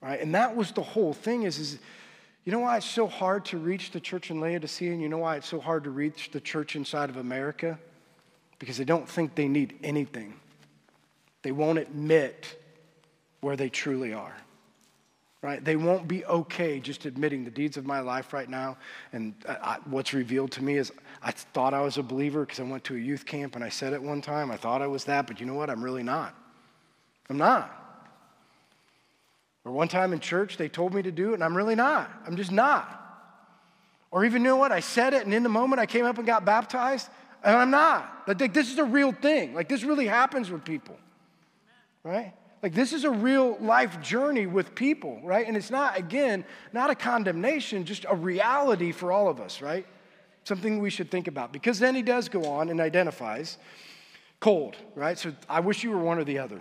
right? 0.00 0.20
And 0.20 0.36
that 0.36 0.54
was 0.54 0.70
the 0.70 0.84
whole 0.84 1.12
thing 1.12 1.42
is, 1.42 1.58
is 1.58 1.80
you 2.44 2.52
know 2.52 2.60
why 2.60 2.76
it's 2.76 2.86
so 2.86 3.08
hard 3.08 3.44
to 3.46 3.58
reach 3.58 3.90
the 3.90 3.98
church 3.98 4.30
in 4.30 4.40
Laodicea 4.40 4.92
and 4.92 5.02
you 5.02 5.08
know 5.08 5.18
why 5.18 5.34
it's 5.34 5.48
so 5.48 5.58
hard 5.58 5.82
to 5.82 5.90
reach 5.90 6.30
the 6.30 6.40
church 6.40 6.76
inside 6.76 7.10
of 7.10 7.16
America? 7.16 7.76
Because 8.60 8.76
they 8.76 8.84
don't 8.84 9.08
think 9.08 9.34
they 9.34 9.48
need 9.48 9.80
anything. 9.82 10.34
They 11.42 11.50
won't 11.50 11.80
admit 11.80 12.56
where 13.40 13.56
they 13.56 13.68
truly 13.68 14.12
are. 14.12 14.36
Right? 15.42 15.64
They 15.64 15.76
won't 15.76 16.06
be 16.06 16.24
okay 16.26 16.80
just 16.80 17.06
admitting 17.06 17.44
the 17.44 17.50
deeds 17.50 17.78
of 17.78 17.86
my 17.86 18.00
life 18.00 18.34
right 18.34 18.48
now. 18.48 18.76
And 19.12 19.34
I, 19.48 19.78
what's 19.86 20.12
revealed 20.12 20.52
to 20.52 20.62
me 20.62 20.76
is 20.76 20.92
I 21.22 21.30
thought 21.30 21.72
I 21.72 21.80
was 21.80 21.96
a 21.96 22.02
believer 22.02 22.40
because 22.44 22.60
I 22.60 22.64
went 22.64 22.84
to 22.84 22.94
a 22.94 22.98
youth 22.98 23.24
camp 23.24 23.54
and 23.54 23.64
I 23.64 23.70
said 23.70 23.94
it 23.94 24.02
one 24.02 24.20
time. 24.20 24.50
I 24.50 24.56
thought 24.56 24.82
I 24.82 24.86
was 24.86 25.04
that, 25.04 25.26
but 25.26 25.40
you 25.40 25.46
know 25.46 25.54
what? 25.54 25.70
I'm 25.70 25.82
really 25.82 26.02
not. 26.02 26.34
I'm 27.30 27.38
not. 27.38 27.74
Or 29.64 29.72
one 29.72 29.88
time 29.88 30.12
in 30.12 30.20
church, 30.20 30.58
they 30.58 30.68
told 30.68 30.92
me 30.92 31.02
to 31.02 31.12
do 31.12 31.30
it, 31.30 31.34
and 31.34 31.44
I'm 31.44 31.56
really 31.56 31.74
not. 31.74 32.10
I'm 32.26 32.36
just 32.36 32.52
not. 32.52 32.96
Or 34.10 34.24
even, 34.24 34.42
you 34.42 34.48
know 34.48 34.56
what? 34.56 34.72
I 34.72 34.80
said 34.80 35.14
it, 35.14 35.24
and 35.24 35.32
in 35.32 35.42
the 35.42 35.48
moment 35.48 35.80
I 35.80 35.86
came 35.86 36.04
up 36.04 36.18
and 36.18 36.26
got 36.26 36.44
baptized, 36.44 37.08
and 37.42 37.56
I'm 37.56 37.70
not. 37.70 38.24
Like, 38.26 38.52
this 38.52 38.70
is 38.70 38.78
a 38.78 38.84
real 38.84 39.12
thing. 39.12 39.54
Like, 39.54 39.68
this 39.68 39.84
really 39.84 40.06
happens 40.06 40.50
with 40.50 40.64
people 40.64 40.96
right? 42.04 42.32
Like, 42.62 42.74
this 42.74 42.92
is 42.92 43.04
a 43.04 43.10
real 43.10 43.56
life 43.58 44.00
journey 44.02 44.46
with 44.46 44.74
people, 44.74 45.20
right? 45.24 45.46
And 45.46 45.56
it's 45.56 45.70
not, 45.70 45.98
again, 45.98 46.44
not 46.72 46.90
a 46.90 46.94
condemnation, 46.94 47.84
just 47.84 48.04
a 48.08 48.14
reality 48.14 48.92
for 48.92 49.12
all 49.12 49.28
of 49.28 49.40
us, 49.40 49.62
right? 49.62 49.86
Something 50.44 50.78
we 50.80 50.90
should 50.90 51.10
think 51.10 51.26
about. 51.26 51.52
Because 51.52 51.78
then 51.78 51.94
he 51.94 52.02
does 52.02 52.28
go 52.28 52.44
on 52.44 52.68
and 52.68 52.80
identifies 52.80 53.56
cold, 54.40 54.76
right? 54.94 55.18
So 55.18 55.32
I 55.48 55.60
wish 55.60 55.82
you 55.82 55.90
were 55.90 55.98
one 55.98 56.18
or 56.18 56.24
the 56.24 56.38
other. 56.38 56.60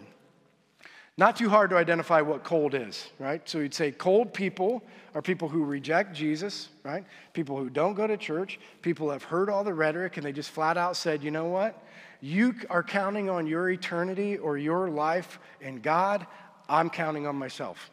Not 1.18 1.36
too 1.36 1.50
hard 1.50 1.70
to 1.72 1.76
identify 1.76 2.22
what 2.22 2.46
cold 2.46 2.74
is, 2.74 3.10
right? 3.20 3.48
So 3.48 3.60
you'd 3.60 3.74
say 3.74 3.92
cold 3.92 4.34
people 4.34 4.82
are 5.14 5.22
people 5.22 5.50
who 5.50 5.66
reject 5.66 6.16
Jesus, 6.16 6.70
right? 6.84 7.04
People 7.34 7.58
who 7.58 7.70
don't 7.70 7.94
go 7.94 8.08
to 8.08 8.16
church, 8.16 8.58
people 8.82 9.12
have 9.12 9.24
heard 9.24 9.50
all 9.50 9.66
the 9.66 9.74
rhetoric 9.74 10.16
and 10.16 10.26
they 10.26 10.32
just 10.32 10.50
flat 10.50 10.78
out 10.78 10.96
said, 10.96 11.22
you 11.22 11.30
know 11.30 11.48
what? 11.48 11.84
You 12.22 12.56
are 12.70 12.84
counting 12.84 13.30
on 13.30 13.48
your 13.48 13.70
eternity 13.70 14.38
or 14.38 14.58
your 14.58 14.90
life 14.90 15.40
in 15.62 15.82
God, 15.82 16.26
I'm 16.68 16.90
counting 16.90 17.26
on 17.26 17.36
myself. 17.36 17.90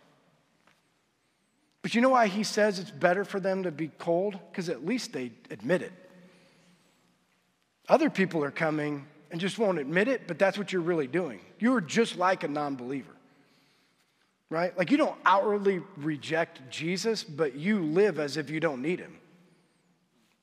But 1.83 1.95
you 1.95 2.01
know 2.01 2.11
why 2.11 2.27
he 2.27 2.43
says 2.43 2.79
it's 2.79 2.91
better 2.91 3.25
for 3.25 3.39
them 3.39 3.63
to 3.63 3.71
be 3.71 3.89
cold? 3.99 4.39
Because 4.51 4.69
at 4.69 4.85
least 4.85 5.13
they 5.13 5.31
admit 5.51 5.83
it. 5.83 5.93
Other 7.89 8.11
people 8.11 8.43
are 8.43 8.51
coming 8.51 9.07
and 9.31 9.41
just 9.41 9.59
won't 9.59 9.79
admit 9.79 10.09
it, 10.09 10.27
but 10.27 10.39
that's 10.39 10.59
what 10.59 10.73
you're 10.73 10.83
really 10.83 11.07
doing. 11.07 11.41
You're 11.61 11.81
just 11.81 12.17
like 12.17 12.43
a 12.43 12.49
non 12.49 12.75
believer, 12.75 13.13
right? 14.51 14.77
Like 14.77 14.91
you 14.91 14.97
don't 14.97 15.17
outwardly 15.25 15.81
reject 15.97 16.69
Jesus, 16.69 17.23
but 17.23 17.55
you 17.55 17.81
live 17.81 18.19
as 18.19 18.37
if 18.37 18.51
you 18.51 18.59
don't 18.59 18.83
need 18.83 18.99
him 18.99 19.17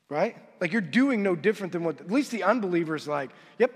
right? 0.09 0.35
Like 0.61 0.71
you're 0.71 0.81
doing 0.81 1.23
no 1.23 1.35
different 1.35 1.73
than 1.73 1.83
what, 1.83 1.99
at 1.99 2.11
least 2.11 2.31
the 2.31 2.43
unbelievers 2.43 3.07
like, 3.07 3.31
yep, 3.57 3.71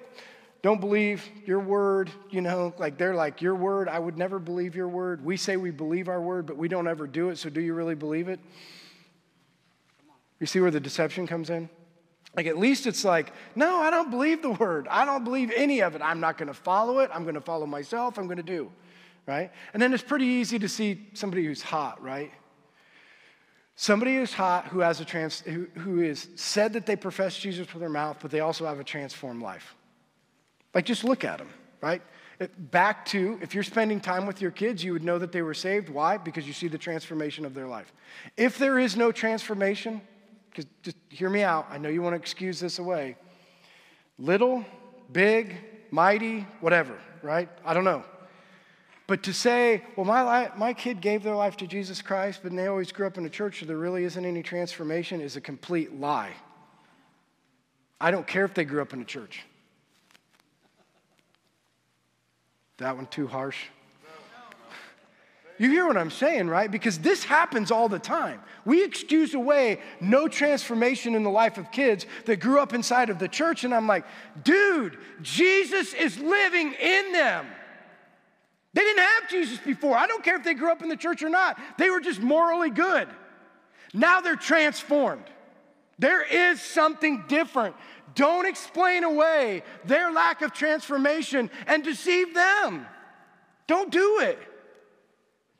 don't 0.61 0.79
believe 0.79 1.27
your 1.45 1.59
word, 1.59 2.09
you 2.29 2.41
know, 2.41 2.73
like 2.77 2.97
they're 2.97 3.15
like, 3.15 3.41
your 3.41 3.55
word, 3.55 3.87
I 3.87 3.99
would 3.99 4.17
never 4.17 4.39
believe 4.39 4.75
your 4.75 4.87
word. 4.87 5.23
We 5.23 5.37
say 5.37 5.57
we 5.57 5.71
believe 5.71 6.07
our 6.09 6.21
word, 6.21 6.45
but 6.45 6.57
we 6.57 6.67
don't 6.67 6.87
ever 6.87 7.07
do 7.07 7.29
it, 7.29 7.37
so 7.37 7.49
do 7.49 7.61
you 7.61 7.73
really 7.73 7.95
believe 7.95 8.27
it? 8.27 8.39
You 10.39 10.47
see 10.47 10.59
where 10.59 10.71
the 10.71 10.79
deception 10.79 11.27
comes 11.27 11.49
in? 11.49 11.69
Like, 12.35 12.45
at 12.45 12.57
least 12.57 12.85
it's 12.85 13.03
like, 13.03 13.33
no, 13.55 13.77
I 13.77 13.89
don't 13.89 14.11
believe 14.11 14.43
the 14.43 14.51
word. 14.51 14.87
I 14.89 15.05
don't 15.05 15.23
believe 15.23 15.51
any 15.55 15.81
of 15.81 15.95
it. 15.95 16.01
I'm 16.03 16.19
not 16.19 16.37
going 16.37 16.49
to 16.49 16.53
follow 16.53 16.99
it. 16.99 17.09
I'm 17.11 17.23
going 17.23 17.35
to 17.35 17.41
follow 17.41 17.65
myself. 17.65 18.19
I'm 18.19 18.25
going 18.25 18.37
to 18.37 18.43
do, 18.43 18.71
right? 19.25 19.51
And 19.73 19.81
then 19.81 19.91
it's 19.93 20.03
pretty 20.03 20.25
easy 20.25 20.59
to 20.59 20.69
see 20.69 21.07
somebody 21.13 21.45
who's 21.45 21.63
hot, 21.63 22.01
right? 22.03 22.31
Somebody 23.79 24.15
who's 24.15 24.33
hot, 24.33 24.65
who 24.65 24.79
has 24.79 24.99
a 25.01 25.05
trans, 25.05 25.41
who, 25.41 25.67
who 25.77 26.01
is 26.01 26.29
said 26.35 26.73
that 26.73 26.87
they 26.87 26.95
profess 26.95 27.37
Jesus 27.37 27.71
with 27.71 27.79
their 27.79 27.89
mouth, 27.89 28.17
but 28.19 28.31
they 28.31 28.39
also 28.39 28.65
have 28.65 28.79
a 28.79 28.83
transformed 28.83 29.43
life. 29.43 29.75
Like, 30.73 30.83
just 30.83 31.03
look 31.03 31.23
at 31.23 31.37
them, 31.37 31.49
right? 31.79 32.01
Back 32.57 33.05
to, 33.07 33.37
if 33.39 33.53
you're 33.53 33.63
spending 33.63 33.99
time 33.99 34.25
with 34.25 34.41
your 34.41 34.49
kids, 34.49 34.83
you 34.83 34.93
would 34.93 35.03
know 35.03 35.19
that 35.19 35.31
they 35.31 35.43
were 35.43 35.53
saved. 35.53 35.89
Why? 35.89 36.17
Because 36.17 36.47
you 36.47 36.53
see 36.53 36.67
the 36.67 36.77
transformation 36.79 37.45
of 37.45 37.53
their 37.53 37.67
life. 37.67 37.93
If 38.35 38.57
there 38.57 38.79
is 38.79 38.97
no 38.97 39.11
transformation, 39.11 40.01
because 40.49 40.65
just 40.81 40.97
hear 41.09 41.29
me 41.29 41.43
out, 41.43 41.67
I 41.69 41.77
know 41.77 41.89
you 41.89 42.01
want 42.01 42.13
to 42.13 42.19
excuse 42.19 42.59
this 42.59 42.79
away. 42.79 43.15
Little, 44.17 44.65
big, 45.11 45.55
mighty, 45.91 46.47
whatever, 46.61 46.97
right? 47.21 47.47
I 47.63 47.75
don't 47.75 47.83
know. 47.83 48.03
But 49.07 49.23
to 49.23 49.33
say, 49.33 49.83
well, 49.95 50.05
my, 50.05 50.51
my 50.57 50.73
kid 50.73 50.99
gave 50.99 51.23
their 51.23 51.35
life 51.35 51.55
to 51.57 51.67
Jesus 51.67 52.01
Christ, 52.01 52.41
but 52.43 52.53
they 52.53 52.67
always 52.67 52.91
grew 52.91 53.07
up 53.07 53.17
in 53.17 53.25
a 53.25 53.29
church, 53.29 53.61
so 53.61 53.65
there 53.65 53.77
really 53.77 54.03
isn't 54.03 54.25
any 54.25 54.43
transformation, 54.43 55.21
is 55.21 55.37
a 55.37 55.41
complete 55.41 55.97
lie. 55.97 56.33
I 58.01 58.11
don't 58.11 58.27
care 58.27 58.43
if 58.43 58.53
they 58.53 58.65
grew 58.65 58.81
up 58.81 58.91
in 58.91 59.01
a 59.01 59.05
church. 59.05 59.43
That 62.77 62.97
one 62.97 63.07
too 63.07 63.27
harsh? 63.27 63.57
You 65.57 65.71
hear 65.71 65.87
what 65.87 65.97
I'm 65.97 66.11
saying, 66.11 66.49
right? 66.49 66.69
Because 66.69 66.99
this 66.99 67.23
happens 67.23 67.71
all 67.71 67.89
the 67.89 67.97
time. 67.97 68.41
We 68.63 68.83
excuse 68.83 69.33
away 69.33 69.81
no 69.99 70.27
transformation 70.27 71.15
in 71.15 71.23
the 71.23 71.31
life 71.31 71.57
of 71.57 71.71
kids 71.71 72.05
that 72.25 72.35
grew 72.35 72.59
up 72.59 72.73
inside 72.73 73.09
of 73.09 73.17
the 73.17 73.27
church, 73.27 73.63
and 73.63 73.73
I'm 73.73 73.87
like, 73.87 74.05
dude, 74.43 74.97
Jesus 75.23 75.93
is 75.93 76.19
living 76.19 76.73
in 76.73 77.11
them. 77.11 77.47
They 78.77 78.83
didn't 78.83 79.05
have 79.05 79.29
Jesus 79.31 79.57
before. 79.57 79.97
I 79.97 80.05
don't 80.05 80.23
care 80.23 80.35
if 80.35 80.43
they 80.43 80.53
grew 80.53 80.71
up 80.71 80.83
in 80.83 80.89
the 80.89 80.95
church 80.95 81.23
or 81.23 81.29
not, 81.29 81.57
they 81.79 81.89
were 81.89 81.99
just 81.99 82.21
morally 82.21 82.69
good. 82.69 83.07
Now 83.91 84.21
they're 84.21 84.35
transformed. 84.35 85.23
There 85.97 86.21
is 86.21 86.61
something 86.61 87.23
different. 87.27 87.75
Don't 88.13 88.45
explain 88.45 89.03
away 89.03 89.63
their 89.85 90.11
lack 90.11 90.43
of 90.43 90.53
transformation 90.53 91.49
and 91.65 91.83
deceive 91.83 92.35
them. 92.35 92.85
Don't 93.65 93.91
do 93.91 94.19
it. 94.19 94.37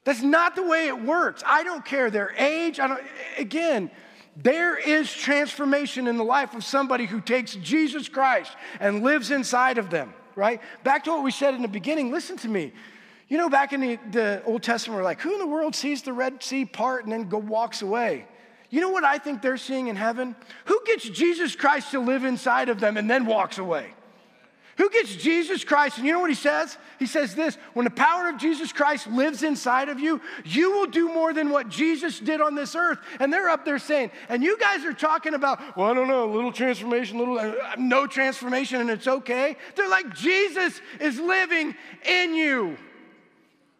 That's 0.04 0.22
not 0.22 0.56
the 0.56 0.68
way 0.68 0.88
it 0.88 1.02
works. 1.02 1.42
I 1.44 1.64
don't 1.64 1.84
care 1.84 2.12
their 2.12 2.36
age. 2.38 2.80
I 2.80 2.88
don't, 2.88 3.04
again, 3.40 3.90
there 4.36 4.78
is 4.78 5.12
transformation 5.12 6.06
in 6.06 6.18
the 6.18 6.24
life 6.24 6.54
of 6.54 6.64
somebody 6.64 7.08
who 7.08 7.20
takes 7.20 7.56
Jesus 7.56 8.10
Christ 8.10 8.52
and 8.80 9.02
lives 9.02 9.32
inside 9.32 9.80
of 9.80 9.90
them, 9.90 10.14
right? 10.36 10.62
Back 10.84 11.06
to 11.06 11.14
what 11.14 11.24
we 11.24 11.32
said 11.32 11.56
in 11.56 11.64
the 11.64 11.68
beginning. 11.68 12.12
Listen 12.12 12.38
to 12.38 12.48
me. 12.48 12.74
You 13.28 13.38
know, 13.38 13.50
back 13.50 13.74
in 13.74 13.82
the, 13.82 14.00
the 14.12 14.44
Old 14.46 14.64
Testament, 14.64 14.98
we're 14.98 15.04
like, 15.04 15.20
who 15.20 15.34
in 15.34 15.40
the 15.40 15.48
world 15.48 15.76
sees 15.76 16.02
the 16.02 16.14
Red 16.14 16.42
Sea 16.42 16.66
part 16.66 17.04
and 17.04 17.12
then 17.12 17.28
go 17.28 17.38
walks 17.38 17.82
away? 17.82 18.26
You 18.70 18.82
know 18.82 18.90
what 18.90 19.04
I 19.04 19.18
think 19.18 19.42
they're 19.42 19.58
seeing 19.58 19.88
in 19.88 19.96
heaven? 19.96 20.36
Who 20.66 20.82
gets 20.86 21.08
Jesus 21.10 21.56
Christ 21.56 21.92
to 21.92 22.00
live 22.00 22.24
inside 22.24 22.70
of 22.70 22.80
them 22.80 22.98
and 22.98 23.10
then 23.10 23.26
walks 23.26 23.58
away? 23.58 23.94
Who 24.78 24.92
gets 24.92 25.16
Jesus 25.16 25.64
Christ? 25.64 25.98
And 25.98 26.06
you 26.06 26.14
know 26.14 26.20
what 26.20 26.30
he 26.30 26.36
says? 26.36 26.78
He 27.00 27.08
says 27.08 27.34
this 27.34 27.56
when 27.74 27.84
the 27.86 27.90
power 27.90 28.30
of 28.30 28.38
Jesus 28.38 28.72
Christ 28.72 29.08
lives 29.08 29.42
inside 29.42 29.90
of 29.90 30.00
you, 30.00 30.22
you 30.46 30.72
will 30.72 30.86
do 30.86 31.08
more 31.08 31.34
than 31.34 31.50
what 31.50 31.68
Jesus 31.68 32.20
did 32.20 32.42
on 32.42 32.54
this 32.54 32.76
earth. 32.76 33.00
And 33.20 33.34
they're 33.34 33.50
up 33.50 33.66
there 33.66 33.80
saying, 33.80 34.12
and 34.30 34.44
you 34.44 34.58
guys 34.60 34.86
are 34.86 34.94
talking 34.94 35.34
about, 35.34 35.76
well, 35.76 35.90
I 35.90 35.94
don't 35.96 36.08
know, 36.08 36.32
a 36.32 36.34
little 36.34 36.52
transformation, 36.52 37.18
little, 37.18 37.40
uh, 37.40 37.54
no 37.80 38.06
transformation, 38.06 38.80
and 38.80 38.90
it's 38.92 39.08
okay. 39.08 39.58
They're 39.76 39.90
like, 39.90 40.14
Jesus 40.14 40.80
is 41.00 41.20
living 41.20 41.76
in 42.08 42.36
you. 42.36 42.78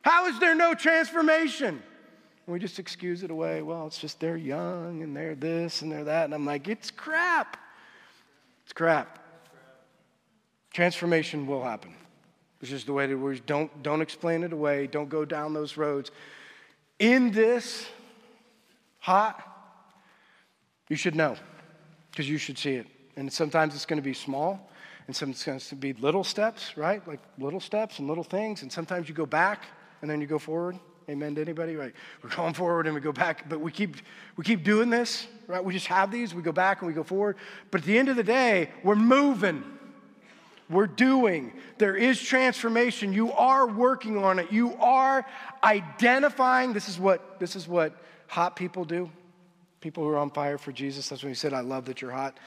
How 0.08 0.28
is 0.28 0.40
there 0.40 0.56
no 0.56 0.74
transformation? 0.74 1.68
And 1.68 2.54
we 2.54 2.60
just 2.60 2.80
excuse 2.80 3.24
it 3.24 3.30
away. 3.30 3.62
Well, 3.62 3.88
it's 3.88 4.00
just 4.00 4.22
they're 4.22 4.38
young 4.38 5.04
and 5.04 5.14
they're 5.14 5.36
this 5.36 5.82
and 5.82 5.92
they're 5.92 6.06
that. 6.06 6.24
And 6.24 6.34
I'm 6.34 6.46
like, 6.46 6.70
it's 6.70 6.92
crap. 6.92 7.58
It's 8.64 8.72
crap. 8.72 9.20
Transformation 10.72 11.46
will 11.46 11.62
happen. 11.62 11.94
It's 12.62 12.70
just 12.70 12.86
the 12.86 12.94
way 12.94 13.04
it 13.04 13.16
works. 13.16 13.42
Don't, 13.46 13.84
don't 13.84 14.00
explain 14.00 14.44
it 14.44 14.54
away. 14.54 14.88
Don't 14.88 15.10
go 15.10 15.26
down 15.26 15.54
those 15.54 15.76
roads. 15.76 16.10
In 17.00 17.32
this 17.32 17.86
hot, 19.00 19.44
you 20.88 20.96
should 20.96 21.16
know 21.16 21.36
because 22.12 22.30
you 22.30 22.38
should 22.38 22.58
see 22.58 22.76
it. 22.76 22.88
And 23.18 23.32
sometimes 23.32 23.76
it's 23.76 23.86
going 23.86 24.02
to 24.02 24.06
be 24.06 24.14
small, 24.14 24.72
and 25.08 25.14
sometimes 25.14 25.38
it's 25.38 25.44
going 25.44 25.60
to 25.60 25.76
be 25.76 25.92
little 26.02 26.24
steps, 26.24 26.78
right? 26.78 27.06
Like 27.06 27.20
little 27.38 27.60
steps 27.60 28.00
and 28.00 28.08
little 28.08 28.24
things. 28.24 28.62
And 28.62 28.72
sometimes 28.72 29.10
you 29.10 29.14
go 29.14 29.26
back 29.26 29.66
and 30.02 30.10
then 30.10 30.22
you 30.22 30.28
go 30.28 30.40
forward. 30.40 30.78
Amen 31.10 31.36
to 31.36 31.42
anybody? 31.42 31.76
Right. 31.76 31.94
We're 32.22 32.36
going 32.36 32.54
forward 32.54 32.86
and 32.86 32.94
we 32.94 33.00
go 33.00 33.14
back, 33.14 33.48
but 33.48 33.62
we 33.62 33.72
keep 33.72 33.96
we 34.36 34.44
keep 34.44 34.64
doing 34.64 34.90
this, 34.90 35.28
right? 35.48 35.64
We 35.64 35.74
just 35.74 35.88
have 35.88 36.12
these, 36.12 36.36
we 36.36 36.42
go 36.42 36.52
back 36.52 36.82
and 36.82 36.88
we 36.88 36.94
go 36.94 37.04
forward. 37.04 37.38
But 37.72 37.82
at 37.82 37.88
the 37.88 37.98
end 37.98 38.10
of 38.10 38.18
the 38.18 38.24
day, 38.24 38.70
we're 38.84 38.96
moving. 38.96 39.64
We're 40.70 40.88
doing. 40.88 41.54
There 41.78 41.96
is 41.96 42.22
transformation. 42.22 43.14
You 43.14 43.32
are 43.32 43.66
working 43.66 44.22
on 44.22 44.38
it. 44.38 44.52
You 44.52 44.76
are 44.76 45.26
identifying. 45.64 46.74
This 46.74 46.90
is 46.90 47.00
what 47.00 47.40
this 47.40 47.56
is 47.56 47.70
what 47.70 47.96
hot 48.28 48.58
people 48.58 48.84
do. 48.84 49.10
People 49.80 50.04
who 50.04 50.10
are 50.10 50.18
on 50.18 50.30
fire 50.30 50.58
for 50.58 50.74
Jesus. 50.74 51.08
That's 51.08 51.24
when 51.24 51.32
he 51.32 51.36
said, 51.36 51.54
I 51.54 51.62
love 51.62 51.86
that 51.86 52.02
you're 52.02 52.12
hot. 52.12 52.38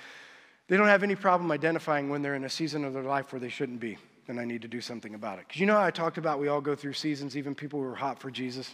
They 0.69 0.77
don't 0.77 0.89
have 0.89 1.03
any 1.03 1.15
problem 1.15 1.51
identifying 1.51 2.11
when 2.11 2.21
they're 2.21 2.35
in 2.35 2.45
a 2.45 2.51
season 2.51 2.85
of 2.85 2.93
their 2.93 3.03
life 3.03 3.33
where 3.33 3.41
they 3.41 3.49
shouldn't 3.49 3.81
be 3.81 3.97
then 4.31 4.39
I 4.39 4.45
need 4.45 4.63
to 4.63 4.69
do 4.69 4.81
something 4.81 5.15
about 5.15 5.41
it. 5.41 5.49
Because 5.49 5.61
you 5.61 5.67
know 5.67 5.81
I 5.81 5.91
talked 5.91 6.17
about 6.17 6.39
we 6.39 6.47
all 6.47 6.61
go 6.61 6.77
through 6.77 6.93
seasons, 6.93 7.37
even 7.37 7.53
people 7.55 7.81
who 7.81 7.87
are 7.87 7.97
hot 7.97 8.21
for 8.21 8.31
Jesus? 8.31 8.71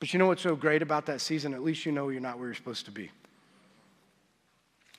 But 0.00 0.12
you 0.12 0.18
know 0.18 0.26
what's 0.26 0.42
so 0.42 0.56
great 0.56 0.80
about 0.80 1.04
that 1.06 1.20
season? 1.20 1.52
At 1.52 1.62
least 1.62 1.84
you 1.84 1.92
know 1.92 2.08
you're 2.08 2.22
not 2.22 2.38
where 2.38 2.48
you're 2.48 2.54
supposed 2.54 2.86
to 2.86 2.90
be. 2.90 3.10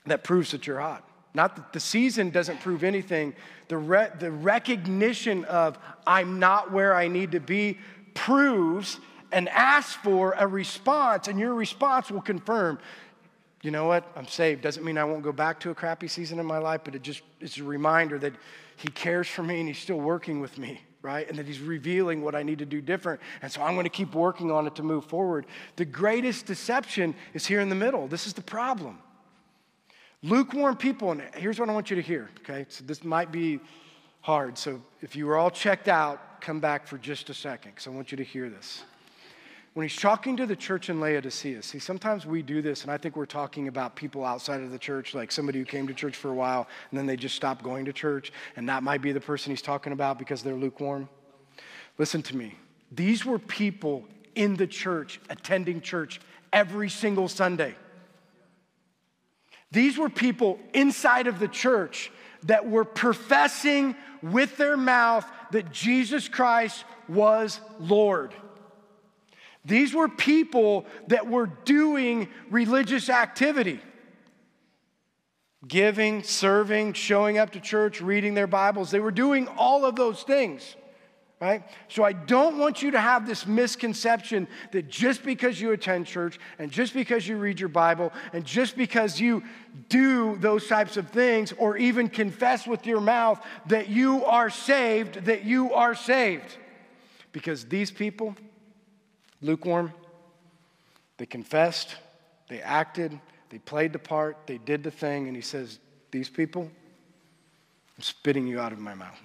That 0.06 0.22
proves 0.22 0.52
that 0.52 0.68
you're 0.68 0.80
hot. 0.80 1.06
Not 1.34 1.56
that 1.56 1.72
the 1.72 1.80
season 1.80 2.30
doesn't 2.30 2.60
prove 2.60 2.84
anything. 2.84 3.34
The, 3.66 3.76
re- 3.76 4.10
the 4.18 4.30
recognition 4.30 5.44
of 5.46 5.78
I'm 6.06 6.38
not 6.38 6.72
where 6.72 6.94
I 6.94 7.08
need 7.08 7.32
to 7.32 7.40
be 7.40 7.78
proves 8.14 9.00
and 9.32 9.48
asks 9.48 9.94
for 9.96 10.32
a 10.38 10.46
response, 10.46 11.26
and 11.26 11.40
your 11.40 11.54
response 11.54 12.10
will 12.10 12.22
confirm 12.22 12.78
you 13.62 13.72
know 13.72 13.86
what? 13.86 14.04
I'm 14.14 14.28
saved. 14.28 14.62
Doesn't 14.62 14.84
mean 14.84 14.96
I 14.96 15.02
won't 15.02 15.24
go 15.24 15.32
back 15.32 15.58
to 15.60 15.70
a 15.70 15.74
crappy 15.74 16.06
season 16.06 16.38
in 16.38 16.46
my 16.46 16.58
life, 16.58 16.82
but 16.84 16.94
it 16.94 17.02
just 17.02 17.22
it's 17.40 17.58
a 17.58 17.64
reminder 17.64 18.16
that 18.18 18.32
he 18.76 18.88
cares 18.88 19.26
for 19.26 19.42
me 19.42 19.58
and 19.58 19.68
He's 19.68 19.78
still 19.78 20.00
working 20.00 20.40
with 20.40 20.58
me, 20.58 20.80
right? 21.02 21.28
And 21.28 21.38
that 21.38 21.46
He's 21.46 21.60
revealing 21.60 22.22
what 22.22 22.34
I 22.34 22.42
need 22.42 22.58
to 22.58 22.66
do 22.66 22.80
different. 22.80 23.20
And 23.42 23.50
so 23.50 23.62
I'm 23.62 23.74
going 23.74 23.84
to 23.84 23.90
keep 23.90 24.14
working 24.14 24.50
on 24.50 24.66
it 24.66 24.74
to 24.76 24.82
move 24.82 25.06
forward. 25.06 25.46
The 25.76 25.84
greatest 25.84 26.46
deception 26.46 27.14
is 27.34 27.46
here 27.46 27.60
in 27.60 27.68
the 27.68 27.74
middle. 27.74 28.06
This 28.06 28.26
is 28.26 28.34
the 28.34 28.42
problem. 28.42 28.98
Lukewarm 30.22 30.76
people, 30.76 31.12
and 31.12 31.22
here's 31.34 31.58
what 31.58 31.68
I 31.68 31.72
want 31.72 31.90
you 31.90 31.96
to 31.96 32.02
hear, 32.02 32.30
okay? 32.40 32.66
So 32.68 32.84
this 32.84 33.04
might 33.04 33.30
be 33.32 33.60
hard. 34.20 34.58
So 34.58 34.82
if 35.00 35.14
you 35.14 35.26
were 35.26 35.36
all 35.36 35.50
checked 35.50 35.88
out, 35.88 36.40
come 36.40 36.60
back 36.60 36.86
for 36.86 36.98
just 36.98 37.30
a 37.30 37.34
second 37.34 37.72
because 37.72 37.86
I 37.86 37.90
want 37.90 38.10
you 38.10 38.16
to 38.16 38.24
hear 38.24 38.48
this 38.50 38.82
when 39.76 39.86
he's 39.86 40.00
talking 40.00 40.38
to 40.38 40.46
the 40.46 40.56
church 40.56 40.88
in 40.88 41.00
Laodicea, 41.00 41.62
see, 41.62 41.78
sometimes 41.78 42.24
we 42.24 42.40
do 42.40 42.62
this, 42.62 42.80
and 42.80 42.90
I 42.90 42.96
think 42.96 43.14
we're 43.14 43.26
talking 43.26 43.68
about 43.68 43.94
people 43.94 44.24
outside 44.24 44.62
of 44.62 44.70
the 44.70 44.78
church, 44.78 45.14
like 45.14 45.30
somebody 45.30 45.58
who 45.58 45.66
came 45.66 45.86
to 45.88 45.92
church 45.92 46.16
for 46.16 46.30
a 46.30 46.34
while 46.34 46.66
and 46.90 46.98
then 46.98 47.04
they 47.04 47.14
just 47.14 47.36
stopped 47.36 47.62
going 47.62 47.84
to 47.84 47.92
church, 47.92 48.32
and 48.56 48.70
that 48.70 48.82
might 48.82 49.02
be 49.02 49.12
the 49.12 49.20
person 49.20 49.52
he's 49.52 49.60
talking 49.60 49.92
about 49.92 50.18
because 50.18 50.42
they're 50.42 50.54
lukewarm. 50.54 51.10
Listen 51.98 52.22
to 52.22 52.34
me. 52.34 52.54
These 52.90 53.26
were 53.26 53.38
people 53.38 54.06
in 54.34 54.56
the 54.56 54.66
church, 54.66 55.20
attending 55.28 55.82
church 55.82 56.22
every 56.54 56.88
single 56.88 57.28
Sunday. 57.28 57.74
These 59.72 59.98
were 59.98 60.08
people 60.08 60.58
inside 60.72 61.26
of 61.26 61.38
the 61.38 61.48
church 61.48 62.10
that 62.44 62.66
were 62.66 62.86
professing 62.86 63.94
with 64.22 64.56
their 64.56 64.78
mouth 64.78 65.26
that 65.50 65.70
Jesus 65.70 66.28
Christ 66.28 66.82
was 67.10 67.60
Lord. 67.78 68.32
These 69.66 69.92
were 69.92 70.08
people 70.08 70.86
that 71.08 71.26
were 71.26 71.46
doing 71.46 72.28
religious 72.50 73.10
activity 73.10 73.80
giving, 75.66 76.22
serving, 76.22 76.92
showing 76.92 77.38
up 77.38 77.50
to 77.50 77.60
church, 77.60 78.00
reading 78.00 78.34
their 78.34 78.46
Bibles. 78.46 78.90
They 78.90 79.00
were 79.00 79.10
doing 79.10 79.48
all 79.56 79.84
of 79.84 79.96
those 79.96 80.22
things, 80.22 80.76
right? 81.40 81.64
So 81.88 82.04
I 82.04 82.12
don't 82.12 82.58
want 82.58 82.82
you 82.82 82.92
to 82.92 83.00
have 83.00 83.26
this 83.26 83.46
misconception 83.46 84.46
that 84.72 84.88
just 84.88 85.24
because 85.24 85.60
you 85.60 85.72
attend 85.72 86.06
church 86.06 86.38
and 86.58 86.70
just 86.70 86.94
because 86.94 87.26
you 87.26 87.36
read 87.36 87.58
your 87.58 87.68
Bible 87.68 88.12
and 88.32 88.44
just 88.44 88.76
because 88.76 89.20
you 89.20 89.42
do 89.88 90.36
those 90.36 90.66
types 90.68 90.96
of 90.96 91.10
things 91.10 91.52
or 91.58 91.76
even 91.76 92.08
confess 92.08 92.66
with 92.66 92.86
your 92.86 93.00
mouth 93.00 93.44
that 93.66 93.88
you 93.88 94.24
are 94.24 94.50
saved, 94.50 95.24
that 95.24 95.44
you 95.44 95.72
are 95.72 95.94
saved. 95.94 96.56
Because 97.32 97.64
these 97.64 97.90
people, 97.90 98.36
lukewarm. 99.40 99.92
They 101.18 101.26
confessed, 101.26 101.96
they 102.48 102.60
acted, 102.60 103.18
they 103.50 103.58
played 103.58 103.92
the 103.92 103.98
part, 103.98 104.36
they 104.46 104.58
did 104.58 104.82
the 104.82 104.90
thing, 104.90 105.28
and 105.28 105.36
he 105.36 105.42
says, 105.42 105.78
These 106.10 106.28
people, 106.28 106.62
I'm 107.96 108.02
spitting 108.02 108.46
you 108.46 108.60
out 108.60 108.72
of 108.72 108.78
my 108.78 108.94
mouth. 108.94 109.18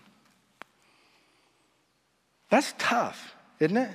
That's 2.50 2.74
tough, 2.78 3.36
isn't 3.60 3.78
it? 3.78 3.90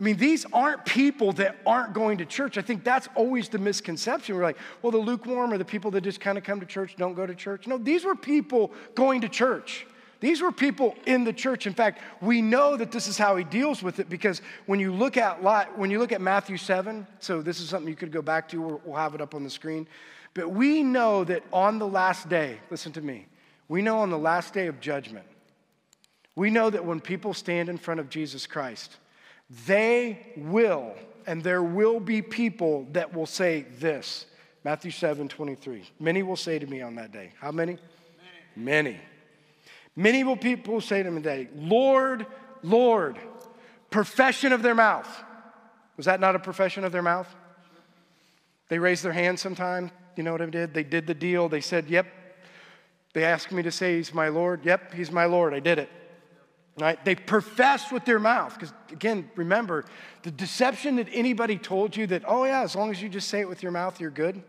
I 0.00 0.04
mean, 0.04 0.16
these 0.16 0.46
aren't 0.52 0.84
people 0.84 1.32
that 1.32 1.56
aren't 1.66 1.92
going 1.92 2.18
to 2.18 2.24
church. 2.24 2.56
I 2.56 2.62
think 2.62 2.84
that's 2.84 3.08
always 3.16 3.48
the 3.48 3.58
misconception. 3.58 4.36
We're 4.36 4.44
like, 4.44 4.58
well, 4.80 4.92
the 4.92 4.98
lukewarm 4.98 5.52
are 5.52 5.58
the 5.58 5.64
people 5.64 5.90
that 5.92 6.02
just 6.02 6.20
kind 6.20 6.38
of 6.38 6.44
come 6.44 6.60
to 6.60 6.66
church, 6.66 6.94
don't 6.96 7.14
go 7.14 7.26
to 7.26 7.34
church. 7.34 7.66
No, 7.66 7.78
these 7.78 8.04
were 8.04 8.14
people 8.14 8.72
going 8.94 9.22
to 9.22 9.28
church. 9.28 9.86
These 10.20 10.42
were 10.42 10.50
people 10.50 10.96
in 11.06 11.24
the 11.24 11.32
church. 11.32 11.66
In 11.66 11.74
fact, 11.74 12.00
we 12.20 12.42
know 12.42 12.76
that 12.76 12.90
this 12.90 13.06
is 13.06 13.16
how 13.16 13.36
he 13.36 13.44
deals 13.44 13.82
with 13.82 14.00
it 14.00 14.08
because 14.08 14.42
when 14.66 14.80
you 14.80 14.92
look 14.92 15.16
at 15.16 15.44
Lot, 15.44 15.78
when 15.78 15.90
you 15.90 15.98
look 15.98 16.10
at 16.10 16.20
Matthew 16.20 16.56
7, 16.56 17.06
so 17.20 17.40
this 17.40 17.60
is 17.60 17.68
something 17.68 17.88
you 17.88 17.96
could 17.96 18.10
go 18.10 18.22
back 18.22 18.48
to, 18.48 18.80
we'll 18.84 18.96
have 18.96 19.14
it 19.14 19.20
up 19.20 19.34
on 19.34 19.44
the 19.44 19.50
screen. 19.50 19.86
But 20.34 20.50
we 20.50 20.82
know 20.82 21.24
that 21.24 21.44
on 21.52 21.78
the 21.78 21.86
last 21.86 22.28
day, 22.28 22.58
listen 22.70 22.92
to 22.92 23.00
me, 23.00 23.26
we 23.68 23.80
know 23.80 23.98
on 23.98 24.10
the 24.10 24.18
last 24.18 24.54
day 24.54 24.66
of 24.66 24.80
judgment, 24.80 25.26
we 26.34 26.50
know 26.50 26.68
that 26.70 26.84
when 26.84 27.00
people 27.00 27.34
stand 27.34 27.68
in 27.68 27.78
front 27.78 28.00
of 28.00 28.08
Jesus 28.08 28.46
Christ, 28.46 28.96
they 29.66 30.32
will, 30.36 30.94
and 31.26 31.42
there 31.42 31.62
will 31.62 32.00
be 32.00 32.22
people 32.22 32.86
that 32.92 33.14
will 33.14 33.26
say 33.26 33.66
this. 33.78 34.26
Matthew 34.64 34.90
7, 34.90 35.28
23. 35.28 35.84
Many 36.00 36.22
will 36.22 36.36
say 36.36 36.58
to 36.58 36.66
me 36.66 36.82
on 36.82 36.96
that 36.96 37.12
day. 37.12 37.32
How 37.40 37.50
many? 37.52 37.78
Many. 38.56 38.92
Many. 38.92 39.00
Many 39.98 40.22
will 40.22 40.36
people 40.36 40.80
say 40.80 41.02
to 41.02 41.08
him 41.08 41.16
today, 41.16 41.48
Lord, 41.56 42.24
Lord, 42.62 43.18
profession 43.90 44.52
of 44.52 44.62
their 44.62 44.76
mouth. 44.76 45.08
Was 45.96 46.06
that 46.06 46.20
not 46.20 46.36
a 46.36 46.38
profession 46.38 46.84
of 46.84 46.92
their 46.92 47.02
mouth? 47.02 47.26
They 48.68 48.78
raised 48.78 49.02
their 49.02 49.12
hand 49.12 49.40
sometime. 49.40 49.90
You 50.14 50.22
know 50.22 50.30
what 50.30 50.40
I 50.40 50.46
did? 50.46 50.72
They 50.72 50.84
did 50.84 51.08
the 51.08 51.14
deal. 51.14 51.48
They 51.48 51.60
said, 51.60 51.90
Yep. 51.90 52.06
They 53.12 53.24
asked 53.24 53.50
me 53.50 53.60
to 53.64 53.72
say, 53.72 53.96
He's 53.96 54.14
my 54.14 54.28
Lord. 54.28 54.64
Yep, 54.64 54.94
He's 54.94 55.10
my 55.10 55.24
Lord. 55.24 55.52
I 55.52 55.58
did 55.58 55.80
it. 55.80 55.90
Right? 56.78 57.04
They 57.04 57.16
professed 57.16 57.90
with 57.90 58.04
their 58.04 58.20
mouth. 58.20 58.54
Because 58.54 58.72
again, 58.92 59.28
remember, 59.34 59.84
the 60.22 60.30
deception 60.30 60.94
that 60.96 61.08
anybody 61.10 61.58
told 61.58 61.96
you 61.96 62.06
that, 62.06 62.22
oh, 62.24 62.44
yeah, 62.44 62.62
as 62.62 62.76
long 62.76 62.92
as 62.92 63.02
you 63.02 63.08
just 63.08 63.26
say 63.26 63.40
it 63.40 63.48
with 63.48 63.64
your 63.64 63.72
mouth, 63.72 64.00
you're 64.00 64.12
good 64.12 64.44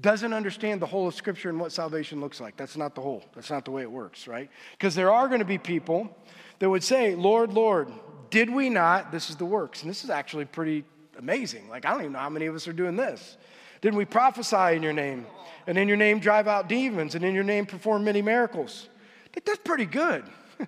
doesn't 0.00 0.32
understand 0.32 0.80
the 0.80 0.86
whole 0.86 1.08
of 1.08 1.14
Scripture 1.14 1.48
and 1.48 1.60
what 1.60 1.72
salvation 1.72 2.20
looks 2.20 2.40
like. 2.40 2.56
That's 2.56 2.76
not 2.76 2.94
the 2.94 3.00
whole. 3.00 3.24
That's 3.34 3.50
not 3.50 3.64
the 3.64 3.70
way 3.70 3.82
it 3.82 3.90
works, 3.90 4.26
right? 4.26 4.50
Because 4.72 4.94
there 4.94 5.12
are 5.12 5.28
going 5.28 5.40
to 5.40 5.44
be 5.44 5.58
people 5.58 6.16
that 6.58 6.70
would 6.70 6.84
say, 6.84 7.14
Lord, 7.14 7.52
Lord, 7.52 7.90
did 8.30 8.48
we 8.48 8.68
not? 8.68 9.12
This 9.12 9.30
is 9.30 9.36
the 9.36 9.44
works. 9.44 9.82
And 9.82 9.90
this 9.90 10.04
is 10.04 10.10
actually 10.10 10.44
pretty 10.44 10.84
amazing. 11.18 11.68
Like, 11.68 11.84
I 11.84 11.90
don't 11.90 12.00
even 12.00 12.12
know 12.12 12.20
how 12.20 12.30
many 12.30 12.46
of 12.46 12.54
us 12.54 12.68
are 12.68 12.72
doing 12.72 12.96
this. 12.96 13.36
Didn't 13.80 13.96
we 13.96 14.04
prophesy 14.04 14.76
in 14.76 14.82
your 14.82 14.92
name? 14.92 15.26
And 15.66 15.76
in 15.76 15.88
your 15.88 15.96
name 15.96 16.20
drive 16.20 16.48
out 16.48 16.68
demons? 16.68 17.14
And 17.14 17.24
in 17.24 17.34
your 17.34 17.44
name 17.44 17.66
perform 17.66 18.04
many 18.04 18.22
miracles? 18.22 18.88
That's 19.44 19.58
pretty 19.58 19.86
good, 19.86 20.24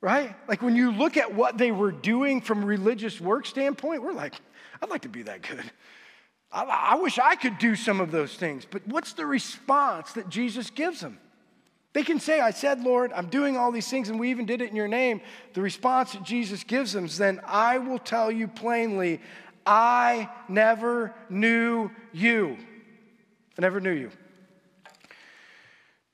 right? 0.00 0.34
Like, 0.48 0.62
when 0.62 0.76
you 0.76 0.92
look 0.92 1.16
at 1.16 1.32
what 1.32 1.58
they 1.58 1.70
were 1.70 1.92
doing 1.92 2.40
from 2.40 2.64
religious 2.64 3.20
work 3.20 3.46
standpoint, 3.46 4.02
we're 4.02 4.12
like, 4.12 4.34
I'd 4.82 4.90
like 4.90 5.02
to 5.02 5.08
be 5.08 5.22
that 5.22 5.42
good. 5.42 5.64
I, 6.54 6.92
I 6.92 6.94
wish 6.94 7.18
I 7.18 7.34
could 7.34 7.58
do 7.58 7.74
some 7.74 8.00
of 8.00 8.12
those 8.12 8.34
things. 8.36 8.64
But 8.70 8.86
what's 8.86 9.12
the 9.12 9.26
response 9.26 10.12
that 10.12 10.28
Jesus 10.28 10.70
gives 10.70 11.00
them? 11.00 11.18
They 11.92 12.02
can 12.02 12.18
say, 12.18 12.40
I 12.40 12.50
said, 12.50 12.82
Lord, 12.82 13.12
I'm 13.12 13.28
doing 13.28 13.56
all 13.56 13.70
these 13.70 13.88
things, 13.88 14.08
and 14.08 14.18
we 14.18 14.30
even 14.30 14.46
did 14.46 14.62
it 14.62 14.70
in 14.70 14.76
your 14.76 14.88
name. 14.88 15.20
The 15.52 15.60
response 15.60 16.12
that 16.12 16.24
Jesus 16.24 16.64
gives 16.64 16.92
them 16.92 17.04
is 17.04 17.18
then, 17.18 17.40
I 17.46 17.78
will 17.78 18.00
tell 18.00 18.32
you 18.32 18.48
plainly, 18.48 19.20
I 19.66 20.28
never 20.48 21.14
knew 21.28 21.90
you. 22.12 22.56
I 23.56 23.62
never 23.62 23.80
knew 23.80 23.92
you. 23.92 24.10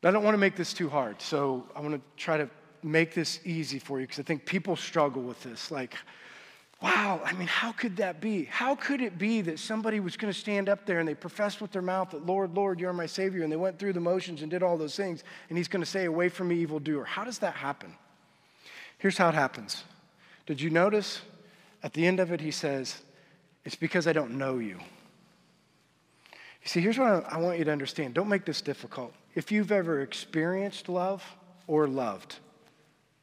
I 0.03 0.11
don't 0.11 0.24
want 0.24 0.34
to 0.34 0.38
make 0.38 0.57
this 0.57 0.72
too 0.72 0.88
hard, 0.88 1.20
so 1.20 1.66
I 1.74 1.80
want 1.80 1.95
to 1.95 2.22
try 2.22 2.38
to 2.38 2.49
make 2.82 3.14
this 3.14 3.41
easy 3.45 3.78
for 3.78 4.01
you 4.01 4.07
because 4.07 4.18
I 4.18 4.22
think 4.22 4.47
people 4.47 4.76
struggle 4.76 5.22
with 5.22 5.43
this. 5.43 5.70
Like, 5.70 5.95
Wow, 6.83 7.20
I 7.22 7.35
mean, 7.35 7.47
how 7.47 7.72
could 7.72 7.99
that 7.99 8.22
be? 8.22 8.45
How 8.45 8.74
could 8.74 9.03
it 9.03 9.18
be 9.18 9.43
that 9.43 9.59
somebody 9.59 10.01
was 10.01 10.16
going 10.16 10.33
to 10.33 10.39
stand 10.39 10.70
up 10.70 10.87
there 10.87 10.99
and 10.99 11.07
they 11.07 11.14
professed 11.14 11.61
with 11.61 11.72
their 11.72 11.83
mouth 11.83 12.11
that, 12.12 12.24
Lord, 12.24 12.57
Lord, 12.57 12.81
you're 12.81 12.93
my 12.95 13.05
Savior, 13.05 13.43
and 13.43 13.53
they 13.53 13.57
went 13.57 13.78
through 13.78 13.93
the 13.93 14.01
motions 14.01 14.41
and 14.41 14.51
did 14.51 14.62
all 14.62 14.78
those 14.78 14.97
things, 14.97 15.22
and 15.51 15.59
He's 15.59 15.68
going 15.68 15.83
to 15.83 15.91
say, 15.91 16.07
Away 16.07 16.31
from 16.31 16.49
me, 16.49 16.57
evildoer? 16.57 17.05
How 17.05 17.22
does 17.22 17.39
that 17.41 17.55
happen? 17.55 17.95
Here's 18.97 19.18
how 19.18 19.28
it 19.28 19.35
happens. 19.35 19.85
Did 20.47 20.61
you 20.61 20.70
notice 20.70 21.20
at 21.83 21.93
the 21.93 22.07
end 22.07 22.18
of 22.18 22.33
it, 22.33 22.41
He 22.41 22.51
says, 22.51 23.03
It's 23.66 23.76
because 23.76 24.07
I 24.07 24.14
don't 24.14 24.39
know 24.39 24.59
you. 24.59 24.78
You 26.62 26.68
see, 26.68 26.81
here's 26.81 26.99
what 26.99 27.31
I 27.31 27.39
want 27.39 27.59
you 27.59 27.64
to 27.66 27.72
understand. 27.72 28.14
Don't 28.14 28.28
make 28.28 28.47
this 28.47 28.62
difficult. 28.62 29.12
If 29.35 29.53
you've 29.53 29.72
ever 29.72 30.01
experienced 30.01 30.89
love 30.89 31.22
or 31.66 31.87
loved, 31.87 32.37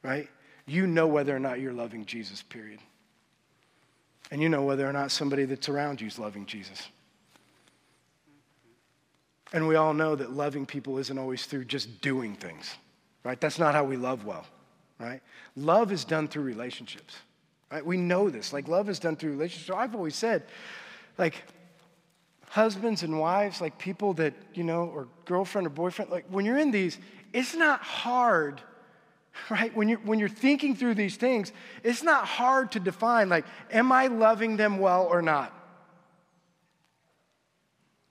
right, 0.04 0.30
you 0.68 0.86
know 0.86 1.08
whether 1.08 1.36
or 1.36 1.40
not 1.40 1.60
you're 1.60 1.74
loving 1.74 2.06
Jesus, 2.06 2.44
period. 2.44 2.80
And 4.32 4.42
you 4.42 4.50
know 4.50 4.64
whether 4.64 4.88
or 4.88 4.94
not 4.94 5.12
somebody 5.12 5.46
that's 5.46 5.70
around 5.70 6.02
you 6.02 6.08
is 6.08 6.20
loving 6.20 6.46
Jesus. 6.46 6.90
And 9.54 9.68
we 9.68 9.76
all 9.76 9.94
know 9.94 10.16
that 10.16 10.32
loving 10.34 10.66
people 10.66 10.98
isn't 10.98 11.18
always 11.18 11.46
through 11.46 11.66
just 11.66 12.02
doing 12.02 12.36
things, 12.36 12.76
right? 13.24 13.40
That's 13.40 13.60
not 13.60 13.74
how 13.74 13.86
we 13.86 13.96
love 13.96 14.26
well, 14.26 14.46
right? 15.00 15.22
Love 15.56 15.92
is 15.92 16.04
done 16.04 16.28
through 16.28 16.44
relationships, 16.44 17.16
right? 17.72 17.86
We 17.86 17.96
know 17.96 18.30
this. 18.30 18.52
Like, 18.52 18.68
love 18.68 18.90
is 18.90 19.00
done 19.00 19.16
through 19.16 19.32
relationships. 19.32 19.68
So 19.68 19.76
I've 19.76 19.96
always 19.96 20.16
said, 20.16 20.44
like, 21.18 21.46
husbands 22.50 23.04
and 23.04 23.18
wives, 23.20 23.62
like 23.62 23.78
people 23.78 24.14
that, 24.16 24.34
you 24.54 24.64
know, 24.64 24.86
or 24.86 25.08
girlfriend 25.24 25.68
or 25.68 25.70
boyfriend, 25.70 26.12
like, 26.12 26.26
when 26.30 26.44
you're 26.44 26.58
in 26.58 26.72
these, 26.72 26.98
it's 27.32 27.56
not 27.56 27.82
hard 27.82 28.62
right? 29.50 29.76
When 29.76 29.90
you're, 29.90 30.00
when 30.00 30.20
you're 30.20 30.30
thinking 30.30 30.76
through 30.76 30.96
these 30.96 31.16
things, 31.16 31.52
it's 31.84 32.04
not 32.04 32.26
hard 32.26 32.72
to 32.74 32.80
define, 32.80 33.30
like, 33.30 33.46
am 33.72 33.92
I 33.92 34.08
loving 34.08 34.58
them 34.58 34.80
well 34.80 35.06
or 35.06 35.22
not? 35.22 35.54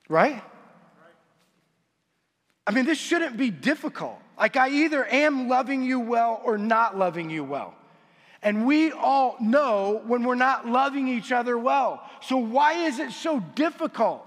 Right? 0.08 0.42
I 2.66 2.72
mean, 2.72 2.84
this 2.84 2.98
shouldn't 2.98 3.36
be 3.36 3.50
difficult. 3.50 4.20
Like, 4.38 4.56
I 4.56 4.68
either 4.68 5.04
am 5.04 5.48
loving 5.48 5.82
you 5.82 6.00
well 6.00 6.40
or 6.44 6.58
not 6.58 6.96
loving 6.96 7.30
you 7.30 7.44
well. 7.44 7.74
And 8.42 8.66
we 8.66 8.92
all 8.92 9.36
know 9.40 10.02
when 10.06 10.22
we're 10.22 10.34
not 10.34 10.68
loving 10.68 11.08
each 11.08 11.32
other 11.32 11.58
well. 11.58 12.02
So, 12.22 12.36
why 12.36 12.86
is 12.86 12.98
it 12.98 13.12
so 13.12 13.40
difficult 13.54 14.24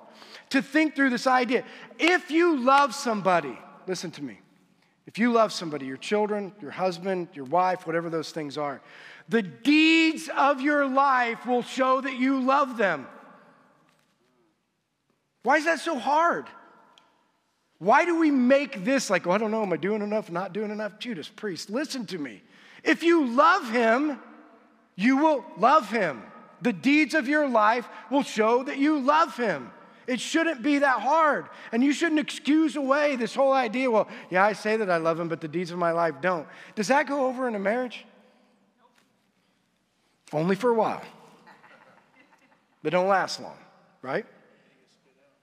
to 0.49 0.61
think 0.61 0.95
through 0.95 1.11
this 1.11 1.27
idea? 1.27 1.63
If 1.97 2.31
you 2.31 2.59
love 2.59 2.95
somebody, 2.95 3.57
listen 3.87 4.11
to 4.11 4.23
me 4.23 4.39
if 5.07 5.17
you 5.17 5.31
love 5.31 5.51
somebody, 5.51 5.85
your 5.85 5.97
children, 5.97 6.53
your 6.61 6.71
husband, 6.71 7.29
your 7.33 7.45
wife, 7.45 7.87
whatever 7.87 8.09
those 8.09 8.31
things 8.31 8.57
are, 8.57 8.81
the 9.27 9.41
deeds 9.41 10.29
of 10.35 10.61
your 10.61 10.87
life 10.87 11.45
will 11.45 11.63
show 11.63 12.01
that 12.01 12.15
you 12.15 12.39
love 12.39 12.77
them. 12.77 13.07
Why 15.43 15.57
is 15.57 15.65
that 15.65 15.79
so 15.79 15.97
hard? 15.97 16.47
Why 17.79 18.05
do 18.05 18.19
we 18.19 18.29
make 18.29 18.83
this 18.83 19.09
like, 19.09 19.25
oh, 19.25 19.31
I 19.31 19.37
don't 19.37 19.51
know, 19.51 19.61
am 19.61 19.71
I 19.71 19.77
doing 19.77 20.01
enough, 20.01 20.29
not 20.29 20.53
doing 20.53 20.69
enough? 20.69 20.99
Judas 20.99 21.29
Priest, 21.29 21.69
listen 21.69 22.05
to 22.07 22.17
me. 22.17 22.43
If 22.83 23.03
you 23.03 23.25
love 23.27 23.71
him, 23.71 24.19
you 24.95 25.17
will 25.17 25.45
love 25.57 25.89
him. 25.89 26.21
The 26.61 26.73
deeds 26.73 27.13
of 27.13 27.27
your 27.27 27.47
life 27.47 27.87
will 28.11 28.23
show 28.23 28.63
that 28.63 28.77
you 28.77 28.99
love 28.99 29.37
him. 29.37 29.71
It 30.09 30.19
shouldn't 30.19 30.63
be 30.63 30.79
that 30.79 31.01
hard. 31.01 31.45
And 31.71 31.83
you 31.83 31.93
shouldn't 31.93 32.19
excuse 32.19 32.75
away 32.75 33.15
this 33.15 33.35
whole 33.35 33.53
idea 33.53 33.91
well, 33.91 34.07
yeah, 34.31 34.43
I 34.43 34.53
say 34.53 34.75
that 34.75 34.89
I 34.89 34.97
love 34.97 35.19
him, 35.19 35.29
but 35.29 35.39
the 35.39 35.47
deeds 35.47 35.69
of 35.69 35.77
my 35.77 35.91
life 35.91 36.15
don't. 36.19 36.47
Does 36.73 36.87
that 36.87 37.07
go 37.07 37.27
over 37.27 37.47
in 37.47 37.53
a 37.53 37.59
marriage? 37.59 38.05
Only 40.33 40.55
for 40.55 40.71
a 40.71 40.73
while. 40.73 41.03
But 42.81 42.91
don't 42.91 43.07
last 43.07 43.39
long, 43.39 43.57
right? 44.01 44.25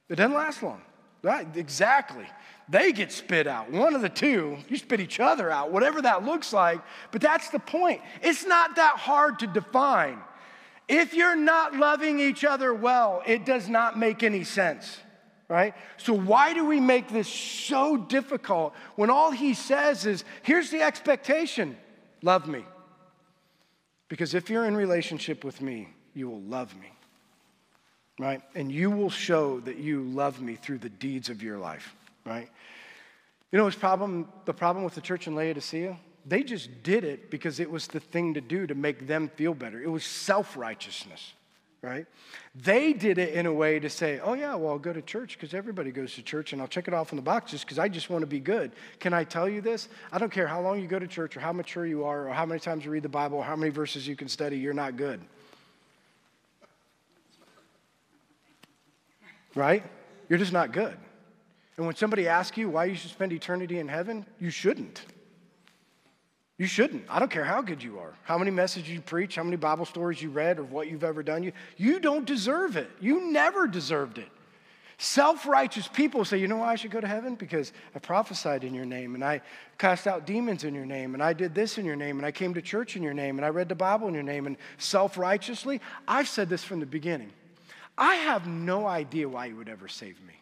It 0.08 0.16
doesn't 0.16 0.34
last 0.34 0.62
long. 0.62 0.82
Right? 1.22 1.46
Exactly. 1.56 2.26
They 2.68 2.92
get 2.92 3.12
spit 3.12 3.46
out. 3.46 3.70
One 3.70 3.94
of 3.94 4.02
the 4.02 4.08
two, 4.08 4.58
you 4.68 4.76
spit 4.76 5.00
each 5.00 5.20
other 5.20 5.50
out, 5.50 5.72
whatever 5.72 6.02
that 6.02 6.24
looks 6.24 6.52
like. 6.52 6.80
But 7.12 7.20
that's 7.20 7.50
the 7.50 7.58
point. 7.58 8.00
It's 8.20 8.44
not 8.44 8.76
that 8.76 8.96
hard 8.96 9.38
to 9.40 9.46
define. 9.46 10.18
If 10.88 11.14
you're 11.14 11.36
not 11.36 11.74
loving 11.74 12.20
each 12.20 12.44
other 12.44 12.72
well, 12.72 13.22
it 13.26 13.44
does 13.44 13.68
not 13.68 13.98
make 13.98 14.22
any 14.22 14.44
sense, 14.44 14.98
right? 15.48 15.74
So, 15.96 16.12
why 16.12 16.54
do 16.54 16.64
we 16.64 16.78
make 16.78 17.08
this 17.08 17.28
so 17.28 17.96
difficult 17.96 18.72
when 18.94 19.10
all 19.10 19.32
he 19.32 19.54
says 19.54 20.06
is, 20.06 20.24
here's 20.42 20.70
the 20.70 20.82
expectation 20.82 21.76
love 22.22 22.46
me? 22.46 22.64
Because 24.08 24.34
if 24.34 24.48
you're 24.48 24.66
in 24.66 24.76
relationship 24.76 25.42
with 25.42 25.60
me, 25.60 25.88
you 26.14 26.28
will 26.28 26.42
love 26.42 26.74
me, 26.76 26.92
right? 28.20 28.40
And 28.54 28.70
you 28.70 28.90
will 28.90 29.10
show 29.10 29.58
that 29.60 29.78
you 29.78 30.02
love 30.02 30.40
me 30.40 30.54
through 30.54 30.78
the 30.78 30.88
deeds 30.88 31.28
of 31.28 31.42
your 31.42 31.58
life, 31.58 31.96
right? 32.24 32.48
You 33.50 33.58
know 33.58 33.64
what's 33.64 33.76
problem, 33.76 34.28
the 34.44 34.54
problem 34.54 34.84
with 34.84 34.94
the 34.94 35.00
church 35.00 35.26
in 35.26 35.34
Laodicea? 35.34 35.98
They 36.28 36.42
just 36.42 36.82
did 36.82 37.04
it 37.04 37.30
because 37.30 37.60
it 37.60 37.70
was 37.70 37.86
the 37.86 38.00
thing 38.00 38.34
to 38.34 38.40
do 38.40 38.66
to 38.66 38.74
make 38.74 39.06
them 39.06 39.30
feel 39.36 39.54
better. 39.54 39.80
It 39.80 39.90
was 39.90 40.04
self 40.04 40.56
righteousness, 40.56 41.34
right? 41.82 42.04
They 42.56 42.92
did 42.92 43.18
it 43.18 43.34
in 43.34 43.46
a 43.46 43.52
way 43.52 43.78
to 43.78 43.88
say, 43.88 44.18
oh, 44.18 44.34
yeah, 44.34 44.56
well, 44.56 44.72
I'll 44.72 44.78
go 44.78 44.92
to 44.92 45.02
church 45.02 45.38
because 45.38 45.54
everybody 45.54 45.92
goes 45.92 46.14
to 46.16 46.22
church 46.22 46.52
and 46.52 46.60
I'll 46.60 46.66
check 46.66 46.88
it 46.88 46.94
off 46.94 47.12
in 47.12 47.16
the 47.16 47.22
boxes 47.22 47.60
because 47.60 47.78
I 47.78 47.88
just 47.88 48.10
want 48.10 48.22
to 48.22 48.26
be 48.26 48.40
good. 48.40 48.72
Can 48.98 49.12
I 49.12 49.22
tell 49.22 49.48
you 49.48 49.60
this? 49.60 49.88
I 50.10 50.18
don't 50.18 50.32
care 50.32 50.48
how 50.48 50.60
long 50.60 50.80
you 50.80 50.88
go 50.88 50.98
to 50.98 51.06
church 51.06 51.36
or 51.36 51.40
how 51.40 51.52
mature 51.52 51.86
you 51.86 52.04
are 52.04 52.26
or 52.28 52.32
how 52.32 52.44
many 52.44 52.58
times 52.58 52.84
you 52.84 52.90
read 52.90 53.04
the 53.04 53.08
Bible 53.08 53.38
or 53.38 53.44
how 53.44 53.54
many 53.54 53.70
verses 53.70 54.08
you 54.08 54.16
can 54.16 54.28
study, 54.28 54.58
you're 54.58 54.74
not 54.74 54.96
good. 54.96 55.20
Right? 59.54 59.84
You're 60.28 60.40
just 60.40 60.52
not 60.52 60.72
good. 60.72 60.96
And 61.76 61.86
when 61.86 61.94
somebody 61.94 62.26
asks 62.26 62.56
you 62.56 62.68
why 62.68 62.86
you 62.86 62.96
should 62.96 63.10
spend 63.10 63.32
eternity 63.32 63.78
in 63.78 63.86
heaven, 63.86 64.26
you 64.40 64.50
shouldn't. 64.50 65.02
You 66.58 66.66
shouldn't. 66.66 67.04
I 67.08 67.18
don't 67.18 67.30
care 67.30 67.44
how 67.44 67.60
good 67.60 67.82
you 67.82 67.98
are, 67.98 68.14
how 68.22 68.38
many 68.38 68.50
messages 68.50 68.88
you 68.88 69.02
preach, 69.02 69.36
how 69.36 69.42
many 69.42 69.56
Bible 69.56 69.84
stories 69.84 70.22
you 70.22 70.30
read, 70.30 70.58
or 70.58 70.64
what 70.64 70.88
you've 70.88 71.04
ever 71.04 71.22
done. 71.22 71.42
You, 71.42 71.52
you 71.76 72.00
don't 72.00 72.24
deserve 72.24 72.76
it. 72.76 72.90
You 72.98 73.30
never 73.30 73.66
deserved 73.66 74.18
it. 74.18 74.28
Self 74.98 75.46
righteous 75.46 75.86
people 75.86 76.24
say, 76.24 76.38
you 76.38 76.48
know 76.48 76.56
why 76.56 76.72
I 76.72 76.76
should 76.76 76.90
go 76.90 77.02
to 77.02 77.06
heaven? 77.06 77.34
Because 77.34 77.72
I 77.94 77.98
prophesied 77.98 78.64
in 78.64 78.72
your 78.72 78.86
name, 78.86 79.14
and 79.14 79.22
I 79.22 79.42
cast 79.76 80.06
out 80.06 80.24
demons 80.24 80.64
in 80.64 80.74
your 80.74 80.86
name, 80.86 81.12
and 81.12 81.22
I 81.22 81.34
did 81.34 81.54
this 81.54 81.76
in 81.76 81.84
your 81.84 81.96
name, 81.96 82.16
and 82.16 82.24
I 82.24 82.30
came 82.30 82.54
to 82.54 82.62
church 82.62 82.96
in 82.96 83.02
your 83.02 83.12
name, 83.12 83.36
and 83.36 83.44
I 83.44 83.50
read 83.50 83.68
the 83.68 83.74
Bible 83.74 84.08
in 84.08 84.14
your 84.14 84.22
name, 84.22 84.46
and 84.46 84.56
self 84.78 85.18
righteously. 85.18 85.82
I've 86.08 86.28
said 86.28 86.48
this 86.48 86.64
from 86.64 86.80
the 86.80 86.86
beginning. 86.86 87.30
I 87.98 88.14
have 88.14 88.46
no 88.46 88.86
idea 88.86 89.28
why 89.28 89.46
you 89.46 89.56
would 89.56 89.68
ever 89.68 89.88
save 89.88 90.18
me. 90.22 90.34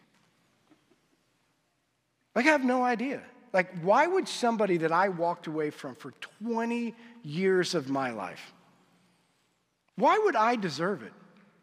Like, 2.33 2.45
I 2.45 2.51
have 2.51 2.63
no 2.63 2.83
idea. 2.83 3.21
Like, 3.55 3.73
why 3.83 4.05
would 4.05 4.27
somebody 4.27 4.75
that 4.79 4.91
I 4.91 5.07
walked 5.07 5.47
away 5.47 5.69
from 5.69 5.95
for 5.95 6.11
20 6.43 6.93
years 7.23 7.73
of 7.73 7.89
my 7.89 8.09
life, 8.09 8.53
why 9.95 10.19
would 10.25 10.35
I 10.35 10.57
deserve 10.57 11.03
it? 11.03 11.13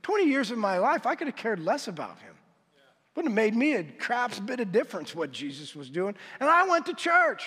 20 0.02 0.24
years 0.24 0.50
of 0.50 0.56
my 0.56 0.78
life, 0.78 1.04
I 1.04 1.16
could 1.16 1.26
have 1.26 1.36
cared 1.36 1.60
less 1.60 1.88
about 1.88 2.18
him. 2.20 2.34
Wouldn't 3.14 3.32
have 3.32 3.36
made 3.36 3.54
me 3.54 3.74
a 3.74 3.84
crap's 3.84 4.40
bit 4.40 4.58
of 4.58 4.72
difference 4.72 5.14
what 5.14 5.32
Jesus 5.32 5.76
was 5.76 5.90
doing. 5.90 6.14
And 6.40 6.48
I 6.48 6.66
went 6.66 6.86
to 6.86 6.94
church. 6.94 7.44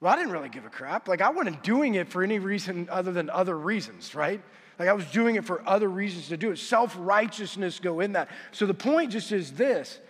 Well, 0.00 0.12
I 0.12 0.16
didn't 0.16 0.32
really 0.32 0.48
give 0.48 0.64
a 0.64 0.70
crap. 0.70 1.06
Like, 1.06 1.20
I 1.20 1.30
wasn't 1.30 1.62
doing 1.62 1.94
it 1.94 2.08
for 2.08 2.24
any 2.24 2.40
reason 2.40 2.88
other 2.90 3.12
than 3.12 3.30
other 3.30 3.56
reasons, 3.56 4.16
right? 4.16 4.42
Like, 4.80 4.88
I 4.88 4.94
was 4.94 5.06
doing 5.12 5.36
it 5.36 5.44
for 5.44 5.62
other 5.64 5.88
reasons 5.88 6.26
to 6.30 6.36
do 6.36 6.50
it. 6.50 6.58
Self 6.58 6.96
righteousness 6.98 7.78
go 7.78 8.00
in 8.00 8.14
that. 8.14 8.30
So 8.50 8.66
the 8.66 8.74
point 8.74 9.12
just 9.12 9.30
is 9.30 9.52
this 9.52 10.00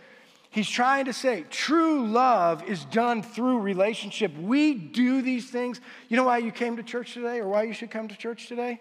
He's 0.52 0.68
trying 0.68 1.06
to 1.06 1.14
say 1.14 1.46
true 1.48 2.06
love 2.06 2.62
is 2.68 2.84
done 2.84 3.22
through 3.22 3.60
relationship. 3.60 4.36
We 4.36 4.74
do 4.74 5.22
these 5.22 5.48
things. 5.48 5.80
You 6.10 6.18
know 6.18 6.24
why 6.24 6.38
you 6.38 6.52
came 6.52 6.76
to 6.76 6.82
church 6.82 7.14
today 7.14 7.40
or 7.40 7.48
why 7.48 7.62
you 7.62 7.72
should 7.72 7.90
come 7.90 8.06
to 8.08 8.16
church 8.16 8.48
today? 8.48 8.78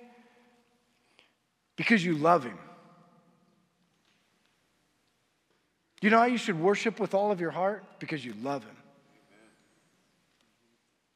Because 1.77 2.03
you 2.03 2.17
love 2.17 2.43
Him. 2.43 2.59
You 6.01 6.09
know 6.09 6.19
how 6.19 6.25
you 6.25 6.37
should 6.37 6.59
worship 6.59 6.99
with 6.99 7.13
all 7.13 7.31
of 7.31 7.39
your 7.39 7.51
heart? 7.51 7.85
Because 7.99 8.25
you 8.25 8.33
love 8.43 8.65
Him. 8.65 8.75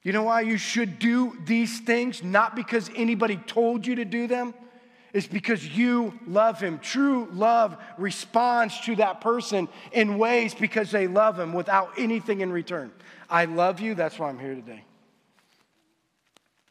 You 0.04 0.14
know 0.14 0.24
why 0.24 0.40
you 0.40 0.58
should 0.58 1.00
do 1.00 1.38
these 1.44 1.82
things? 1.82 2.24
Not 2.24 2.56
because 2.56 2.90
anybody 2.96 3.36
told 3.36 3.86
you 3.86 3.96
to 3.96 4.06
do 4.06 4.26
them, 4.26 4.54
is 5.16 5.26
because 5.26 5.66
you 5.66 6.14
love 6.28 6.60
him. 6.60 6.78
True 6.78 7.30
love 7.32 7.78
responds 7.98 8.78
to 8.82 8.98
that 8.98 9.22
person 9.22 9.70
in 9.94 10.18
ways 10.18 10.54
because 10.54 10.92
they 10.92 11.08
love 11.08 11.40
him 11.40 11.54
without 11.54 11.92
anything 11.98 12.42
in 12.42 12.52
return. 12.52 12.92
I 13.30 13.46
love 13.46 13.80
you, 13.80 13.96
that's 13.96 14.20
why 14.20 14.28
I'm 14.28 14.38
here 14.38 14.54
today. 14.54 14.84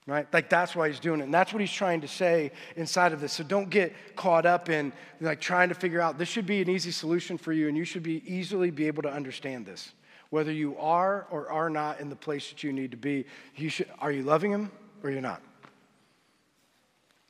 Right? 0.07 0.30
Like 0.30 0.51
that's 0.51 0.76
why 0.76 0.88
he's 0.88 1.01
doing 1.01 1.20
it. 1.20 1.24
And 1.24 1.32
that's 1.32 1.55
what 1.55 1.61
he's 1.61 1.72
trying 1.72 2.03
to 2.03 2.09
say 2.09 2.53
inside 2.76 3.14
of 3.14 3.22
this. 3.22 3.32
So 3.32 3.45
don't 3.45 3.70
get 3.70 3.95
caught 4.14 4.45
up 4.45 4.68
in 4.68 4.92
like 5.22 5.40
trying 5.40 5.70
to 5.70 5.74
figure 5.74 6.03
out 6.03 6.18
this 6.18 6.28
should 6.28 6.45
be 6.45 6.61
an 6.61 6.68
easy 6.68 6.90
solution 6.90 7.38
for 7.38 7.55
you 7.55 7.68
and 7.68 7.76
you 7.78 7.86
should 7.86 8.03
be 8.03 8.22
easily 8.30 8.70
be 8.70 8.86
able 8.88 9.03
to 9.05 9.11
understand 9.11 9.64
this. 9.64 9.95
Whether 10.28 10.53
you 10.53 10.76
are 10.76 11.26
or 11.30 11.51
are 11.51 11.70
not 11.70 11.99
in 11.99 12.11
the 12.11 12.16
place 12.16 12.51
that 12.51 12.62
you 12.62 12.74
need 12.74 12.90
to 12.90 12.99
be, 12.99 13.24
you 13.57 13.70
should, 13.70 13.88
are 14.01 14.12
you 14.12 14.22
loving 14.22 14.51
him 14.51 14.70
or 15.03 15.11
you're 15.11 15.22
not? 15.22 15.40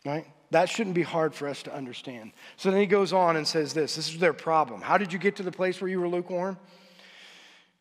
Right? 0.04 0.26
That 0.55 0.68
shouldn't 0.68 0.94
be 0.94 1.02
hard 1.02 1.34
for 1.34 1.48
us 1.48 1.64
to 1.64 1.74
understand. 1.74 2.30
So 2.57 2.70
then 2.70 2.78
he 2.78 2.86
goes 2.86 3.12
on 3.12 3.34
and 3.34 3.44
says 3.44 3.74
this 3.74 3.96
this 3.96 4.09
is 4.09 4.20
their 4.20 4.32
problem. 4.32 4.80
How 4.80 4.96
did 4.96 5.12
you 5.12 5.18
get 5.18 5.34
to 5.36 5.42
the 5.42 5.50
place 5.50 5.80
where 5.80 5.90
you 5.90 5.98
were 5.98 6.07
lukewarm? 6.07 6.59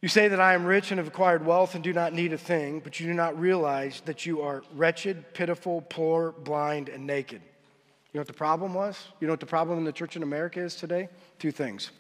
You 0.02 0.10
say 0.10 0.28
that 0.28 0.40
I 0.40 0.56
am 0.56 0.66
rich 0.66 0.90
and 0.90 0.98
have 0.98 1.08
acquired 1.08 1.46
wealth 1.46 1.76
and 1.76 1.84
do 1.84 1.94
not 1.94 2.14
need 2.14 2.34
a 2.34 2.38
thing, 2.38 2.80
but 2.80 3.00
you 3.00 3.06
do 3.06 3.14
not 3.14 3.40
realize 3.40 4.02
that 4.06 4.26
you 4.26 4.42
are 4.42 4.64
wretched, 4.74 5.36
pitiful, 5.36 5.82
poor, 5.88 6.32
blind, 6.32 6.90
and 6.90 7.06
naked. 7.06 7.44
You 7.44 8.18
know 8.18 8.22
what 8.22 8.28
the 8.28 8.34
problem 8.34 8.74
was? 8.74 9.08
You 9.20 9.28
know 9.28 9.34
what 9.34 9.40
the 9.40 9.46
problem 9.46 9.78
in 9.78 9.84
the 9.84 9.92
church 9.92 10.16
in 10.16 10.24
America 10.24 10.60
is 10.60 10.76
today? 10.76 11.10
Two 11.38 11.52
things 11.52 11.92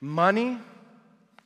money 0.00 0.58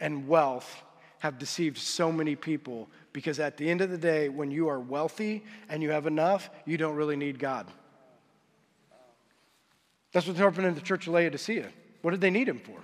and 0.01 0.27
wealth 0.27 0.83
have 1.19 1.39
deceived 1.39 1.77
so 1.77 2.11
many 2.11 2.35
people 2.35 2.89
because 3.15 3.39
at 3.39 3.57
the 3.57 3.71
end 3.71 3.81
of 3.81 3.91
the 3.91 3.97
day, 3.97 4.29
when 4.29 4.51
you 4.51 4.69
are 4.69 4.81
wealthy 4.81 5.45
and 5.71 5.83
you 5.83 5.91
have 5.93 6.07
enough, 6.07 6.51
you 6.67 6.77
don't 6.77 6.97
really 6.97 7.17
need 7.17 7.39
God. 7.39 7.67
That's 10.13 10.27
what's 10.27 10.39
happening 10.39 10.67
in 10.67 10.75
the 10.75 10.81
church 10.81 11.07
of 11.07 11.15
Laodicea. 11.15 11.71
What 12.03 12.11
did 12.11 12.21
they 12.21 12.31
need 12.31 12.49
him 12.49 12.59
for? 12.59 12.77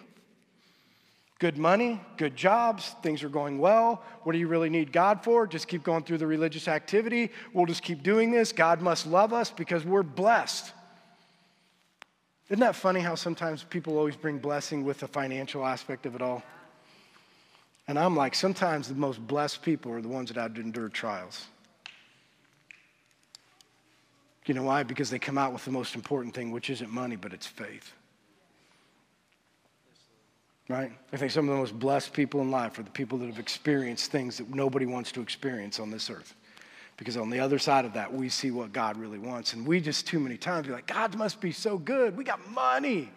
Good 1.40 1.58
money, 1.58 2.00
good 2.16 2.36
jobs, 2.36 2.94
things 3.02 3.22
are 3.22 3.28
going 3.28 3.58
well. 3.58 4.02
What 4.22 4.32
do 4.32 4.38
you 4.38 4.46
really 4.46 4.70
need 4.70 4.92
God 4.92 5.24
for? 5.24 5.46
Just 5.46 5.66
keep 5.68 5.82
going 5.82 6.04
through 6.04 6.18
the 6.18 6.26
religious 6.26 6.68
activity. 6.68 7.32
We'll 7.52 7.66
just 7.66 7.82
keep 7.82 8.02
doing 8.02 8.30
this. 8.30 8.52
God 8.52 8.80
must 8.80 9.06
love 9.06 9.32
us 9.32 9.50
because 9.50 9.84
we're 9.84 10.02
blessed. 10.02 10.72
Isn't 12.50 12.60
that 12.60 12.76
funny 12.76 13.00
how 13.00 13.14
sometimes 13.14 13.64
people 13.64 13.98
always 13.98 14.16
bring 14.16 14.38
blessing 14.38 14.84
with 14.84 15.00
the 15.00 15.08
financial 15.08 15.66
aspect 15.66 16.06
of 16.06 16.14
it 16.14 16.22
all? 16.22 16.42
And 17.90 17.98
I'm 17.98 18.14
like, 18.14 18.36
sometimes 18.36 18.86
the 18.86 18.94
most 18.94 19.18
blessed 19.26 19.62
people 19.62 19.90
are 19.90 20.00
the 20.00 20.06
ones 20.06 20.30
that 20.30 20.40
have 20.40 20.54
to 20.54 20.60
endure 20.60 20.88
trials. 20.88 21.46
You 24.46 24.54
know 24.54 24.62
why? 24.62 24.84
Because 24.84 25.10
they 25.10 25.18
come 25.18 25.36
out 25.36 25.52
with 25.52 25.64
the 25.64 25.72
most 25.72 25.96
important 25.96 26.32
thing, 26.32 26.52
which 26.52 26.70
isn't 26.70 26.88
money, 26.88 27.16
but 27.16 27.32
it's 27.32 27.48
faith. 27.48 27.92
Right? 30.68 30.92
I 31.12 31.16
think 31.16 31.32
some 31.32 31.48
of 31.48 31.52
the 31.52 31.60
most 31.60 31.76
blessed 31.76 32.12
people 32.12 32.40
in 32.42 32.52
life 32.52 32.78
are 32.78 32.84
the 32.84 32.90
people 32.90 33.18
that 33.18 33.26
have 33.26 33.40
experienced 33.40 34.12
things 34.12 34.36
that 34.36 34.54
nobody 34.54 34.86
wants 34.86 35.10
to 35.10 35.20
experience 35.20 35.80
on 35.80 35.90
this 35.90 36.10
earth. 36.10 36.36
Because 36.96 37.16
on 37.16 37.28
the 37.28 37.40
other 37.40 37.58
side 37.58 37.84
of 37.84 37.94
that, 37.94 38.14
we 38.14 38.28
see 38.28 38.52
what 38.52 38.72
God 38.72 38.98
really 38.98 39.18
wants. 39.18 39.52
And 39.52 39.66
we 39.66 39.80
just 39.80 40.06
too 40.06 40.20
many 40.20 40.36
times 40.36 40.68
be 40.68 40.72
like, 40.72 40.86
God 40.86 41.16
must 41.16 41.40
be 41.40 41.50
so 41.50 41.76
good. 41.76 42.16
We 42.16 42.22
got 42.22 42.48
money 42.52 43.10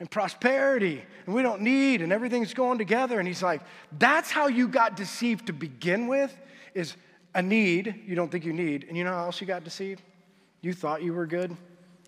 and 0.00 0.10
prosperity 0.10 1.02
and 1.26 1.34
we 1.34 1.42
don't 1.42 1.60
need 1.60 2.02
and 2.02 2.12
everything's 2.12 2.54
going 2.54 2.78
together. 2.78 3.18
And 3.18 3.28
he's 3.28 3.42
like 3.42 3.60
that's 3.98 4.30
how 4.30 4.48
you 4.48 4.66
got 4.66 4.96
deceived 4.96 5.46
to 5.46 5.52
begin 5.52 6.08
with 6.08 6.36
is 6.74 6.96
a 7.34 7.42
need 7.42 8.02
you 8.06 8.16
don't 8.16 8.32
think 8.32 8.44
you 8.44 8.52
need. 8.52 8.86
And 8.88 8.96
you 8.96 9.04
know 9.04 9.12
how 9.12 9.26
else 9.26 9.40
you 9.40 9.46
got 9.46 9.62
deceived? 9.62 10.02
You 10.62 10.72
thought 10.72 11.02
you 11.02 11.12
were 11.12 11.26
good 11.26 11.56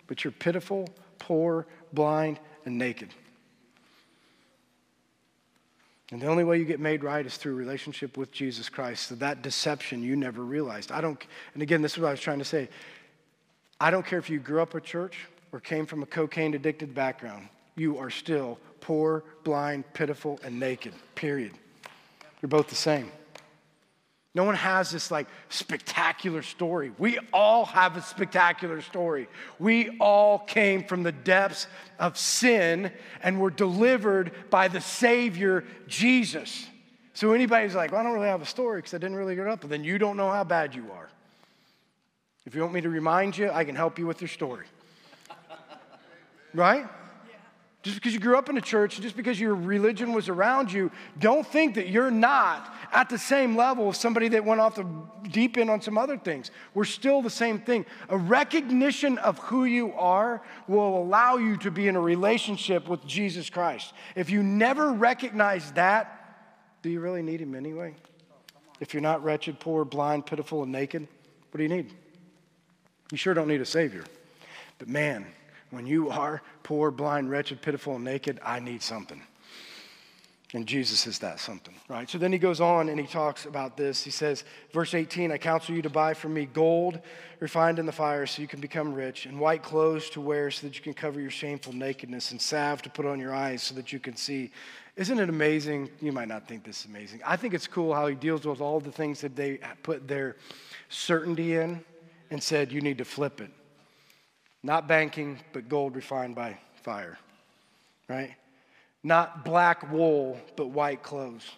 but 0.07 0.23
you're 0.23 0.31
pitiful 0.31 0.89
poor 1.19 1.65
blind 1.93 2.39
and 2.65 2.77
naked. 2.77 3.09
And 6.11 6.21
the 6.21 6.27
only 6.27 6.43
way 6.43 6.59
you 6.59 6.65
get 6.65 6.79
made 6.79 7.03
right 7.03 7.25
is 7.25 7.37
through 7.37 7.55
relationship 7.55 8.17
with 8.17 8.31
jesus 8.31 8.69
christ. 8.69 9.07
So 9.07 9.15
that 9.15 9.43
deception 9.43 10.01
you 10.01 10.15
never 10.15 10.43
realized. 10.43 10.91
I 10.91 10.99
don't 10.99 11.23
and 11.53 11.61
again 11.61 11.83
this 11.83 11.93
is 11.93 11.99
what 11.99 12.07
i 12.07 12.11
was 12.11 12.19
trying 12.19 12.39
to 12.39 12.45
say. 12.45 12.69
I 13.79 13.91
don't 13.91 14.05
care 14.05 14.19
if 14.19 14.29
you 14.29 14.39
grew 14.39 14.61
up 14.61 14.73
a 14.73 14.81
church 14.81 15.27
or 15.51 15.59
came 15.59 15.85
from 15.85 16.01
a 16.01 16.05
cocaine 16.07 16.55
addicted 16.55 16.95
background 16.95 17.49
you 17.75 17.97
are 17.97 18.09
still 18.09 18.59
poor, 18.81 19.23
blind, 19.43 19.85
pitiful, 19.93 20.39
and 20.43 20.59
naked, 20.59 20.93
period. 21.15 21.53
You're 22.41 22.49
both 22.49 22.67
the 22.67 22.75
same. 22.75 23.11
No 24.35 24.43
one 24.43 24.55
has 24.55 24.89
this 24.89 25.11
like 25.11 25.27
spectacular 25.49 26.41
story. 26.41 26.91
We 26.97 27.19
all 27.31 27.65
have 27.65 27.95
a 27.97 28.01
spectacular 28.01 28.81
story. 28.81 29.27
We 29.59 29.97
all 29.99 30.39
came 30.39 30.83
from 30.83 31.03
the 31.03 31.11
depths 31.11 31.67
of 31.99 32.17
sin 32.17 32.91
and 33.21 33.39
were 33.39 33.51
delivered 33.51 34.31
by 34.49 34.69
the 34.69 34.81
Savior, 34.81 35.63
Jesus. 35.87 36.65
So 37.13 37.33
anybody's 37.33 37.75
like, 37.75 37.91
well, 37.91 38.01
I 38.01 38.03
don't 38.03 38.13
really 38.13 38.27
have 38.27 38.41
a 38.41 38.45
story 38.45 38.79
because 38.79 38.95
I 38.95 38.97
didn't 38.97 39.17
really 39.17 39.35
get 39.35 39.47
up, 39.47 39.61
but 39.61 39.69
then 39.69 39.83
you 39.83 39.99
don't 39.99 40.17
know 40.17 40.31
how 40.31 40.43
bad 40.43 40.73
you 40.73 40.87
are. 40.91 41.09
If 42.45 42.55
you 42.55 42.61
want 42.61 42.73
me 42.73 42.81
to 42.81 42.89
remind 42.89 43.37
you, 43.37 43.51
I 43.51 43.63
can 43.63 43.75
help 43.75 43.99
you 43.99 44.07
with 44.07 44.19
your 44.19 44.27
story. 44.27 44.65
right? 46.55 46.87
Just 47.83 47.97
because 47.97 48.13
you 48.13 48.19
grew 48.19 48.37
up 48.37 48.47
in 48.47 48.57
a 48.57 48.61
church, 48.61 49.01
just 49.01 49.17
because 49.17 49.37
your 49.37 49.53
religion 49.53 50.13
was 50.13 50.29
around 50.29 50.71
you, 50.71 50.89
don't 51.19 51.45
think 51.45 51.75
that 51.75 51.89
you're 51.89 52.09
not 52.09 52.73
at 52.93 53.09
the 53.09 53.17
same 53.17 53.57
level 53.57 53.89
of 53.89 53.97
somebody 53.97 54.29
that 54.29 54.45
went 54.45 54.61
off 54.61 54.75
the 54.75 54.87
deep 55.29 55.57
end 55.57 55.69
on 55.69 55.81
some 55.81 55.97
other 55.97 56.17
things. 56.17 56.49
We're 56.73 56.85
still 56.85 57.21
the 57.21 57.29
same 57.29 57.59
thing. 57.59 57.85
A 58.07 58.17
recognition 58.17 59.17
of 59.17 59.37
who 59.39 59.65
you 59.65 59.91
are 59.93 60.41
will 60.69 60.97
allow 60.97 61.35
you 61.35 61.57
to 61.57 61.71
be 61.71 61.89
in 61.89 61.97
a 61.97 62.01
relationship 62.01 62.87
with 62.87 63.05
Jesus 63.05 63.49
Christ. 63.49 63.93
If 64.15 64.29
you 64.29 64.43
never 64.43 64.93
recognize 64.93 65.69
that, 65.73 66.19
do 66.83 66.89
you 66.89 67.01
really 67.01 67.21
need 67.21 67.41
Him 67.41 67.53
anyway? 67.53 67.95
If 68.79 68.93
you're 68.93 69.01
not 69.01 69.21
wretched, 69.25 69.59
poor, 69.59 69.83
blind, 69.83 70.25
pitiful, 70.25 70.63
and 70.63 70.71
naked, 70.71 71.05
what 71.51 71.57
do 71.57 71.63
you 71.63 71.69
need? 71.69 71.93
You 73.11 73.17
sure 73.17 73.33
don't 73.33 73.49
need 73.49 73.61
a 73.61 73.65
Savior. 73.65 74.05
But 74.79 74.87
man, 74.87 75.25
when 75.73 75.87
you 75.87 76.11
are 76.11 76.41
poor, 76.63 76.91
blind, 76.91 77.29
wretched, 77.29 77.61
pitiful, 77.61 77.95
and 77.95 78.03
naked, 78.03 78.39
I 78.43 78.59
need 78.59 78.81
something. 78.81 79.21
And 80.55 80.67
Jesus 80.67 81.07
is 81.07 81.17
that 81.19 81.39
something, 81.39 81.73
right? 81.89 82.07
So 82.07 82.19
then 82.19 82.31
he 82.31 82.37
goes 82.37 82.61
on 82.61 82.87
and 82.87 82.99
he 82.99 83.07
talks 83.07 83.45
about 83.45 83.75
this. 83.75 84.03
He 84.03 84.11
says, 84.11 84.43
verse 84.71 84.93
18, 84.93 85.31
I 85.31 85.39
counsel 85.39 85.73
you 85.73 85.81
to 85.81 85.89
buy 85.89 86.13
from 86.13 86.35
me 86.35 86.45
gold 86.45 86.99
refined 87.39 87.79
in 87.79 87.87
the 87.87 87.91
fire 87.91 88.27
so 88.27 88.39
you 88.39 88.47
can 88.47 88.61
become 88.61 88.93
rich, 88.93 89.25
and 89.25 89.39
white 89.39 89.63
clothes 89.63 90.11
to 90.11 90.21
wear 90.21 90.51
so 90.51 90.67
that 90.67 90.75
you 90.77 90.83
can 90.83 90.93
cover 90.93 91.19
your 91.19 91.31
shameful 91.31 91.73
nakedness, 91.73 92.29
and 92.31 92.39
salve 92.39 92.83
to 92.83 92.89
put 92.89 93.05
on 93.07 93.19
your 93.19 93.33
eyes 93.33 93.63
so 93.63 93.73
that 93.73 93.91
you 93.91 93.99
can 93.99 94.15
see. 94.15 94.51
Isn't 94.95 95.19
it 95.19 95.27
amazing? 95.27 95.89
You 95.99 96.11
might 96.11 96.27
not 96.27 96.47
think 96.47 96.63
this 96.63 96.81
is 96.81 96.85
amazing. 96.85 97.21
I 97.25 97.35
think 97.35 97.55
it's 97.55 97.67
cool 97.67 97.93
how 97.93 98.05
he 98.05 98.13
deals 98.13 98.45
with 98.45 98.61
all 98.61 98.79
the 98.79 98.91
things 98.91 99.21
that 99.21 99.35
they 99.35 99.59
put 99.81 100.07
their 100.07 100.35
certainty 100.87 101.55
in 101.55 101.83
and 102.29 102.41
said, 102.41 102.71
you 102.71 102.79
need 102.79 102.99
to 102.99 103.05
flip 103.05 103.41
it. 103.41 103.49
Not 104.63 104.87
banking, 104.87 105.39
but 105.51 105.67
gold 105.67 105.95
refined 105.95 106.35
by 106.35 106.57
fire, 106.83 107.19
right? 108.07 108.33
Not 109.03 109.43
black 109.43 109.91
wool, 109.91 110.39
but 110.55 110.67
white 110.67 111.03
clothes. 111.03 111.49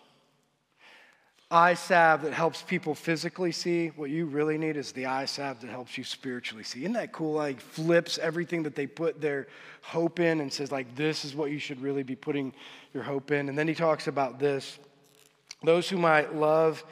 Eye 1.52 1.76
salve 1.76 2.24
that 2.24 2.34
helps 2.34 2.64
people 2.64 2.96
physically 2.96 3.52
see. 3.52 3.90
What 3.90 4.10
you 4.10 4.26
really 4.26 4.58
need 4.58 4.78
is 4.78 4.92
the 4.92 5.06
eye 5.06 5.26
salve 5.26 5.62
that 5.62 5.70
helps 5.70 5.96
you 5.96 6.04
spiritually 6.04 6.64
see. 6.64 6.80
Isn't 6.80 6.94
that 6.94 7.12
cool? 7.12 7.34
Like 7.34 7.62
flips 7.62 8.18
everything 8.18 8.64
that 8.64 8.76
they 8.76 8.88
put 8.88 9.22
their 9.22 9.48
hope 9.84 10.20
in 10.20 10.42
and 10.42 10.52
says, 10.52 10.72
like, 10.72 10.96
this 10.96 11.24
is 11.24 11.36
what 11.36 11.52
you 11.52 11.60
should 11.60 11.80
really 11.82 12.02
be 12.02 12.16
putting 12.16 12.52
your 12.96 13.04
hope 13.04 13.30
in. 13.30 13.48
And 13.48 13.56
then 13.56 13.68
he 13.68 13.76
talks 13.76 14.08
about 14.08 14.40
this. 14.40 14.80
Those 15.64 15.88
whom 15.88 16.04
I 16.04 16.26
love, 16.30 16.84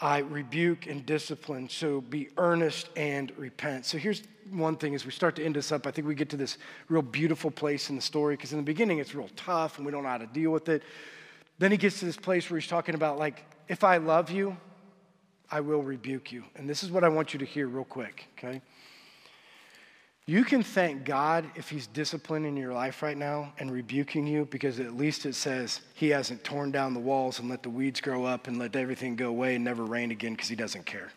I 0.00 0.18
rebuke 0.18 0.86
and 0.86 1.04
discipline. 1.06 1.68
So 1.68 2.00
be 2.00 2.28
earnest 2.36 2.90
and 2.96 3.32
repent. 3.36 3.86
So 3.86 3.98
here's 3.98 4.22
one 4.50 4.76
thing 4.76 4.94
as 4.94 5.04
we 5.04 5.10
start 5.10 5.36
to 5.36 5.44
end 5.44 5.56
this 5.56 5.72
up, 5.72 5.86
I 5.86 5.90
think 5.90 6.06
we 6.06 6.14
get 6.14 6.28
to 6.30 6.36
this 6.36 6.58
real 6.88 7.02
beautiful 7.02 7.50
place 7.50 7.90
in 7.90 7.96
the 7.96 8.02
story 8.02 8.36
because 8.36 8.52
in 8.52 8.58
the 8.58 8.64
beginning 8.64 8.98
it's 8.98 9.14
real 9.14 9.30
tough 9.36 9.78
and 9.78 9.86
we 9.86 9.92
don't 9.92 10.02
know 10.02 10.08
how 10.08 10.18
to 10.18 10.26
deal 10.26 10.50
with 10.50 10.68
it. 10.68 10.82
Then 11.58 11.70
he 11.70 11.76
gets 11.78 12.00
to 12.00 12.04
this 12.04 12.16
place 12.16 12.50
where 12.50 12.60
he's 12.60 12.68
talking 12.68 12.94
about, 12.94 13.18
like, 13.18 13.42
if 13.68 13.82
I 13.82 13.96
love 13.96 14.30
you, 14.30 14.56
I 15.50 15.60
will 15.60 15.82
rebuke 15.82 16.30
you. 16.32 16.44
And 16.54 16.68
this 16.68 16.82
is 16.82 16.90
what 16.90 17.02
I 17.02 17.08
want 17.08 17.32
you 17.32 17.38
to 17.38 17.46
hear 17.46 17.66
real 17.66 17.84
quick, 17.84 18.26
okay? 18.36 18.60
You 20.28 20.42
can 20.42 20.64
thank 20.64 21.04
God 21.04 21.44
if 21.54 21.70
He's 21.70 21.86
disciplining 21.86 22.56
your 22.56 22.72
life 22.72 23.00
right 23.00 23.16
now 23.16 23.52
and 23.60 23.70
rebuking 23.70 24.26
you 24.26 24.44
because 24.46 24.80
at 24.80 24.96
least 24.96 25.24
it 25.24 25.36
says 25.36 25.80
He 25.94 26.08
hasn't 26.08 26.42
torn 26.42 26.72
down 26.72 26.94
the 26.94 27.00
walls 27.00 27.38
and 27.38 27.48
let 27.48 27.62
the 27.62 27.70
weeds 27.70 28.00
grow 28.00 28.24
up 28.24 28.48
and 28.48 28.58
let 28.58 28.74
everything 28.74 29.14
go 29.14 29.28
away 29.28 29.54
and 29.54 29.64
never 29.64 29.84
rain 29.84 30.10
again 30.10 30.32
because 30.32 30.48
He 30.48 30.56
doesn't 30.56 30.84
care. 30.84 31.12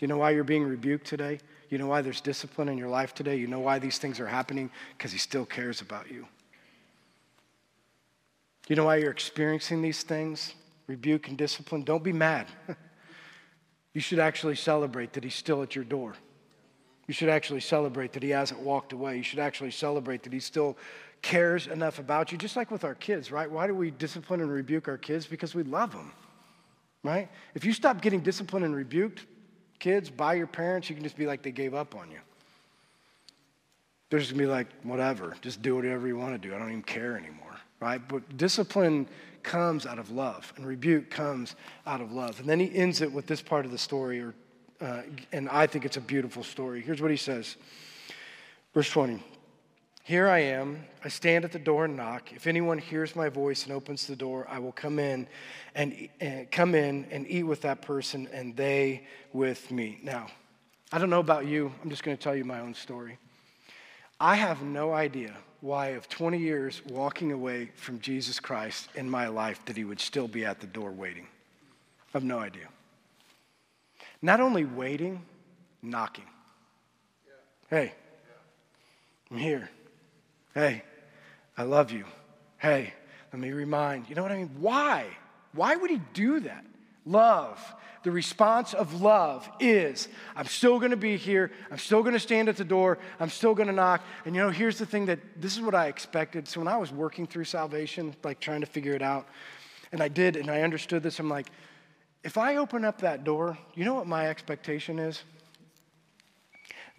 You 0.00 0.08
know 0.08 0.16
why 0.16 0.30
you're 0.30 0.42
being 0.42 0.64
rebuked 0.64 1.06
today? 1.06 1.38
You 1.68 1.78
know 1.78 1.86
why 1.86 2.02
there's 2.02 2.20
discipline 2.20 2.68
in 2.68 2.76
your 2.76 2.88
life 2.88 3.14
today? 3.14 3.36
You 3.36 3.46
know 3.46 3.60
why 3.60 3.78
these 3.78 3.98
things 3.98 4.18
are 4.18 4.26
happening? 4.26 4.68
Because 4.98 5.12
He 5.12 5.18
still 5.18 5.46
cares 5.46 5.80
about 5.80 6.10
you. 6.10 6.26
You 8.66 8.74
know 8.74 8.86
why 8.86 8.96
you're 8.96 9.12
experiencing 9.12 9.80
these 9.80 10.02
things? 10.02 10.54
Rebuke 10.88 11.28
and 11.28 11.38
discipline. 11.38 11.84
Don't 11.84 12.02
be 12.02 12.12
mad. 12.12 12.48
you 13.94 14.00
should 14.00 14.18
actually 14.18 14.56
celebrate 14.56 15.12
that 15.12 15.22
He's 15.22 15.36
still 15.36 15.62
at 15.62 15.76
your 15.76 15.84
door. 15.84 16.14
You 17.10 17.14
should 17.14 17.28
actually 17.28 17.58
celebrate 17.58 18.12
that 18.12 18.22
He 18.22 18.30
hasn't 18.30 18.60
walked 18.60 18.92
away. 18.92 19.16
You 19.16 19.24
should 19.24 19.40
actually 19.40 19.72
celebrate 19.72 20.22
that 20.22 20.32
He 20.32 20.38
still 20.38 20.76
cares 21.22 21.66
enough 21.66 21.98
about 21.98 22.30
you, 22.30 22.38
just 22.38 22.54
like 22.54 22.70
with 22.70 22.84
our 22.84 22.94
kids, 22.94 23.32
right? 23.32 23.50
Why 23.50 23.66
do 23.66 23.74
we 23.74 23.90
discipline 23.90 24.40
and 24.40 24.48
rebuke 24.48 24.86
our 24.86 24.96
kids? 24.96 25.26
Because 25.26 25.52
we 25.52 25.64
love 25.64 25.90
them, 25.90 26.12
right? 27.02 27.28
If 27.56 27.64
you 27.64 27.72
stop 27.72 28.00
getting 28.00 28.20
disciplined 28.20 28.64
and 28.64 28.76
rebuked, 28.76 29.26
kids 29.80 30.08
by 30.08 30.34
your 30.34 30.46
parents, 30.46 30.88
you 30.88 30.94
can 30.94 31.02
just 31.02 31.16
be 31.16 31.26
like 31.26 31.42
they 31.42 31.50
gave 31.50 31.74
up 31.74 31.96
on 31.96 32.12
you. 32.12 32.20
They're 34.08 34.20
just 34.20 34.30
gonna 34.30 34.44
be 34.44 34.48
like, 34.48 34.68
whatever, 34.84 35.34
just 35.40 35.62
do 35.62 35.74
whatever 35.74 36.06
you 36.06 36.16
want 36.16 36.40
to 36.40 36.48
do. 36.48 36.54
I 36.54 36.60
don't 36.60 36.68
even 36.68 36.84
care 36.84 37.16
anymore, 37.16 37.56
right? 37.80 38.00
But 38.06 38.36
discipline 38.36 39.08
comes 39.42 39.84
out 39.84 39.98
of 39.98 40.12
love, 40.12 40.52
and 40.56 40.64
rebuke 40.64 41.10
comes 41.10 41.56
out 41.88 42.00
of 42.00 42.12
love. 42.12 42.38
And 42.38 42.48
then 42.48 42.60
he 42.60 42.72
ends 42.72 43.00
it 43.00 43.12
with 43.12 43.26
this 43.26 43.42
part 43.42 43.64
of 43.64 43.72
the 43.72 43.78
story, 43.78 44.20
or, 44.20 44.32
uh, 44.80 45.02
and 45.32 45.48
I 45.48 45.66
think 45.66 45.84
it's 45.84 45.96
a 45.96 46.00
beautiful 46.00 46.42
story. 46.42 46.80
Here's 46.80 47.00
what 47.00 47.10
he 47.10 47.16
says 47.16 47.56
Verse 48.72 48.88
20. 48.90 49.20
Here 50.04 50.28
I 50.28 50.38
am. 50.38 50.84
I 51.04 51.08
stand 51.08 51.44
at 51.44 51.50
the 51.50 51.58
door 51.58 51.86
and 51.86 51.96
knock. 51.96 52.32
If 52.32 52.46
anyone 52.46 52.78
hears 52.78 53.16
my 53.16 53.28
voice 53.28 53.64
and 53.64 53.72
opens 53.72 54.06
the 54.06 54.14
door, 54.14 54.46
I 54.48 54.60
will 54.60 54.72
come 54.72 54.98
in 55.00 55.26
and, 55.74 56.08
and 56.20 56.50
come 56.50 56.74
in 56.74 57.06
and 57.10 57.28
eat 57.28 57.42
with 57.42 57.62
that 57.62 57.82
person 57.82 58.28
and 58.32 58.56
they 58.56 59.06
with 59.32 59.70
me. 59.72 59.98
Now, 60.02 60.28
I 60.92 60.98
don't 60.98 61.10
know 61.10 61.20
about 61.20 61.46
you. 61.46 61.72
I'm 61.82 61.90
just 61.90 62.04
going 62.04 62.16
to 62.16 62.22
tell 62.22 62.34
you 62.34 62.44
my 62.44 62.60
own 62.60 62.74
story. 62.74 63.18
I 64.20 64.36
have 64.36 64.62
no 64.62 64.92
idea 64.92 65.36
why, 65.60 65.88
of 65.88 66.08
20 66.08 66.38
years 66.38 66.82
walking 66.86 67.32
away 67.32 67.70
from 67.74 68.00
Jesus 68.00 68.40
Christ 68.40 68.88
in 68.94 69.10
my 69.10 69.28
life, 69.28 69.64
that 69.66 69.76
he 69.76 69.84
would 69.84 70.00
still 70.00 70.28
be 70.28 70.44
at 70.44 70.60
the 70.60 70.66
door 70.66 70.90
waiting. 70.90 71.24
I 71.24 72.10
have 72.12 72.24
no 72.24 72.38
idea. 72.38 72.68
Not 74.22 74.40
only 74.40 74.64
waiting, 74.64 75.22
knocking. 75.82 76.24
Hey, 77.68 77.94
I'm 79.30 79.38
here. 79.38 79.70
Hey, 80.54 80.82
I 81.56 81.62
love 81.62 81.90
you. 81.90 82.04
Hey, 82.58 82.92
let 83.32 83.40
me 83.40 83.52
remind. 83.52 84.08
You 84.08 84.14
know 84.16 84.22
what 84.22 84.32
I 84.32 84.36
mean? 84.36 84.50
Why? 84.58 85.06
Why 85.52 85.76
would 85.76 85.90
he 85.90 86.00
do 86.12 86.40
that? 86.40 86.64
Love. 87.06 87.74
The 88.02 88.10
response 88.10 88.72
of 88.72 89.02
love 89.02 89.48
is 89.60 90.08
I'm 90.34 90.46
still 90.46 90.78
going 90.78 90.90
to 90.90 90.96
be 90.96 91.16
here. 91.16 91.50
I'm 91.70 91.78
still 91.78 92.02
going 92.02 92.14
to 92.14 92.20
stand 92.20 92.48
at 92.48 92.56
the 92.56 92.64
door. 92.64 92.98
I'm 93.18 93.28
still 93.28 93.54
going 93.54 93.68
to 93.68 93.74
knock. 93.74 94.02
And 94.24 94.34
you 94.34 94.40
know, 94.40 94.50
here's 94.50 94.78
the 94.78 94.86
thing 94.86 95.06
that 95.06 95.18
this 95.36 95.54
is 95.54 95.62
what 95.62 95.74
I 95.74 95.86
expected. 95.86 96.48
So 96.48 96.60
when 96.60 96.68
I 96.68 96.76
was 96.76 96.90
working 96.90 97.26
through 97.26 97.44
salvation, 97.44 98.14
like 98.24 98.40
trying 98.40 98.60
to 98.60 98.66
figure 98.66 98.94
it 98.94 99.02
out, 99.02 99.26
and 99.92 100.02
I 100.02 100.08
did, 100.08 100.36
and 100.36 100.50
I 100.50 100.62
understood 100.62 101.02
this, 101.02 101.18
I'm 101.18 101.28
like, 101.28 101.48
if 102.22 102.38
I 102.38 102.56
open 102.56 102.84
up 102.84 103.00
that 103.00 103.24
door, 103.24 103.58
you 103.74 103.84
know 103.84 103.94
what 103.94 104.06
my 104.06 104.28
expectation 104.28 104.98
is? 104.98 105.22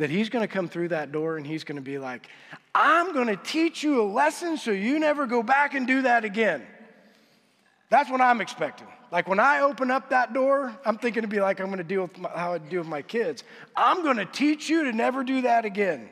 that 0.01 0.09
he's 0.09 0.29
going 0.29 0.41
to 0.41 0.51
come 0.51 0.67
through 0.67 0.87
that 0.87 1.11
door 1.11 1.37
and 1.37 1.45
he's 1.45 1.63
going 1.63 1.75
to 1.75 1.81
be 1.81 1.99
like, 1.99 2.27
I'm 2.73 3.13
going 3.13 3.27
to 3.27 3.35
teach 3.35 3.83
you 3.83 4.01
a 4.01 4.03
lesson 4.03 4.57
so 4.57 4.71
you 4.71 4.97
never 4.97 5.27
go 5.27 5.43
back 5.43 5.75
and 5.75 5.85
do 5.85 6.01
that 6.01 6.25
again. 6.25 6.65
That's 7.91 8.09
what 8.09 8.19
I'm 8.19 8.41
expecting. 8.41 8.87
Like 9.11 9.27
when 9.27 9.39
I 9.39 9.59
open 9.59 9.91
up 9.91 10.09
that 10.09 10.33
door, 10.33 10.75
I'm 10.85 10.97
thinking 10.97 11.21
to 11.21 11.27
be 11.27 11.39
like, 11.39 11.59
I'm 11.59 11.67
going 11.67 11.77
to 11.77 11.83
deal 11.83 12.01
with 12.01 12.17
my, 12.17 12.29
how 12.29 12.53
I 12.53 12.57
deal 12.57 12.79
with 12.79 12.87
my 12.87 13.03
kids. 13.03 13.43
I'm 13.75 14.01
going 14.01 14.17
to 14.17 14.25
teach 14.25 14.69
you 14.69 14.85
to 14.85 14.91
never 14.91 15.23
do 15.23 15.41
that 15.43 15.65
again. 15.65 16.09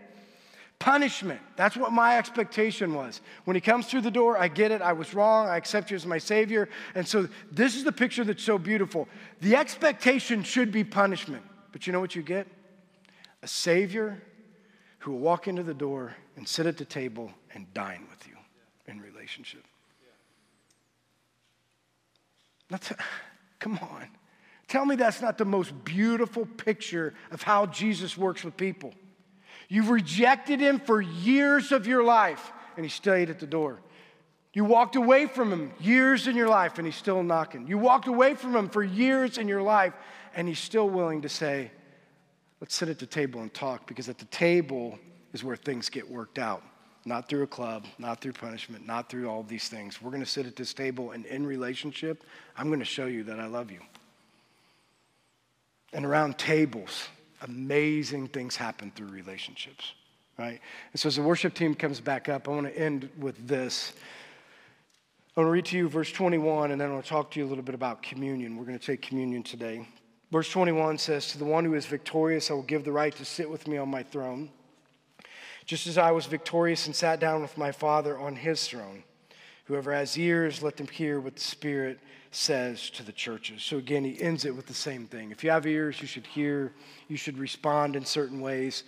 Punishment. 0.80 1.42
That's 1.58 1.76
what 1.76 1.92
my 1.92 2.18
expectation 2.18 2.94
was. 2.94 3.20
When 3.44 3.56
he 3.56 3.62
comes 3.62 3.88
through 3.88 4.02
the 4.02 4.12
door, 4.12 4.38
I 4.38 4.48
get 4.48 4.72
it. 4.72 4.82
I 4.82 4.94
was 4.94 5.14
wrong. 5.14 5.48
I 5.48 5.58
accept 5.58 5.92
you 5.92 5.96
as 5.96 6.06
my 6.06 6.18
Savior. 6.18 6.70
And 6.96 7.06
so 7.06 7.28
this 7.52 7.76
is 7.76 7.84
the 7.84 7.92
picture 7.92 8.24
that's 8.24 8.44
so 8.44 8.58
beautiful. 8.58 9.10
The 9.42 9.58
expectation 9.58 10.42
should 10.42 10.72
be 10.72 10.86
punishment. 10.86 11.44
But 11.74 11.86
you 11.86 11.94
know 11.94 12.00
what 12.00 12.16
you 12.16 12.22
get? 12.22 12.48
a 13.42 13.48
Savior 13.48 14.22
who 15.00 15.12
will 15.12 15.20
walk 15.20 15.48
into 15.48 15.64
the 15.64 15.74
door 15.74 16.16
and 16.36 16.48
sit 16.48 16.66
at 16.66 16.78
the 16.78 16.86
table 16.86 17.32
and 17.54 17.72
dine 17.74 18.06
with 18.10 18.28
you 18.28 18.36
in 18.88 19.00
relationship. 19.02 19.64
That's, 22.70 22.92
come 23.60 23.80
on. 23.82 24.08
Tell 24.68 24.86
me 24.86 24.96
that's 24.96 25.22
not 25.22 25.38
the 25.38 25.46
most 25.46 25.74
beautiful 25.84 26.46
picture 26.46 27.16
of 27.32 27.42
how 27.42 27.66
Jesus 27.66 28.18
works 28.18 28.44
with 28.44 28.56
people. 28.56 28.94
You've 29.70 29.90
rejected 29.90 30.60
him 30.60 30.80
for 30.80 31.00
years 31.00 31.72
of 31.72 31.86
your 31.88 32.04
life, 32.04 32.52
and 32.76 32.84
he 32.84 32.90
stayed 32.90 33.30
at 33.30 33.40
the 33.40 33.48
door. 33.48 33.80
You 34.52 34.66
walked 34.66 34.96
away 34.96 35.28
from 35.28 35.54
him 35.54 35.72
years 35.80 36.28
in 36.28 36.36
your 36.36 36.50
life, 36.50 36.80
and 36.80 36.88
he's 36.88 36.96
still 36.96 37.22
knocking. 37.22 37.68
You 37.68 37.78
walked 37.78 38.08
away 38.08 38.34
from 38.34 38.56
him 38.56 38.68
for 38.68 38.84
years 38.84 39.38
in 39.38 39.48
your 39.48 39.62
life, 39.62 39.94
and 40.36 40.48
he's 40.48 40.60
still 40.60 40.90
willing 40.90 41.22
to 41.22 41.30
say, 41.30 41.72
Let's 42.60 42.76
sit 42.76 42.90
at 42.90 43.00
the 43.00 43.06
table 43.06 43.42
and 43.42 43.54
talk 43.54 43.88
because 43.88 44.10
at 44.10 44.18
the 44.18 44.26
table 44.26 45.00
is 45.32 45.44
where 45.44 45.56
things 45.56 45.90
get 45.90 46.10
worked 46.10 46.38
out. 46.38 46.62
Not 47.06 47.30
through 47.30 47.44
a 47.44 47.48
club, 47.48 47.86
not 47.98 48.20
through 48.20 48.34
punishment, 48.34 48.86
not 48.86 49.10
through 49.10 49.30
all 49.30 49.44
these 49.44 49.70
things. 49.70 50.02
We're 50.02 50.12
going 50.12 50.24
to 50.24 50.30
sit 50.30 50.46
at 50.46 50.58
this 50.58 50.74
table 50.74 51.12
and 51.12 51.26
in 51.26 51.48
relationship, 51.48 52.24
I'm 52.58 52.68
going 52.68 52.80
to 52.80 52.86
show 52.86 53.06
you 53.06 53.24
that 53.26 53.40
I 53.40 53.46
love 53.46 53.72
you. 53.72 53.80
And 55.94 56.06
around 56.06 56.38
tables, 56.38 57.08
amazing 57.42 58.28
things 58.28 58.56
happen 58.56 58.92
through 58.96 59.08
relationships, 59.08 59.94
right? 60.38 60.60
And 60.92 61.00
so 61.00 61.08
as 61.08 61.16
the 61.16 61.22
worship 61.22 61.54
team 61.54 61.76
comes 61.76 62.00
back 62.00 62.30
up, 62.30 62.48
I 62.48 62.52
want 62.52 62.68
to 62.68 62.78
end 62.78 63.10
with 63.18 63.48
this. 63.48 63.94
I 65.36 65.42
want 65.42 65.48
to 65.48 65.52
read 65.52 65.66
to 65.66 65.78
you 65.78 65.90
verse 65.90 66.12
21, 66.12 66.72
and 66.72 66.82
then 66.82 66.92
I'll 66.92 67.02
talk 67.02 67.32
to 67.32 67.40
you 67.40 67.46
a 67.46 67.50
little 67.50 67.64
bit 67.64 67.76
about 67.76 68.02
communion. 68.04 68.58
We're 68.58 68.66
going 68.66 68.80
to 68.80 68.86
take 68.86 69.02
communion 69.02 69.44
today. 69.44 69.88
Verse 70.32 70.50
21 70.50 70.98
says, 70.98 71.32
To 71.32 71.38
the 71.38 71.46
one 71.46 71.66
who 71.66 71.74
is 71.74 71.86
victorious, 71.86 72.52
I 72.52 72.54
will 72.54 72.62
give 72.64 72.84
the 72.84 72.92
right 72.92 73.16
to 73.16 73.26
sit 73.26 73.50
with 73.50 73.68
me 73.68 73.78
on 73.78 73.90
my 73.90 74.04
throne, 74.04 74.50
just 75.66 75.88
as 75.88 75.98
I 75.98 76.12
was 76.12 76.26
victorious 76.26 76.86
and 76.86 76.96
sat 76.96 77.20
down 77.20 77.42
with 77.42 77.58
my 77.58 77.72
Father 77.72 78.18
on 78.18 78.36
his 78.36 78.68
throne. 78.68 79.04
Whoever 79.70 79.94
has 79.94 80.18
ears, 80.18 80.64
let 80.64 80.78
them 80.78 80.88
hear 80.88 81.20
what 81.20 81.36
the 81.36 81.42
Spirit 81.42 82.00
says 82.32 82.90
to 82.90 83.04
the 83.04 83.12
churches. 83.12 83.62
So 83.62 83.78
again, 83.78 84.04
he 84.04 84.20
ends 84.20 84.44
it 84.46 84.56
with 84.56 84.66
the 84.66 84.74
same 84.74 85.06
thing. 85.06 85.30
If 85.30 85.44
you 85.44 85.52
have 85.52 85.68
ears, 85.68 86.02
you 86.02 86.08
should 86.08 86.26
hear, 86.26 86.74
you 87.08 87.18
should 87.18 87.38
respond 87.38 87.96
in 87.96 88.04
certain 88.04 88.42
ways. 88.42 88.84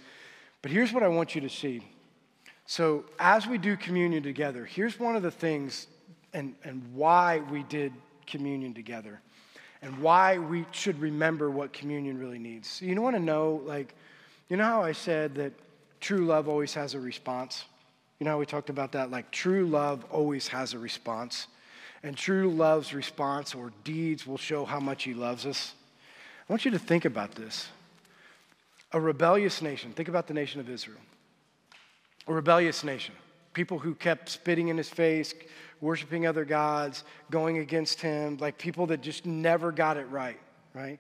But 0.64 0.72
here's 0.72 0.92
what 0.92 1.04
I 1.04 1.08
want 1.08 1.36
you 1.36 1.42
to 1.42 1.50
see. 1.50 1.86
So 2.66 3.06
as 3.20 3.46
we 3.46 3.60
do 3.60 3.78
communion 3.78 4.24
together, 4.24 4.66
here's 4.66 5.00
one 5.00 5.16
of 5.16 5.22
the 5.22 5.30
things 5.30 5.86
and, 6.34 6.56
and 6.64 6.84
why 6.96 7.44
we 7.52 7.62
did 7.62 7.94
communion 8.26 8.74
together 8.74 9.22
and 9.84 9.96
why 10.00 10.40
we 10.40 10.66
should 10.72 11.00
remember 11.00 11.52
what 11.52 11.74
communion 11.74 12.18
really 12.18 12.40
needs. 12.40 12.68
So 12.68 12.86
you 12.86 13.00
want 13.00 13.16
to 13.16 13.22
know, 13.22 13.62
like, 13.66 13.94
you 14.50 14.58
know 14.58 14.64
how 14.64 14.82
I 14.82 14.94
said 14.94 15.36
that 15.36 15.54
true 16.00 16.26
love 16.26 16.50
always 16.50 16.74
has 16.74 16.96
a 16.96 17.00
response? 17.00 17.66
You 18.22 18.26
know 18.26 18.34
how 18.34 18.38
we 18.38 18.46
talked 18.46 18.70
about 18.70 18.92
that? 18.92 19.10
Like, 19.10 19.32
true 19.32 19.66
love 19.66 20.06
always 20.12 20.48
has 20.50 20.76
a 20.76 20.78
response. 20.78 21.48
And 22.04 22.16
true 22.16 22.52
love's 22.52 22.94
response 22.94 23.56
or 23.56 23.74
deeds 23.84 24.28
will 24.28 24.38
show 24.38 24.64
how 24.64 24.80
much 24.80 25.06
he 25.06 25.16
loves 25.16 25.48
us. 25.48 25.74
I 26.48 26.54
want 26.54 26.64
you 26.64 26.70
to 26.70 26.78
think 26.78 27.06
about 27.06 27.34
this. 27.34 27.70
A 28.94 29.00
rebellious 29.00 29.64
nation, 29.64 29.92
think 29.94 30.08
about 30.08 30.28
the 30.28 30.36
nation 30.36 30.60
of 30.60 30.70
Israel. 30.70 31.00
A 32.28 32.34
rebellious 32.34 32.84
nation, 32.84 33.16
people 33.54 33.80
who 33.80 33.96
kept 33.96 34.30
spitting 34.30 34.68
in 34.68 34.78
his 34.78 34.90
face, 34.90 35.34
worshiping 35.80 36.28
other 36.28 36.46
gods, 36.46 37.04
going 37.32 37.58
against 37.58 38.02
him, 38.02 38.38
like 38.38 38.60
people 38.60 38.86
that 38.86 39.02
just 39.02 39.26
never 39.26 39.72
got 39.72 39.98
it 39.98 40.06
right, 40.12 40.40
right? 40.76 41.00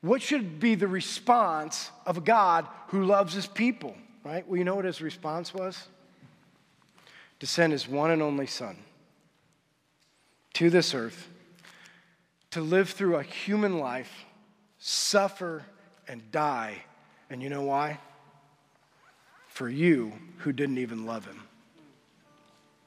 What 0.00 0.22
should 0.22 0.60
be 0.60 0.76
the 0.76 0.88
response 0.88 1.90
of 2.06 2.16
a 2.16 2.22
God 2.22 2.66
who 2.86 3.04
loves 3.04 3.34
his 3.34 3.46
people, 3.46 3.94
right? 4.24 4.48
Well, 4.48 4.56
you 4.56 4.64
know 4.64 4.76
what 4.76 4.86
his 4.86 5.02
response 5.02 5.52
was? 5.52 5.88
To 7.44 7.50
send 7.50 7.74
his 7.74 7.86
one 7.86 8.10
and 8.10 8.22
only 8.22 8.46
Son 8.46 8.74
to 10.54 10.70
this 10.70 10.94
earth 10.94 11.28
to 12.52 12.62
live 12.62 12.88
through 12.88 13.16
a 13.16 13.22
human 13.22 13.78
life, 13.78 14.24
suffer, 14.78 15.62
and 16.08 16.22
die. 16.32 16.84
And 17.28 17.42
you 17.42 17.50
know 17.50 17.60
why? 17.60 17.98
For 19.48 19.68
you 19.68 20.14
who 20.38 20.54
didn't 20.54 20.78
even 20.78 21.04
love 21.04 21.26
him. 21.26 21.42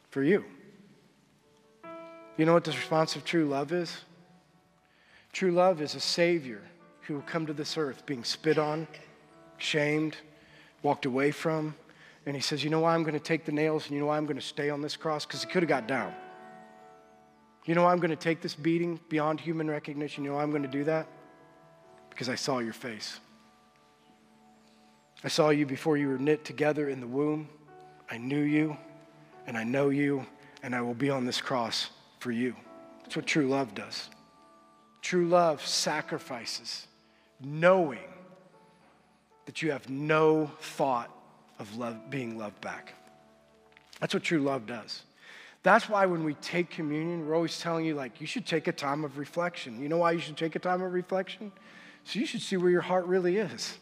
For 0.09 0.23
you. 0.23 0.43
You 2.35 2.45
know 2.45 2.53
what 2.53 2.63
the 2.63 2.71
response 2.71 3.15
of 3.15 3.23
true 3.23 3.45
love 3.45 3.71
is? 3.71 3.95
True 5.33 5.51
love 5.51 5.83
is 5.83 5.93
a 5.93 5.99
Savior 5.99 6.63
who 7.01 7.13
will 7.13 7.21
come 7.21 7.45
to 7.45 7.53
this 7.53 7.77
earth 7.77 8.07
being 8.07 8.23
spit 8.23 8.57
on, 8.57 8.87
shamed, 9.59 10.17
walked 10.81 11.05
away 11.05 11.29
from. 11.29 11.75
And 12.27 12.35
he 12.35 12.41
says, 12.41 12.61
You 12.61 12.69
know 12.69 12.81
why 12.81 12.93
I'm 12.93 13.03
going 13.03 13.13
to 13.13 13.21
take 13.21 13.45
the 13.45 13.53
nails 13.53 13.85
and 13.85 13.93
you 13.93 14.01
know 14.01 14.07
why 14.07 14.17
I'm 14.17 14.25
going 14.25 14.37
to 14.37 14.45
stay 14.45 14.69
on 14.69 14.81
this 14.81 14.97
cross? 14.97 15.25
Because 15.25 15.41
he 15.41 15.49
could 15.49 15.63
have 15.63 15.69
got 15.69 15.87
down. 15.87 16.13
You 17.65 17.73
know 17.73 17.83
why 17.83 17.93
I'm 17.93 17.99
going 17.99 18.11
to 18.11 18.17
take 18.17 18.41
this 18.41 18.53
beating 18.53 18.99
beyond 19.07 19.39
human 19.39 19.69
recognition? 19.69 20.25
You 20.25 20.31
know 20.31 20.35
why 20.35 20.43
I'm 20.43 20.51
going 20.51 20.61
to 20.61 20.67
do 20.67 20.83
that? 20.83 21.07
Because 22.09 22.27
I 22.27 22.35
saw 22.35 22.59
your 22.59 22.73
face. 22.73 23.21
I 25.23 25.29
saw 25.29 25.49
you 25.49 25.65
before 25.65 25.95
you 25.95 26.09
were 26.09 26.17
knit 26.17 26.43
together 26.43 26.89
in 26.89 26.99
the 26.99 27.07
womb. 27.07 27.47
I 28.11 28.17
knew 28.17 28.41
you, 28.41 28.75
and 29.47 29.57
I 29.57 29.63
know 29.63 29.89
you, 29.89 30.25
and 30.63 30.75
I 30.75 30.81
will 30.81 30.93
be 30.93 31.09
on 31.09 31.25
this 31.25 31.39
cross 31.39 31.91
for 32.19 32.31
you. 32.31 32.55
That's 33.03 33.15
what 33.15 33.25
true 33.25 33.47
love 33.47 33.73
does. 33.73 34.09
True 35.01 35.29
love 35.29 35.65
sacrifices, 35.65 36.87
knowing 37.39 38.13
that 39.45 39.61
you 39.61 39.71
have 39.71 39.89
no 39.89 40.51
thought 40.59 41.09
of 41.59 41.75
love, 41.77 42.09
being 42.09 42.37
loved 42.37 42.59
back. 42.61 42.93
That's 43.99 44.13
what 44.13 44.23
true 44.23 44.39
love 44.39 44.65
does. 44.65 45.03
That's 45.63 45.89
why 45.89 46.05
when 46.05 46.23
we 46.23 46.35
take 46.35 46.69
communion, 46.69 47.27
we're 47.27 47.35
always 47.35 47.59
telling 47.59 47.85
you, 47.85 47.95
like, 47.95 48.21
you 48.21 48.27
should 48.27 48.45
take 48.45 48.67
a 48.67 48.71
time 48.71 49.03
of 49.03 49.17
reflection. 49.17 49.81
You 49.81 49.89
know 49.89 49.97
why 49.97 50.11
you 50.11 50.19
should 50.19 50.37
take 50.37 50.55
a 50.55 50.59
time 50.59 50.81
of 50.81 50.93
reflection? 50.93 51.51
So 52.03 52.19
you 52.19 52.25
should 52.25 52.41
see 52.41 52.57
where 52.57 52.69
your 52.69 52.81
heart 52.81 53.05
really 53.05 53.37
is. 53.37 53.77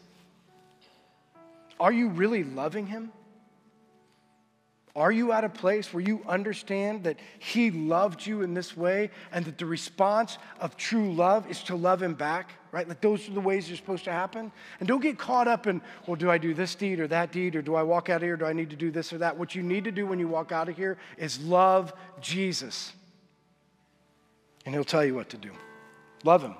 Are 1.78 1.92
you 1.92 2.08
really 2.08 2.42
loving 2.42 2.86
Him? 2.86 3.12
Are 4.96 5.12
you 5.12 5.32
at 5.32 5.44
a 5.44 5.50
place 5.50 5.92
where 5.92 6.02
you 6.02 6.22
understand 6.26 7.04
that 7.04 7.18
He 7.38 7.70
loved 7.70 8.24
you 8.24 8.40
in 8.40 8.54
this 8.54 8.74
way 8.74 9.10
and 9.30 9.44
that 9.44 9.58
the 9.58 9.66
response 9.66 10.38
of 10.58 10.74
true 10.78 11.12
love 11.12 11.48
is 11.50 11.62
to 11.64 11.76
love 11.76 12.02
Him 12.02 12.14
back, 12.14 12.52
right? 12.72 12.88
Like 12.88 13.02
those 13.02 13.28
are 13.28 13.32
the 13.32 13.40
ways 13.40 13.68
you're 13.68 13.76
supposed 13.76 14.04
to 14.04 14.12
happen. 14.12 14.50
And 14.80 14.88
don't 14.88 15.02
get 15.02 15.18
caught 15.18 15.48
up 15.48 15.66
in, 15.66 15.82
well, 16.06 16.16
do 16.16 16.30
I 16.30 16.38
do 16.38 16.54
this 16.54 16.74
deed 16.74 16.98
or 16.98 17.06
that 17.08 17.30
deed 17.30 17.56
or 17.56 17.60
do 17.60 17.74
I 17.74 17.82
walk 17.82 18.08
out 18.08 18.16
of 18.16 18.22
here? 18.22 18.38
Do 18.38 18.46
I 18.46 18.54
need 18.54 18.70
to 18.70 18.76
do 18.76 18.90
this 18.90 19.12
or 19.12 19.18
that? 19.18 19.36
What 19.36 19.54
you 19.54 19.62
need 19.62 19.84
to 19.84 19.92
do 19.92 20.06
when 20.06 20.18
you 20.18 20.28
walk 20.28 20.50
out 20.50 20.70
of 20.70 20.76
here 20.76 20.96
is 21.18 21.38
love 21.42 21.92
Jesus. 22.22 22.94
And 24.64 24.74
He'll 24.74 24.82
tell 24.82 25.04
you 25.04 25.14
what 25.14 25.28
to 25.28 25.36
do. 25.36 25.50
Love 26.24 26.42
Him. 26.42 26.54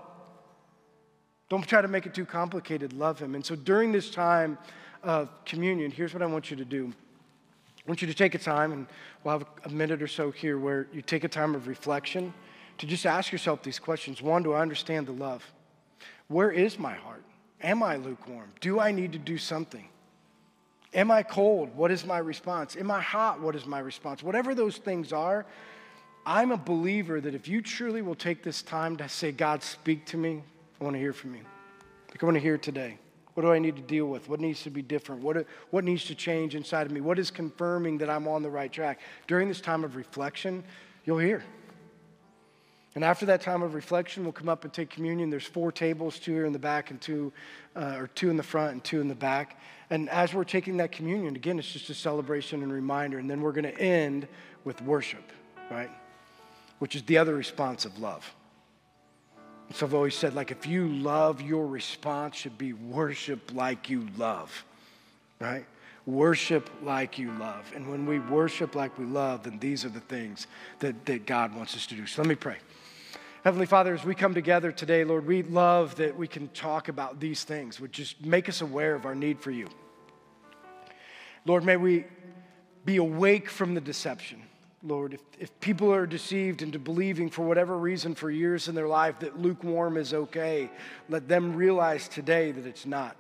Don't 1.49 1.67
try 1.67 1.81
to 1.81 1.89
make 1.89 2.05
it 2.05 2.13
too 2.13 2.27
complicated. 2.27 2.93
Love 2.93 3.19
Him. 3.19 3.35
And 3.35 3.47
so 3.47 3.57
during 3.57 3.93
this 3.93 4.11
time 4.11 4.59
of 5.03 5.31
communion, 5.47 5.91
here's 5.91 6.13
what 6.13 6.23
I 6.23 6.27
want 6.27 6.51
you 6.51 6.59
to 6.59 6.67
do. 6.67 6.93
I 7.87 7.89
want 7.89 8.03
you 8.03 8.09
to 8.09 8.15
take 8.15 8.35
a 8.35 8.39
time, 8.39 8.73
and 8.73 8.87
we'll 9.23 9.39
have 9.39 9.47
a 9.65 9.69
minute 9.69 10.03
or 10.03 10.09
so 10.09 10.33
here 10.33 10.59
where 10.59 10.89
you 10.93 11.03
take 11.03 11.23
a 11.23 11.29
time 11.29 11.55
of 11.55 11.69
reflection 11.69 12.35
to 12.79 12.87
just 12.87 13.07
ask 13.07 13.31
yourself 13.31 13.63
these 13.63 13.79
questions. 13.79 14.21
One, 14.21 14.43
do 14.43 14.55
I 14.55 14.61
understand 14.61 15.07
the 15.07 15.13
love? 15.13 15.49
Where 16.27 16.51
is 16.51 16.81
my 16.81 16.95
heart? 16.95 17.23
Am 17.63 17.85
I 17.85 17.97
lukewarm? 17.97 18.51
Do 18.61 18.81
I 18.81 18.91
need 18.91 19.13
to 19.13 19.19
do 19.19 19.39
something? 19.39 19.87
Am 20.95 21.13
I 21.13 21.23
cold? 21.23 21.77
What 21.77 21.93
is 21.93 22.05
my 22.05 22.19
response? 22.19 22.75
Am 22.75 22.91
I 22.91 23.01
hot? 23.01 23.41
What 23.41 23.55
is 23.55 23.67
my 23.67 23.79
response? 23.79 24.21
Whatever 24.21 24.53
those 24.55 24.79
things 24.79 25.13
are, 25.13 25.47
I'm 26.25 26.51
a 26.51 26.57
believer 26.57 27.21
that 27.21 27.37
if 27.37 27.47
you 27.47 27.63
truly 27.63 28.03
will 28.03 28.17
take 28.17 28.43
this 28.43 28.63
time 28.63 28.97
to 28.97 29.09
say, 29.09 29.31
God, 29.31 29.63
speak 29.63 30.07
to 30.07 30.17
me, 30.17 30.43
I 30.81 30.85
want 30.85 30.95
to 30.95 31.01
hear 31.01 31.13
from 31.13 31.35
you. 31.35 31.43
Like 32.11 32.21
I 32.21 32.27
want 32.27 32.35
to 32.35 32.41
hear 32.41 32.59
today. 32.59 32.99
What 33.37 33.43
do 33.43 33.53
I 33.53 33.59
need 33.59 33.77
to 33.77 33.83
deal 33.83 34.07
with? 34.07 34.31
What 34.31 34.41
needs 34.41 34.63
to 34.63 34.71
be 34.71 34.81
different? 34.81 35.23
What, 35.23 35.47
what 35.69 35.85
needs 35.85 36.07
to 36.07 36.15
change 36.15 36.55
inside 36.55 36.87
of 36.87 36.93
me? 36.93 37.03
What 37.03 37.19
is 37.19 37.31
confirming 37.31 37.99
that 37.99 38.09
I'm 38.09 38.27
on 38.27 38.43
the 38.43 38.49
right 38.49 38.73
track? 38.73 38.99
During 39.27 39.47
this 39.47 39.61
time 39.61 39.85
of 39.85 39.95
reflection, 39.95 40.65
you'll 41.05 41.19
hear. 41.19 41.45
And 42.95 43.05
after 43.05 43.27
that 43.27 43.43
time 43.43 43.63
of 43.63 43.75
reflection, 43.75 44.23
we'll 44.23 44.33
come 44.33 44.49
up 44.49 44.65
and 44.65 44.73
take 44.73 44.89
communion. 44.89 45.29
There's 45.29 45.45
four 45.45 45.71
tables, 45.71 46.19
two 46.19 46.33
here 46.33 46.47
in 46.47 46.55
the 46.55 46.59
back 46.59 46.91
and 46.91 46.99
two, 46.99 47.31
uh, 47.77 47.97
or 47.99 48.07
two 48.07 48.31
in 48.31 48.39
the 48.39 48.43
front 48.43 48.73
and 48.73 48.83
two 48.83 49.03
in 49.03 49.09
the 49.09 49.15
back. 49.15 49.61
And 49.91 50.09
as 50.09 50.33
we're 50.33 50.45
taking 50.45 50.79
that 50.79 50.91
communion, 50.91 51.37
again, 51.37 51.59
it's 51.59 51.71
just 51.71 51.91
a 51.91 51.95
celebration 51.95 52.63
and 52.63 52.73
reminder. 52.73 53.19
And 53.19 53.29
then 53.29 53.43
we're 53.43 53.53
going 53.53 53.65
to 53.65 53.79
end 53.79 54.27
with 54.65 54.81
worship, 54.81 55.31
right? 55.71 55.91
Which 56.79 56.97
is 56.97 57.03
the 57.03 57.19
other 57.19 57.35
response 57.35 57.85
of 57.85 57.99
love. 57.99 58.35
So 59.75 59.85
I've 59.85 59.95
always 59.95 60.15
said, 60.15 60.35
like, 60.35 60.51
if 60.51 60.67
you 60.67 60.89
love, 60.89 61.43
your 61.43 61.67
response 61.67 62.37
should 62.37 62.57
be 62.57 62.73
worship 62.73 63.53
like 63.53 63.91
you 63.91 64.07
love, 64.17 64.65
right? 65.41 65.67
Worship 66.07 66.71
like 66.83 67.19
you 67.19 67.33
love. 67.33 67.71
And 67.75 67.91
when 67.91 68.07
we 68.07 68.21
worship 68.21 68.75
like 68.77 68.97
we 68.97 69.05
love, 69.05 69.43
then 69.43 69.59
these 69.59 69.85
are 69.85 69.89
the 69.89 70.01
things 70.01 70.47
that, 70.79 71.05
that 71.07 71.27
God 71.27 71.55
wants 71.55 71.75
us 71.75 71.85
to 71.87 71.97
do. 71.97 72.07
So 72.07 72.23
let 72.23 72.29
me 72.29 72.37
pray. 72.37 72.59
Heavenly 73.43 73.67
Father, 73.67 73.93
as 73.93 74.05
we 74.05 74.15
come 74.15 74.35
together 74.35 74.73
today, 74.73 75.05
Lord, 75.05 75.27
we 75.27 75.43
love 75.43 75.97
that 75.97 76.17
we 76.17 76.27
can 76.27 76.49
talk 76.49 76.89
about 76.89 77.21
these 77.21 77.45
things, 77.45 77.81
which 77.81 77.93
just 77.93 78.25
make 78.25 78.49
us 78.49 78.61
aware 78.61 78.95
of 78.95 79.05
our 79.05 79.15
need 79.15 79.41
for 79.41 79.51
you. 79.51 79.69
Lord, 81.45 81.65
may 81.65 81.77
we 81.77 82.07
be 82.85 82.97
awake 82.97 83.49
from 83.49 83.75
the 83.75 83.81
deception. 83.81 84.43
Lord, 84.87 85.15
if, 85.15 85.21
if 85.41 85.61
people 85.61 85.93
are 85.93 86.07
deceived 86.07 86.63
into 86.63 86.79
believing 86.79 87.29
for 87.29 87.43
whatever 87.43 87.77
reason 87.77 88.15
for 88.15 88.31
years 88.31 88.69
in 88.69 88.75
their 88.75 88.87
life 88.87 89.19
that 89.21 89.41
lukewarm 89.41 89.97
is 89.97 90.15
okay, 90.15 90.71
let 91.09 91.27
them 91.27 91.57
realize 91.57 92.09
today 92.09 92.53
that 92.53 92.67
it's 92.67 92.87
not. 92.87 93.17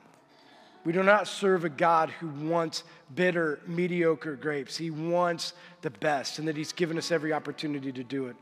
We 0.84 0.92
do 0.92 1.02
not 1.02 1.26
serve 1.26 1.64
a 1.64 1.68
God 1.68 2.10
who 2.10 2.28
wants 2.48 2.84
bitter, 3.12 3.58
mediocre 3.66 4.36
grapes. 4.36 4.76
He 4.76 4.92
wants 4.92 5.52
the 5.82 5.90
best, 5.90 6.38
and 6.38 6.46
that 6.46 6.56
He's 6.56 6.72
given 6.72 6.96
us 6.96 7.10
every 7.10 7.32
opportunity 7.32 7.90
to 7.90 8.04
do 8.04 8.28
it. 8.28 8.36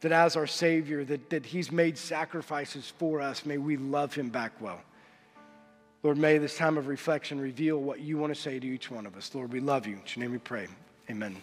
That 0.00 0.10
as 0.10 0.34
our 0.34 0.48
Savior, 0.48 1.04
that, 1.04 1.30
that 1.30 1.46
He's 1.46 1.70
made 1.70 1.96
sacrifices 1.96 2.92
for 2.98 3.20
us, 3.20 3.46
may 3.46 3.58
we 3.58 3.76
love 3.76 4.14
Him 4.14 4.30
back 4.30 4.60
well. 4.60 4.80
Lord, 6.02 6.18
may 6.18 6.38
this 6.38 6.56
time 6.56 6.76
of 6.76 6.88
reflection 6.88 7.40
reveal 7.40 7.78
what 7.78 8.00
you 8.00 8.18
want 8.18 8.34
to 8.34 8.40
say 8.40 8.58
to 8.58 8.66
each 8.66 8.90
one 8.90 9.06
of 9.06 9.16
us. 9.16 9.32
Lord, 9.32 9.52
we 9.52 9.60
love 9.60 9.86
you. 9.86 9.94
In 9.94 10.02
your 10.06 10.24
name 10.24 10.32
we 10.32 10.38
pray. 10.38 10.66
Amen. 11.08 11.40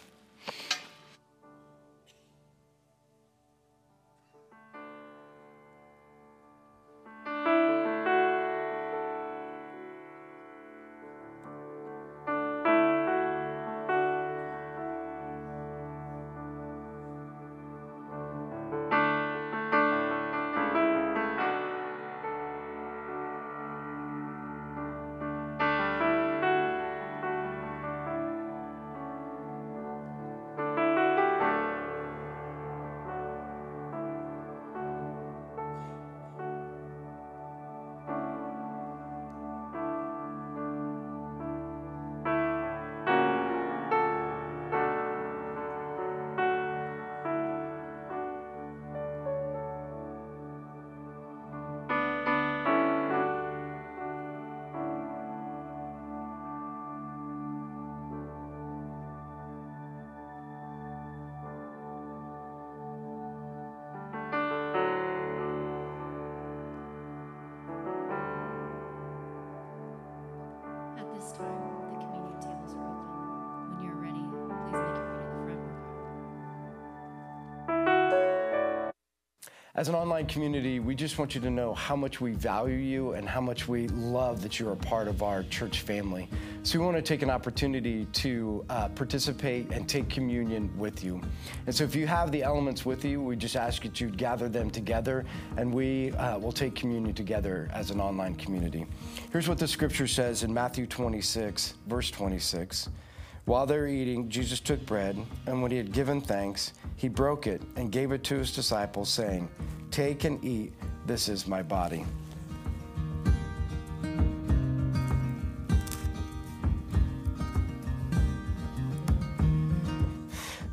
As 79.78 79.88
an 79.88 79.94
online 79.94 80.26
community, 80.26 80.80
we 80.80 80.96
just 80.96 81.18
want 81.18 81.36
you 81.36 81.40
to 81.40 81.50
know 81.50 81.72
how 81.72 81.94
much 81.94 82.20
we 82.20 82.32
value 82.32 82.74
you 82.74 83.12
and 83.12 83.28
how 83.28 83.40
much 83.40 83.68
we 83.68 83.86
love 83.86 84.42
that 84.42 84.58
you're 84.58 84.72
a 84.72 84.76
part 84.76 85.06
of 85.06 85.22
our 85.22 85.44
church 85.44 85.82
family. 85.82 86.28
So 86.64 86.80
we 86.80 86.84
want 86.84 86.96
to 86.96 87.02
take 87.02 87.22
an 87.22 87.30
opportunity 87.30 88.06
to 88.06 88.64
uh, 88.70 88.88
participate 88.88 89.70
and 89.70 89.88
take 89.88 90.08
communion 90.10 90.76
with 90.76 91.04
you. 91.04 91.20
And 91.66 91.72
so 91.72 91.84
if 91.84 91.94
you 91.94 92.08
have 92.08 92.32
the 92.32 92.42
elements 92.42 92.84
with 92.84 93.04
you, 93.04 93.22
we 93.22 93.36
just 93.36 93.54
ask 93.54 93.84
that 93.84 94.00
you 94.00 94.10
gather 94.10 94.48
them 94.48 94.68
together 94.68 95.24
and 95.56 95.72
we 95.72 96.10
uh, 96.14 96.38
will 96.38 96.50
take 96.50 96.74
communion 96.74 97.14
together 97.14 97.70
as 97.72 97.92
an 97.92 98.00
online 98.00 98.34
community. 98.34 98.84
Here's 99.30 99.48
what 99.48 99.58
the 99.58 99.68
scripture 99.68 100.08
says 100.08 100.42
in 100.42 100.52
Matthew 100.52 100.88
26, 100.88 101.74
verse 101.86 102.10
26. 102.10 102.88
While 103.48 103.64
they 103.64 103.78
were 103.78 103.86
eating, 103.86 104.28
Jesus 104.28 104.60
took 104.60 104.84
bread, 104.84 105.16
and 105.46 105.62
when 105.62 105.70
he 105.70 105.78
had 105.78 105.90
given 105.90 106.20
thanks, 106.20 106.74
he 106.96 107.08
broke 107.08 107.46
it 107.46 107.62
and 107.76 107.90
gave 107.90 108.12
it 108.12 108.22
to 108.24 108.34
his 108.34 108.54
disciples, 108.54 109.08
saying, 109.08 109.48
Take 109.90 110.24
and 110.24 110.44
eat, 110.44 110.74
this 111.06 111.30
is 111.30 111.46
my 111.46 111.62
body. 111.62 112.04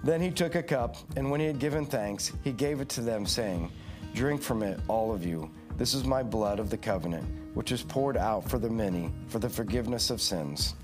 Then 0.03 0.19
he 0.19 0.29
took 0.29 0.55
a 0.55 0.61
cup, 0.61 0.97
and 1.15 1.31
when 1.31 1.39
he 1.39 1.45
had 1.45 1.59
given 1.59 1.85
thanks, 1.85 2.33
he 2.43 2.51
gave 2.51 2.81
it 2.81 2.89
to 2.89 2.99
them, 2.99 3.25
saying, 3.25 3.71
Drink 4.13 4.41
from 4.41 4.61
it, 4.63 4.81
all 4.89 5.13
of 5.13 5.25
you. 5.25 5.49
This 5.77 5.93
is 5.93 6.03
my 6.03 6.23
blood 6.23 6.59
of 6.59 6.69
the 6.69 6.77
covenant, 6.77 7.25
which 7.53 7.71
is 7.71 7.83
poured 7.83 8.17
out 8.17 8.49
for 8.49 8.59
the 8.59 8.69
many 8.69 9.13
for 9.29 9.39
the 9.39 9.49
forgiveness 9.49 10.09
of 10.09 10.19
sins. 10.19 10.75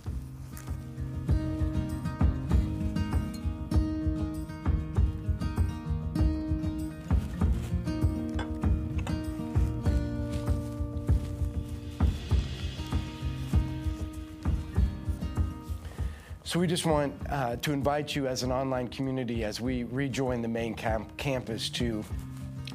So 16.52 16.60
we 16.60 16.68
just 16.68 16.86
want 16.86 17.14
uh, 17.30 17.56
to 17.56 17.72
invite 17.72 18.14
you 18.14 18.28
as 18.28 18.44
an 18.44 18.52
online 18.52 18.90
community 18.90 19.46
as 19.46 19.62
we 19.62 19.86
rejoin 19.86 20.42
the 20.42 20.50
main 20.50 20.74
camp- 20.74 21.16
campus 21.16 21.70
to 21.70 22.04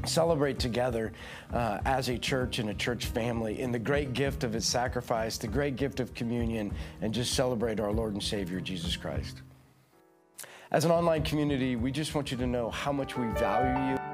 celebrate 0.06 0.58
together 0.58 1.12
uh, 1.52 1.80
as 1.84 2.08
a 2.08 2.16
church 2.16 2.58
and 2.58 2.70
a 2.70 2.74
church 2.74 3.04
family 3.04 3.60
in 3.60 3.72
the 3.72 3.78
great 3.78 4.14
gift 4.14 4.44
of 4.44 4.54
his 4.54 4.64
sacrifice, 4.64 5.36
the 5.36 5.46
great 5.46 5.76
gift 5.76 6.00
of 6.00 6.14
communion, 6.14 6.72
and 7.02 7.12
just 7.12 7.34
celebrate 7.34 7.78
our 7.78 7.92
Lord 7.92 8.14
and 8.14 8.22
Savior, 8.22 8.60
Jesus 8.62 8.96
Christ. 8.96 9.42
As 10.70 10.86
an 10.86 10.90
online 10.90 11.22
community, 11.22 11.76
we 11.76 11.92
just 11.92 12.14
want 12.14 12.30
you 12.30 12.38
to 12.38 12.46
know 12.46 12.70
how 12.70 12.92
much 12.92 13.18
we 13.18 13.26
value 13.32 13.92
you. 13.92 14.05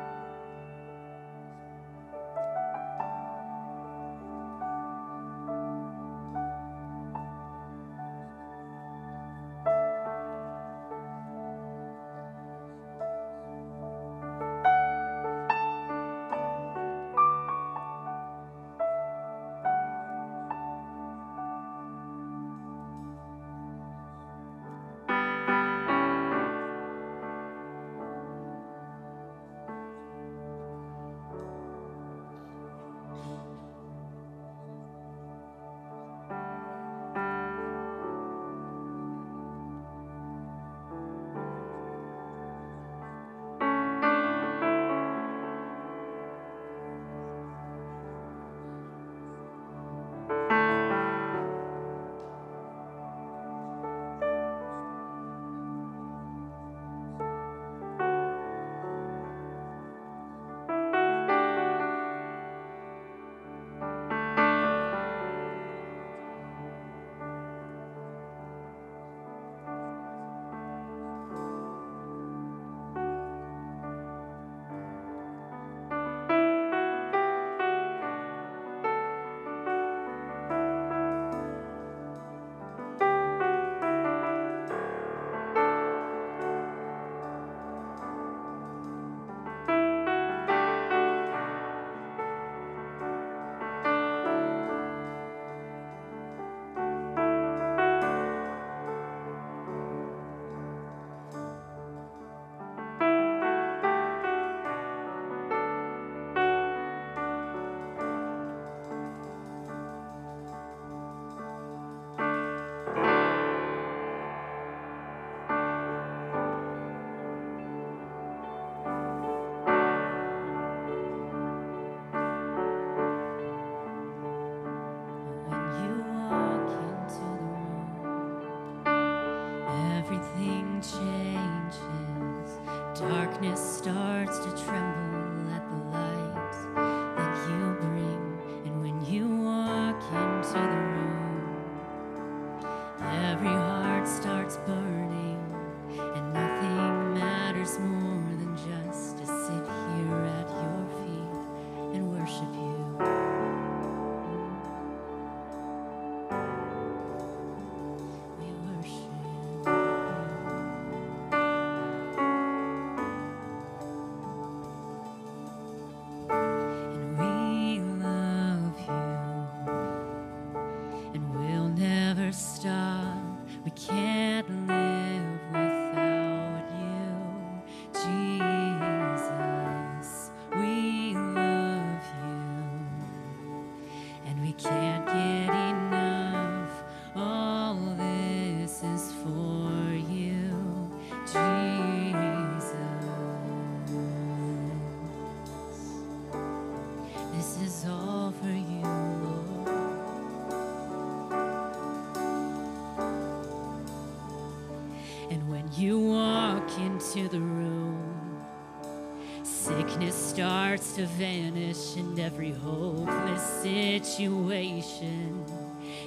And 212.12 212.20
every 212.20 212.52
hopeless 212.52 213.42
situation 213.62 215.42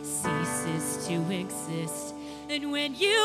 ceases 0.04 1.08
to 1.08 1.32
exist. 1.32 2.14
And 2.48 2.72
when 2.72 2.94
you 2.94 3.25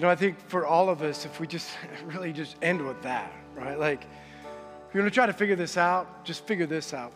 You 0.00 0.06
know, 0.06 0.12
I 0.12 0.16
think 0.16 0.40
for 0.48 0.64
all 0.64 0.88
of 0.88 1.02
us, 1.02 1.26
if 1.26 1.40
we 1.40 1.46
just 1.46 1.68
really 2.06 2.32
just 2.32 2.56
end 2.62 2.80
with 2.80 3.02
that, 3.02 3.30
right? 3.54 3.78
Like, 3.78 4.04
if 4.04 4.94
you're 4.94 5.02
gonna 5.02 5.10
try 5.10 5.26
to 5.26 5.32
figure 5.34 5.56
this 5.56 5.76
out, 5.76 6.24
just 6.24 6.46
figure 6.46 6.64
this 6.64 6.94
out. 6.94 7.12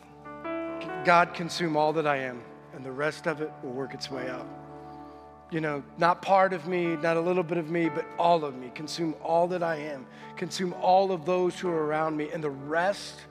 God 1.03 1.33
consume 1.33 1.79
all 1.79 1.95
that 1.95 2.07
I 2.07 2.19
am, 2.19 2.43
and 2.75 2.85
the 2.85 2.93
rest 2.93 3.27
of 3.27 3.41
it 3.41 3.51
will 3.63 3.73
work 3.73 3.95
its 3.95 4.11
way 4.11 4.29
out. 4.29 4.47
You 5.51 5.63
know, 5.63 5.83
not 5.97 6.21
part 6.21 6.53
of 6.53 6.67
me, 6.67 6.97
not 6.97 7.17
a 7.17 7.21
little 7.23 7.43
bit 7.43 7.57
of 7.57 7.71
me, 7.71 7.89
but 7.89 8.05
all 8.19 8.45
of 8.45 8.55
me. 8.55 8.71
Consume 8.75 9.15
all 9.23 9.47
that 9.47 9.63
I 9.63 9.77
am. 9.77 10.05
Consume 10.37 10.75
all 10.75 11.11
of 11.11 11.25
those 11.25 11.59
who 11.59 11.71
are 11.71 11.87
around 11.87 12.19
me, 12.19 12.33
and 12.33 12.45
the 12.45 12.51
rest 12.51 13.23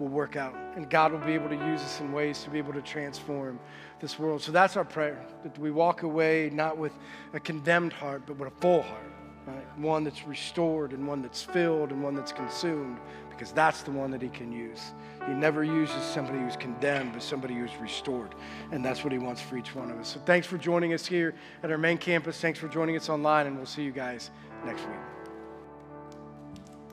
will 0.00 0.08
work 0.08 0.34
out. 0.34 0.56
And 0.74 0.90
God 0.90 1.12
will 1.12 1.20
be 1.20 1.34
able 1.34 1.50
to 1.50 1.66
use 1.66 1.82
us 1.82 2.00
in 2.00 2.10
ways 2.10 2.42
to 2.42 2.50
be 2.50 2.58
able 2.58 2.72
to 2.72 2.82
transform 2.82 3.60
this 4.00 4.18
world. 4.18 4.42
So 4.42 4.52
that's 4.52 4.76
our 4.76 4.84
prayer 4.84 5.24
that 5.42 5.58
we 5.58 5.70
walk 5.70 6.02
away 6.02 6.50
not 6.52 6.78
with 6.78 6.92
a 7.32 7.40
condemned 7.40 7.92
heart, 7.92 8.22
but 8.26 8.38
with 8.38 8.48
a 8.48 8.60
full 8.60 8.82
heart, 8.82 9.12
right? 9.46 9.78
One 9.78 10.04
that's 10.04 10.26
restored 10.26 10.92
and 10.92 11.06
one 11.06 11.22
that's 11.22 11.42
filled 11.42 11.90
and 11.90 12.02
one 12.02 12.14
that's 12.14 12.32
consumed, 12.32 12.98
because 13.30 13.52
that's 13.52 13.82
the 13.82 13.90
one 13.90 14.10
that 14.10 14.22
He 14.22 14.28
can 14.28 14.52
use. 14.52 14.92
He 15.26 15.34
never 15.34 15.62
uses 15.62 16.02
somebody 16.02 16.38
who's 16.38 16.56
condemned, 16.56 17.12
but 17.12 17.22
somebody 17.22 17.54
who's 17.54 17.76
restored. 17.80 18.34
And 18.72 18.84
that's 18.84 19.04
what 19.04 19.12
He 19.12 19.18
wants 19.18 19.40
for 19.40 19.56
each 19.56 19.74
one 19.74 19.90
of 19.90 19.98
us. 19.98 20.08
So 20.08 20.20
thanks 20.20 20.46
for 20.46 20.58
joining 20.58 20.92
us 20.94 21.06
here 21.06 21.34
at 21.62 21.70
our 21.70 21.78
main 21.78 21.98
campus. 21.98 22.40
Thanks 22.40 22.58
for 22.58 22.68
joining 22.68 22.96
us 22.96 23.08
online, 23.08 23.46
and 23.46 23.56
we'll 23.56 23.66
see 23.66 23.82
you 23.82 23.92
guys 23.92 24.30
next 24.64 24.86
week. 24.86 25.17